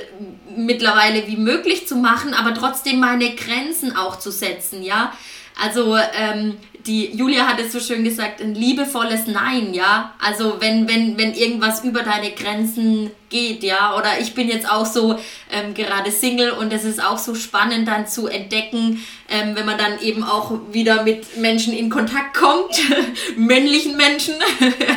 mittlerweile 0.57 1.27
wie 1.27 1.37
möglich 1.37 1.87
zu 1.87 1.97
machen, 1.97 2.35
aber 2.35 2.55
trotzdem 2.55 3.01
meine 3.01 3.35
Grenzen 3.35 3.97
auch 3.97 4.19
zu 4.19 4.31
setzen, 4.31 4.83
ja. 4.83 5.13
Also 5.61 5.97
ähm, 5.97 6.57
die 6.87 7.17
Julia 7.17 7.47
hat 7.47 7.61
es 7.61 7.73
so 7.73 7.81
schön 7.81 8.05
gesagt, 8.05 8.41
ein 8.41 8.55
liebevolles 8.55 9.27
Nein, 9.27 9.73
ja. 9.75 10.15
Also 10.21 10.57
wenn, 10.61 10.89
wenn, 10.89 11.17
wenn 11.17 11.35
irgendwas 11.35 11.85
über 11.85 12.03
deine 12.03 12.33
Grenzen 12.33 13.11
geht, 13.29 13.63
ja. 13.63 13.97
Oder 13.97 14.21
ich 14.21 14.35
bin 14.35 14.49
jetzt 14.49 14.69
auch 14.71 14.87
so 14.87 15.19
ähm, 15.51 15.75
gerade 15.75 16.11
Single 16.11 16.53
und 16.53 16.73
es 16.73 16.85
ist 16.85 17.03
auch 17.03 17.19
so 17.19 17.35
spannend 17.35 17.87
dann 17.87 18.07
zu 18.07 18.27
entdecken, 18.27 19.05
ähm, 19.29 19.55
wenn 19.55 19.67
man 19.67 19.79
dann 19.79 20.01
eben 20.01 20.25
auch 20.25 20.53
wieder 20.73 21.03
mit 21.05 21.37
Menschen 21.37 21.73
in 21.73 21.89
Kontakt 21.89 22.37
kommt, 22.37 22.81
männlichen 23.37 23.97
Menschen, 23.97 24.35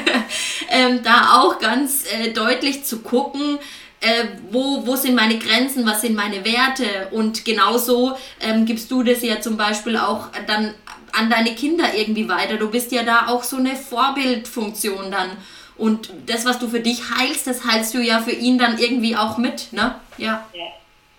ähm, 0.70 1.02
da 1.04 1.40
auch 1.42 1.60
ganz 1.60 2.06
äh, 2.12 2.32
deutlich 2.32 2.84
zu 2.84 3.00
gucken, 3.00 3.60
äh, 4.02 4.26
wo, 4.52 4.86
wo 4.86 4.96
sind 4.96 5.16
meine 5.16 5.40
Grenzen, 5.40 5.86
was 5.86 6.02
sind 6.02 6.16
meine 6.16 6.44
Werte 6.46 7.08
und 7.12 7.46
genauso 7.46 8.18
ähm, 8.40 8.66
gibst 8.66 8.92
du 8.92 9.04
das 9.04 9.22
ja 9.24 9.42
zum 9.42 9.58
Beispiel 9.58 9.98
auch 9.98 10.28
dann 10.48 10.74
an 11.12 11.30
deine 11.30 11.56
Kinder 11.56 11.94
irgendwie 11.94 12.28
weiter. 12.28 12.58
Du 12.58 12.70
bist 12.70 12.92
ja 12.92 13.04
da 13.04 13.28
auch 13.28 13.44
so 13.44 13.58
eine 13.58 13.76
Vorbildfunktion 13.76 15.12
dann. 15.12 15.38
Und 15.78 16.10
das, 16.26 16.46
was 16.46 16.60
du 16.60 16.70
für 16.70 16.80
dich 16.80 17.02
heilst, 17.18 17.48
das 17.48 17.66
heilst 17.66 17.94
du 17.94 18.00
ja 18.00 18.22
für 18.22 18.32
ihn 18.32 18.58
dann 18.58 18.78
irgendwie 18.78 19.16
auch 19.16 19.38
mit, 19.38 19.74
ne? 19.74 20.00
Ja. 20.18 20.46
ja. 20.54 20.66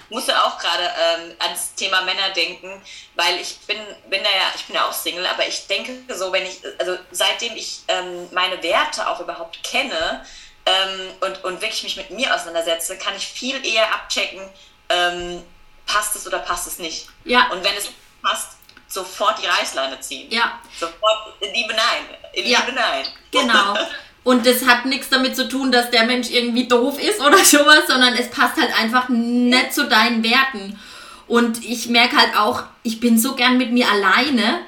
Musste 0.09 0.33
auch 0.45 0.57
gerade 0.59 0.85
ähm, 0.85 1.33
ans 1.41 1.75
Thema 1.75 2.03
Männer 2.03 2.31
denken, 2.35 2.71
weil 3.17 3.41
ich 3.41 3.59
bin, 3.67 3.77
bin 4.09 4.23
ja, 4.23 4.53
ich 4.55 4.65
bin 4.65 4.77
ja 4.77 4.87
auch 4.87 4.93
Single, 4.93 5.27
aber 5.27 5.47
ich 5.49 5.67
denke 5.67 5.93
so, 6.15 6.33
wenn 6.33 6.45
ich, 6.45 6.61
also 6.79 6.97
seitdem 7.11 7.57
ich 7.57 7.81
ähm, 7.89 8.29
meine 8.33 8.63
Werte 8.63 9.09
auch 9.09 9.21
überhaupt 9.21 9.63
kenne 9.65 10.25
ähm, 10.67 11.11
und, 11.21 11.45
und 11.45 11.63
wirklich 11.63 11.83
mich 11.85 11.97
mit 11.97 12.11
mir 12.11 12.35
auseinandersetze, 12.35 12.99
kann 12.99 13.15
ich 13.17 13.27
viel 13.27 13.65
eher 13.65 13.95
abchecken, 13.95 14.41
ähm, 14.89 15.43
passt 15.87 16.17
es 16.17 16.27
oder 16.27 16.41
passt 16.41 16.67
es 16.67 16.79
nicht. 16.79 17.09
Ja. 17.25 17.49
Und 17.53 17.65
wenn 17.65 17.75
es 17.77 17.89
passt, 18.23 18.57
sofort 18.89 19.41
die 19.43 19.47
Reißleine 19.47 20.01
ziehen. 20.01 20.31
Ja. 20.31 20.61
Sofort, 20.79 21.35
Liebe 21.41 21.73
nein. 21.73 22.19
Liebe 22.35 22.49
ja. 22.49 22.61
nein. 22.75 23.07
Genau. 23.31 23.77
Und 24.25 24.45
das 24.45 24.67
hat 24.67 24.87
nichts 24.87 25.09
damit 25.09 25.37
zu 25.37 25.49
tun, 25.49 25.71
dass 25.71 25.93
der 25.93 26.03
Mensch 26.03 26.31
irgendwie 26.31 26.67
doof 26.67 26.99
ist 27.01 27.21
oder 27.21 27.39
sowas, 27.45 27.87
sondern 27.87 28.15
es 28.15 28.29
passt 28.29 28.57
halt 28.61 28.77
einfach 28.77 29.09
nicht 29.09 29.73
zu 29.73 29.89
deinen 29.89 30.25
Werten. 30.25 30.79
Und 31.29 31.65
ich 31.65 31.89
merke 31.89 32.17
halt 32.17 32.37
auch, 32.37 32.65
ich 32.83 32.99
bin 32.99 33.19
so 33.19 33.37
gern 33.37 33.57
mit 33.57 33.71
mir 33.71 33.89
alleine. 33.89 34.61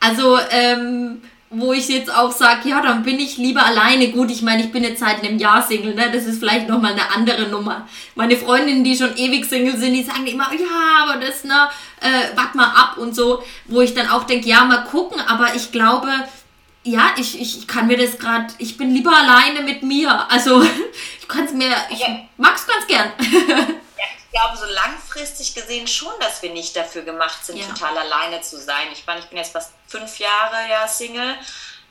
Also, 0.00 0.38
ähm, 0.50 1.22
wo 1.52 1.72
ich 1.72 1.88
jetzt 1.88 2.14
auch 2.14 2.32
sage, 2.32 2.68
ja, 2.68 2.80
dann 2.80 3.02
bin 3.02 3.18
ich 3.18 3.36
lieber 3.36 3.64
alleine. 3.64 4.08
Gut, 4.10 4.30
ich 4.30 4.42
meine, 4.42 4.62
ich 4.62 4.72
bin 4.72 4.82
jetzt 4.82 5.00
seit 5.00 5.22
einem 5.22 5.38
Jahr 5.38 5.62
Single, 5.62 5.94
ne? 5.94 6.10
Das 6.12 6.24
ist 6.24 6.38
vielleicht 6.38 6.68
nochmal 6.68 6.92
eine 6.92 7.10
andere 7.14 7.48
Nummer. 7.48 7.86
Meine 8.14 8.36
Freundinnen, 8.36 8.84
die 8.84 8.96
schon 8.96 9.16
ewig 9.16 9.44
Single 9.44 9.76
sind, 9.76 9.92
die 9.92 10.02
sagen 10.02 10.26
immer, 10.26 10.50
ja, 10.52 11.04
aber 11.04 11.20
das, 11.20 11.44
ne, 11.44 11.68
äh, 12.00 12.36
wart 12.36 12.54
mal 12.54 12.68
ab 12.68 12.96
und 12.98 13.14
so, 13.14 13.42
wo 13.66 13.80
ich 13.80 13.94
dann 13.94 14.08
auch 14.08 14.24
denke, 14.24 14.48
ja, 14.48 14.64
mal 14.64 14.84
gucken, 14.84 15.20
aber 15.20 15.54
ich 15.54 15.72
glaube, 15.72 16.08
ja, 16.84 17.10
ich, 17.16 17.40
ich 17.40 17.66
kann 17.66 17.86
mir 17.86 17.96
das 17.96 18.18
gerade, 18.18 18.46
ich 18.58 18.76
bin 18.76 18.92
lieber 18.94 19.14
alleine 19.14 19.62
mit 19.62 19.82
mir. 19.82 20.30
Also, 20.30 20.62
ich 21.20 21.28
kann 21.28 21.44
es 21.44 21.52
mir, 21.52 21.74
ich 21.90 22.00
ja. 22.00 22.18
mag 22.38 22.56
es 22.56 22.66
ganz 22.66 22.86
gern. 22.86 23.12
ich 24.32 24.40
glaube, 24.40 24.56
so 24.56 24.64
langfristig 24.64 25.54
gesehen 25.54 25.86
schon, 25.86 26.12
dass 26.20 26.40
wir 26.40 26.50
nicht 26.50 26.74
dafür 26.74 27.02
gemacht 27.02 27.44
sind, 27.44 27.58
ja. 27.58 27.66
total 27.66 27.98
alleine 27.98 28.40
zu 28.40 28.58
sein. 28.58 28.88
Ich 28.92 29.06
meine, 29.06 29.20
ich 29.20 29.26
bin 29.26 29.36
jetzt 29.36 29.52
fast 29.52 29.72
fünf 29.86 30.18
Jahre 30.18 30.68
ja 30.70 30.88
Single. 30.88 31.36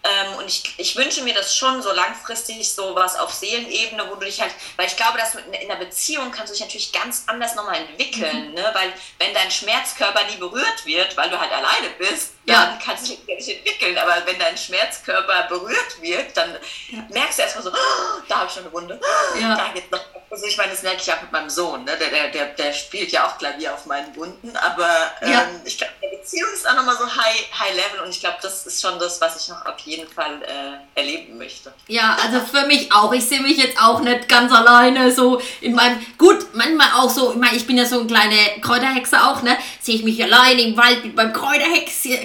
Ähm, 0.03 0.33
und 0.39 0.47
ich, 0.47 0.73
ich 0.77 0.95
wünsche 0.95 1.21
mir 1.21 1.35
das 1.35 1.55
schon 1.55 1.83
so 1.83 1.91
langfristig, 1.91 2.67
so 2.73 2.95
was 2.95 3.15
auf 3.15 3.31
Seelenebene, 3.31 4.09
wo 4.09 4.15
du 4.15 4.25
dich 4.25 4.41
halt, 4.41 4.51
weil 4.75 4.87
ich 4.87 4.97
glaube, 4.97 5.19
dass 5.19 5.35
in 5.35 5.53
einer 5.53 5.75
Beziehung 5.75 6.31
kannst 6.31 6.51
du 6.51 6.53
dich 6.53 6.63
natürlich 6.63 6.91
ganz 6.91 7.25
anders 7.27 7.53
nochmal 7.53 7.75
entwickeln, 7.75 8.49
mhm. 8.49 8.53
ne? 8.55 8.71
weil 8.73 8.91
wenn 9.19 9.35
dein 9.35 9.51
Schmerzkörper 9.51 10.23
nie 10.25 10.37
berührt 10.37 10.85
wird, 10.85 11.15
weil 11.17 11.29
du 11.29 11.39
halt 11.39 11.51
alleine 11.51 11.89
bist, 11.99 12.30
ja. 12.45 12.65
dann 12.65 12.79
kannst 12.79 13.07
du 13.07 13.15
dich 13.15 13.27
nicht 13.27 13.57
entwickeln. 13.57 13.97
Aber 13.97 14.15
wenn 14.25 14.39
dein 14.39 14.57
Schmerzkörper 14.57 15.47
berührt 15.49 16.01
wird, 16.01 16.35
dann 16.35 16.57
ja. 16.89 16.99
merkst 17.09 17.39
du 17.39 17.43
erstmal 17.43 17.63
so, 17.63 17.71
oh, 17.71 18.21
da 18.27 18.37
habe 18.37 18.47
ich 18.47 18.53
schon 18.53 18.63
eine 18.63 18.73
Wunde, 18.73 18.99
ja. 19.39 19.55
da 19.55 19.71
geht's 19.73 19.91
noch. 19.91 20.01
Also 20.29 20.45
ich 20.45 20.55
meine, 20.55 20.71
das 20.71 20.81
merke 20.81 21.01
ich 21.01 21.11
auch 21.11 21.21
mit 21.21 21.31
meinem 21.33 21.49
Sohn, 21.49 21.83
ne? 21.83 21.91
der, 21.99 22.09
der, 22.09 22.29
der, 22.29 22.45
der 22.53 22.71
spielt 22.71 23.11
ja 23.11 23.27
auch 23.27 23.37
Klavier 23.37 23.73
auf 23.73 23.85
meinen 23.85 24.15
Wunden, 24.15 24.55
aber 24.55 24.87
ähm, 25.21 25.59
ich 25.65 25.77
glaube, 25.77 25.91
der 26.01 26.17
Beziehung 26.17 26.47
ist 26.53 26.65
auch 26.65 26.75
nochmal 26.75 26.95
so 26.95 27.05
high, 27.05 27.59
high 27.59 27.75
level 27.75 28.05
und 28.05 28.11
ich 28.11 28.21
glaube, 28.21 28.37
das 28.41 28.65
ist 28.65 28.81
schon 28.81 28.97
das, 28.97 29.19
was 29.19 29.41
ich 29.41 29.49
noch 29.49 29.65
auf 29.65 29.77
jeden 29.79 30.07
Fall 30.07 30.41
äh, 30.43 30.99
erleben 30.99 31.37
möchte. 31.37 31.73
Ja, 31.87 32.17
also 32.23 32.39
für 32.39 32.65
mich 32.65 32.93
auch. 32.93 33.11
Ich 33.11 33.25
sehe 33.25 33.41
mich 33.41 33.57
jetzt 33.57 33.77
auch 33.81 33.99
nicht 33.99 34.29
ganz 34.29 34.53
alleine 34.53 35.11
so 35.11 35.41
in 35.59 35.75
meinem, 35.75 35.99
gut, 36.17 36.47
manchmal 36.53 36.87
auch 36.95 37.09
so, 37.09 37.31
ich 37.31 37.37
meine, 37.37 37.57
ich 37.57 37.67
bin 37.67 37.77
ja 37.77 37.85
so 37.85 37.99
eine 37.99 38.07
kleine 38.07 38.61
Kräuterhexe 38.61 39.21
auch, 39.21 39.41
ne? 39.41 39.57
Sehe 39.81 39.95
ich 39.95 40.03
mich 40.03 40.23
alleine 40.23 40.61
im 40.61 40.77
Wald 40.77 41.03
mit 41.03 41.13
meinem 41.13 41.33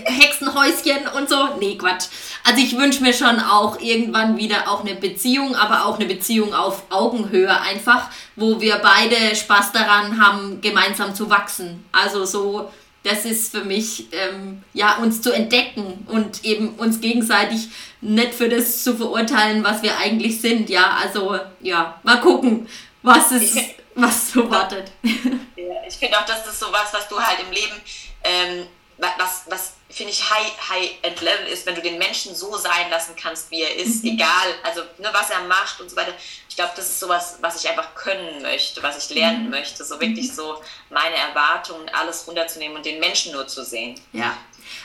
Kräuterhexenhäuschen 0.07 1.09
und 1.17 1.29
so. 1.29 1.49
Nee, 1.59 1.77
Quatsch. 1.77 2.07
Also 2.45 2.63
ich 2.63 2.77
wünsche 2.77 3.03
mir 3.03 3.13
schon 3.13 3.41
auch 3.41 3.81
irgendwann 3.81 4.37
wieder 4.37 4.71
auch 4.71 4.81
eine 4.81 4.95
Beziehung, 4.95 5.55
aber 5.55 5.87
auch 5.87 5.99
eine 5.99 6.07
Beziehung 6.07 6.55
auf 6.55 6.85
Augenhöhe 6.91 7.61
einfach, 7.61 8.09
wo 8.37 8.61
wir 8.61 8.77
beide 8.77 9.35
Spaß 9.35 9.73
daran 9.73 10.21
haben, 10.21 10.61
gemeinsam 10.61 11.15
zu 11.15 11.29
wachsen. 11.31 11.85
Also 11.93 12.25
so, 12.25 12.71
das 13.03 13.25
ist 13.25 13.53
für 13.53 13.65
mich, 13.65 14.09
ähm, 14.13 14.63
ja, 14.73 14.97
uns 14.97 15.23
zu 15.23 15.33
entdecken 15.33 16.07
und 16.09 16.45
eben 16.45 16.71
uns 16.71 17.01
gegenseitig 17.01 17.69
nicht 18.01 18.35
für 18.35 18.49
das 18.49 18.83
zu 18.83 18.97
verurteilen, 18.97 19.63
was 19.65 19.83
wir 19.83 19.99
eigentlich 19.99 20.41
sind. 20.41 20.71
Ja, 20.71 20.99
also 21.03 21.39
ja, 21.61 22.01
mal 22.03 22.21
gucken, 22.21 22.69
was 23.03 23.33
es, 23.33 23.57
was 23.95 24.33
so 24.33 24.51
wartet. 24.51 24.91
Ja, 25.03 25.75
ich 25.89 25.95
finde 25.95 26.19
auch, 26.19 26.25
dass 26.27 26.45
das 26.45 26.59
so 26.59 26.67
was, 26.71 26.93
was 26.93 27.09
du 27.09 27.19
halt 27.19 27.39
im 27.41 27.53
Leben, 27.53 27.81
ähm, 28.25 28.67
was, 28.99 29.45
was 29.49 29.73
finde 29.91 30.13
ich, 30.13 30.31
high, 30.31 30.53
high 30.71 30.91
end 31.03 31.21
level 31.21 31.47
ist, 31.47 31.67
wenn 31.67 31.75
du 31.75 31.83
den 31.83 31.99
Menschen 31.99 32.35
so 32.35 32.57
sein 32.57 32.91
lassen 32.91 33.15
kannst, 33.21 33.51
wie 33.51 33.63
er 33.63 33.77
ist, 33.77 34.03
mhm. 34.03 34.13
egal, 34.13 34.55
also 34.63 34.81
ne, 34.99 35.09
was 35.13 35.31
er 35.31 35.43
macht 35.47 35.81
und 35.81 35.91
so 35.91 35.97
weiter. 35.97 36.13
Ich 36.49 36.57
glaube, 36.57 36.73
das 36.75 36.87
ist 36.87 37.01
sowas, 37.01 37.39
was 37.41 37.63
ich 37.63 37.69
einfach 37.69 37.95
können 37.95 38.43
möchte, 38.43 38.83
was 38.83 39.05
ich 39.05 39.15
lernen 39.15 39.45
mhm. 39.45 39.51
möchte, 39.51 39.85
so 39.85 40.01
wirklich 40.01 40.35
so 40.35 40.63
meine 40.91 41.15
Erwartungen, 41.15 41.89
alles 41.91 42.27
runterzunehmen 42.27 42.77
und 42.77 42.87
den 42.87 42.99
Menschen 42.99 43.33
nur 43.33 43.47
zu 43.47 43.65
sehen. 43.65 44.01
Ja. 44.13 44.37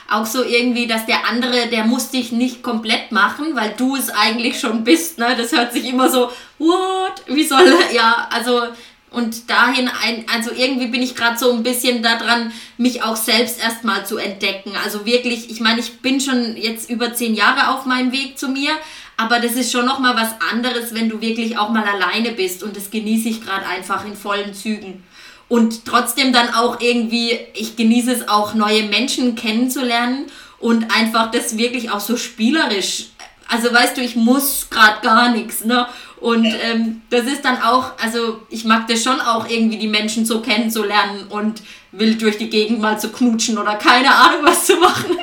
Auch 0.08 0.26
so 0.26 0.44
irgendwie, 0.44 0.86
dass 0.86 1.06
der 1.06 1.26
andere, 1.26 1.68
der 1.68 1.84
muss 1.84 2.10
dich 2.10 2.30
nicht 2.30 2.62
komplett 2.62 3.10
machen, 3.10 3.56
weil 3.56 3.72
du 3.72 3.96
es 3.96 4.10
eigentlich 4.10 4.60
schon 4.60 4.84
bist, 4.84 5.18
ne? 5.18 5.34
Das 5.36 5.50
hört 5.50 5.72
sich 5.72 5.84
immer 5.86 6.08
so, 6.08 6.30
what? 6.58 7.22
Wie 7.26 7.44
soll 7.44 7.66
er? 7.66 7.92
Ja, 7.92 8.28
also 8.30 8.68
und 9.12 9.50
dahin 9.50 9.88
ein, 9.88 10.24
also 10.32 10.50
irgendwie 10.50 10.86
bin 10.86 11.02
ich 11.02 11.14
gerade 11.14 11.38
so 11.38 11.52
ein 11.52 11.62
bisschen 11.62 12.02
daran, 12.02 12.52
mich 12.78 13.02
auch 13.02 13.16
selbst 13.16 13.62
erstmal 13.62 14.06
zu 14.06 14.16
entdecken. 14.16 14.72
Also 14.82 15.04
wirklich, 15.04 15.50
ich 15.50 15.60
meine, 15.60 15.80
ich 15.80 16.00
bin 16.00 16.20
schon 16.20 16.56
jetzt 16.56 16.90
über 16.90 17.14
zehn 17.14 17.34
Jahre 17.34 17.70
auf 17.74 17.86
meinem 17.86 18.12
Weg 18.12 18.38
zu 18.38 18.48
mir, 18.48 18.72
aber 19.16 19.38
das 19.38 19.52
ist 19.52 19.70
schon 19.70 19.86
nochmal 19.86 20.16
was 20.16 20.34
anderes, 20.50 20.94
wenn 20.94 21.08
du 21.08 21.20
wirklich 21.20 21.58
auch 21.58 21.68
mal 21.68 21.84
alleine 21.84 22.32
bist 22.32 22.62
und 22.62 22.76
das 22.76 22.90
genieße 22.90 23.28
ich 23.28 23.44
gerade 23.44 23.66
einfach 23.66 24.04
in 24.04 24.16
vollen 24.16 24.54
Zügen. 24.54 25.04
Und 25.48 25.84
trotzdem 25.84 26.32
dann 26.32 26.54
auch 26.54 26.80
irgendwie, 26.80 27.38
ich 27.54 27.76
genieße 27.76 28.10
es 28.10 28.28
auch, 28.28 28.54
neue 28.54 28.84
Menschen 28.84 29.34
kennenzulernen 29.34 30.26
und 30.58 30.94
einfach 30.94 31.30
das 31.30 31.58
wirklich 31.58 31.90
auch 31.90 32.00
so 32.00 32.16
spielerisch. 32.16 33.08
Also 33.48 33.70
weißt 33.70 33.98
du, 33.98 34.00
ich 34.00 34.16
muss 34.16 34.68
gerade 34.70 35.02
gar 35.02 35.30
nichts, 35.30 35.64
ne? 35.64 35.86
Und 36.22 36.46
ähm, 36.46 37.02
das 37.10 37.24
ist 37.24 37.44
dann 37.44 37.60
auch, 37.60 37.98
also 38.00 38.40
ich 38.48 38.64
mag 38.64 38.86
das 38.86 39.02
schon 39.02 39.20
auch 39.20 39.48
irgendwie 39.48 39.76
die 39.76 39.88
Menschen 39.88 40.24
so 40.24 40.40
kennenzulernen 40.40 41.26
und 41.28 41.62
will 41.90 42.14
durch 42.14 42.38
die 42.38 42.48
Gegend 42.48 42.80
mal 42.80 42.98
zu 42.98 43.10
knutschen 43.10 43.58
oder 43.58 43.74
keine 43.74 44.14
Ahnung 44.14 44.40
was 44.44 44.66
zu 44.66 44.76
machen. 44.76 45.18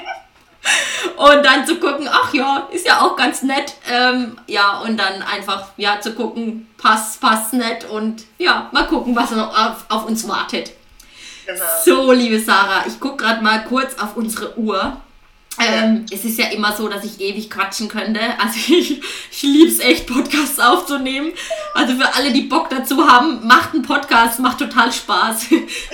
und 1.16 1.46
dann 1.46 1.66
zu 1.66 1.78
gucken, 1.78 2.10
ach 2.12 2.34
ja, 2.34 2.68
ist 2.74 2.86
ja 2.86 3.00
auch 3.00 3.16
ganz 3.16 3.44
nett. 3.44 3.76
Ähm, 3.90 4.38
ja, 4.48 4.80
und 4.80 4.98
dann 4.98 5.22
einfach, 5.22 5.70
ja, 5.78 6.02
zu 6.02 6.14
gucken, 6.14 6.68
passt, 6.78 7.22
passt 7.22 7.54
nett 7.54 7.86
und 7.90 8.26
ja, 8.38 8.68
mal 8.74 8.86
gucken, 8.86 9.16
was 9.16 9.32
noch 9.32 9.58
auf, 9.58 9.86
auf 9.88 10.06
uns 10.06 10.28
wartet. 10.28 10.72
Genau. 11.46 11.64
So, 11.86 12.12
liebe 12.12 12.42
Sarah, 12.42 12.84
ich 12.86 13.00
gucke 13.00 13.24
gerade 13.24 13.42
mal 13.42 13.64
kurz 13.64 13.98
auf 14.00 14.18
unsere 14.18 14.58
Uhr. 14.58 14.98
Ähm, 15.62 16.06
es 16.10 16.24
ist 16.24 16.40
ja 16.40 16.48
immer 16.48 16.74
so, 16.74 16.88
dass 16.88 17.04
ich 17.04 17.20
ewig 17.20 17.50
quatschen 17.50 17.90
könnte. 17.90 18.22
Also 18.40 18.58
ich, 18.70 19.02
ich 19.32 19.42
liebe 19.42 19.70
es 19.70 19.80
echt, 19.80 20.08
Podcasts 20.08 20.58
aufzunehmen. 20.58 21.34
Also 21.74 21.96
für 21.96 22.14
alle, 22.14 22.32
die 22.32 22.44
Bock 22.44 22.70
dazu 22.70 23.06
haben, 23.06 23.46
macht 23.46 23.74
einen 23.74 23.84
Podcast, 23.84 24.40
macht 24.40 24.60
total 24.60 24.92
Spaß. 24.92 25.48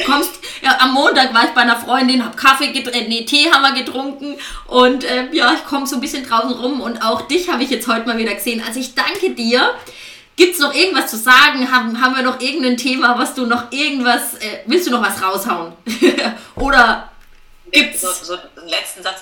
Kommst, 0.05 0.31
ja, 0.61 0.77
am 0.79 0.93
Montag 0.93 1.33
war 1.33 1.45
ich 1.45 1.51
bei 1.51 1.61
einer 1.61 1.77
Freundin, 1.77 2.23
hab 2.23 2.37
Kaffee 2.37 2.71
getrunken, 2.71 3.09
nee, 3.09 3.25
Tee 3.25 3.51
haben 3.51 3.63
wir 3.63 3.83
getrunken 3.83 4.35
und 4.67 5.03
äh, 5.03 5.29
ja, 5.31 5.53
ich 5.53 5.65
komme 5.65 5.87
so 5.87 5.95
ein 5.95 6.01
bisschen 6.01 6.27
draußen 6.27 6.51
rum 6.51 6.81
und 6.81 7.01
auch 7.01 7.21
dich 7.23 7.49
habe 7.49 7.63
ich 7.63 7.71
jetzt 7.71 7.87
heute 7.87 8.05
mal 8.05 8.17
wieder 8.19 8.35
gesehen. 8.35 8.61
Also 8.65 8.79
ich 8.79 8.93
danke 8.93 9.31
dir. 9.31 9.73
Gibt 10.37 10.55
es 10.55 10.59
noch 10.59 10.73
irgendwas 10.75 11.09
zu 11.09 11.17
sagen? 11.17 11.71
Haben, 11.71 12.01
haben 12.01 12.15
wir 12.15 12.21
noch 12.21 12.41
irgendein 12.41 12.75
Thema, 12.75 13.17
was 13.17 13.35
du 13.35 13.45
noch 13.45 13.71
irgendwas, 13.71 14.35
äh, 14.35 14.59
willst 14.65 14.85
du 14.85 14.91
noch 14.91 15.01
was 15.01 15.23
raushauen? 15.23 15.71
Oder 16.55 17.09
gibt's... 17.71 18.01
So, 18.01 18.09
so 18.21 18.33
einen 18.33 18.67
letzten 18.67 19.01
Satz 19.01 19.21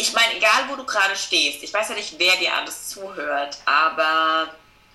ich 0.00 0.12
meine, 0.12 0.36
egal 0.36 0.68
wo 0.68 0.76
du 0.76 0.84
gerade 0.84 1.16
stehst, 1.16 1.62
ich 1.62 1.72
weiß 1.72 1.90
ja 1.90 1.94
nicht, 1.94 2.14
wer 2.18 2.36
dir 2.36 2.54
alles 2.54 2.88
zuhört, 2.88 3.58
aber 3.64 4.52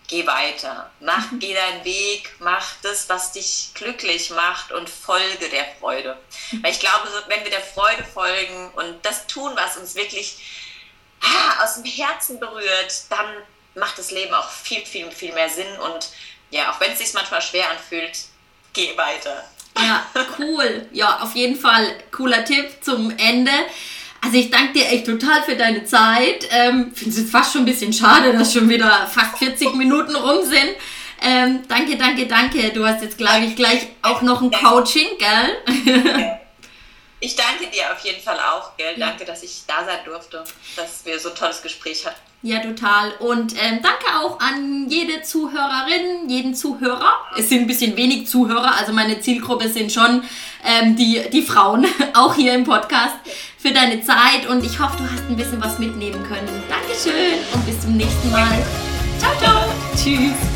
geh 0.07 0.25
weiter. 0.25 0.89
Mach, 0.99 1.25
geh 1.39 1.53
deinen 1.53 1.83
Weg, 1.83 2.33
mach 2.39 2.75
das, 2.81 3.09
was 3.09 3.31
dich 3.31 3.71
glücklich 3.73 4.29
macht 4.31 4.71
und 4.71 4.89
folge 4.89 5.49
der 5.49 5.65
Freude. 5.79 6.17
Weil 6.61 6.71
ich 6.71 6.79
glaube, 6.79 7.07
wenn 7.27 7.43
wir 7.43 7.51
der 7.51 7.61
Freude 7.61 8.03
folgen 8.03 8.71
und 8.75 9.05
das 9.05 9.27
tun, 9.27 9.51
was 9.55 9.77
uns 9.77 9.95
wirklich 9.95 10.37
ah, 11.21 11.63
aus 11.63 11.75
dem 11.75 11.85
Herzen 11.85 12.39
berührt, 12.39 13.05
dann 13.09 13.27
macht 13.75 13.97
das 13.97 14.11
Leben 14.11 14.33
auch 14.33 14.49
viel, 14.49 14.85
viel, 14.85 15.09
viel 15.11 15.33
mehr 15.33 15.49
Sinn. 15.49 15.79
Und 15.79 16.09
ja, 16.51 16.71
auch 16.71 16.79
wenn 16.79 16.91
es 16.91 16.99
sich 16.99 17.13
manchmal 17.13 17.41
schwer 17.41 17.69
anfühlt, 17.71 18.17
geh 18.73 18.95
weiter. 18.97 19.43
Ja, 19.77 20.05
cool. 20.37 20.87
Ja, 20.91 21.19
auf 21.21 21.33
jeden 21.33 21.59
Fall 21.59 21.97
cooler 22.11 22.45
Tipp 22.45 22.83
zum 22.83 23.09
Ende. 23.17 23.51
Also 24.23 24.37
ich 24.37 24.49
danke 24.49 24.73
dir 24.73 24.87
echt 24.87 25.05
total 25.05 25.43
für 25.43 25.57
deine 25.57 25.83
Zeit. 25.83 26.47
Ähm, 26.49 26.93
Finde 26.95 27.19
es 27.19 27.29
fast 27.29 27.51
schon 27.51 27.63
ein 27.63 27.65
bisschen 27.65 27.91
schade, 27.91 28.31
dass 28.31 28.53
schon 28.53 28.69
wieder 28.69 29.05
fast 29.07 29.37
40 29.37 29.73
Minuten 29.75 30.15
rum 30.15 30.45
sind. 30.45 30.75
Ähm, 31.21 31.63
danke, 31.67 31.97
danke, 31.97 32.25
danke. 32.25 32.71
Du 32.71 32.85
hast 32.85 33.01
jetzt, 33.01 33.17
glaube 33.17 33.45
ich, 33.45 33.55
gleich 33.55 33.87
auch 34.01 34.21
noch 34.21 34.41
ein 34.41 34.51
Coaching, 34.51 35.07
gell? 35.17 36.39
Ich 37.19 37.37
danke 37.37 37.67
dir 37.67 37.89
auf 37.89 37.99
jeden 37.99 38.21
Fall 38.21 38.37
auch, 38.37 38.75
gell? 38.75 38.95
Danke, 38.97 39.23
dass 39.23 39.43
ich 39.43 39.63
da 39.65 39.85
sein 39.85 39.99
durfte, 40.03 40.43
dass 40.75 41.05
wir 41.05 41.17
so 41.17 41.29
ein 41.29 41.35
tolles 41.35 41.61
Gespräch 41.61 42.05
hatten. 42.05 42.19
Ja, 42.45 42.59
total. 42.59 43.13
Und 43.19 43.53
ähm, 43.53 43.79
danke 43.81 44.19
auch 44.21 44.37
an 44.41 44.89
jede 44.89 45.21
Zuhörerin, 45.21 46.27
jeden 46.27 46.53
Zuhörer. 46.53 47.13
Es 47.37 47.47
sind 47.47 47.61
ein 47.61 47.67
bisschen 47.67 47.95
wenig 47.95 48.27
Zuhörer, 48.27 48.75
also 48.77 48.91
meine 48.91 49.21
Zielgruppe 49.21 49.69
sind 49.69 49.93
schon 49.93 50.23
ähm, 50.65 50.97
die, 50.97 51.21
die 51.31 51.41
Frauen, 51.41 51.85
auch 52.13 52.35
hier 52.35 52.53
im 52.53 52.65
Podcast, 52.65 53.15
für 53.57 53.71
deine 53.71 54.01
Zeit. 54.01 54.45
Und 54.49 54.65
ich 54.65 54.77
hoffe, 54.77 54.97
du 54.97 55.03
hast 55.09 55.23
ein 55.29 55.37
bisschen 55.37 55.63
was 55.63 55.79
mitnehmen 55.79 56.21
können. 56.23 56.49
Dankeschön 56.67 57.39
und 57.53 57.65
bis 57.65 57.79
zum 57.79 57.95
nächsten 57.95 58.29
Mal. 58.29 58.61
Ciao, 59.19 59.31
ciao. 59.39 59.63
Tschüss. 59.95 60.52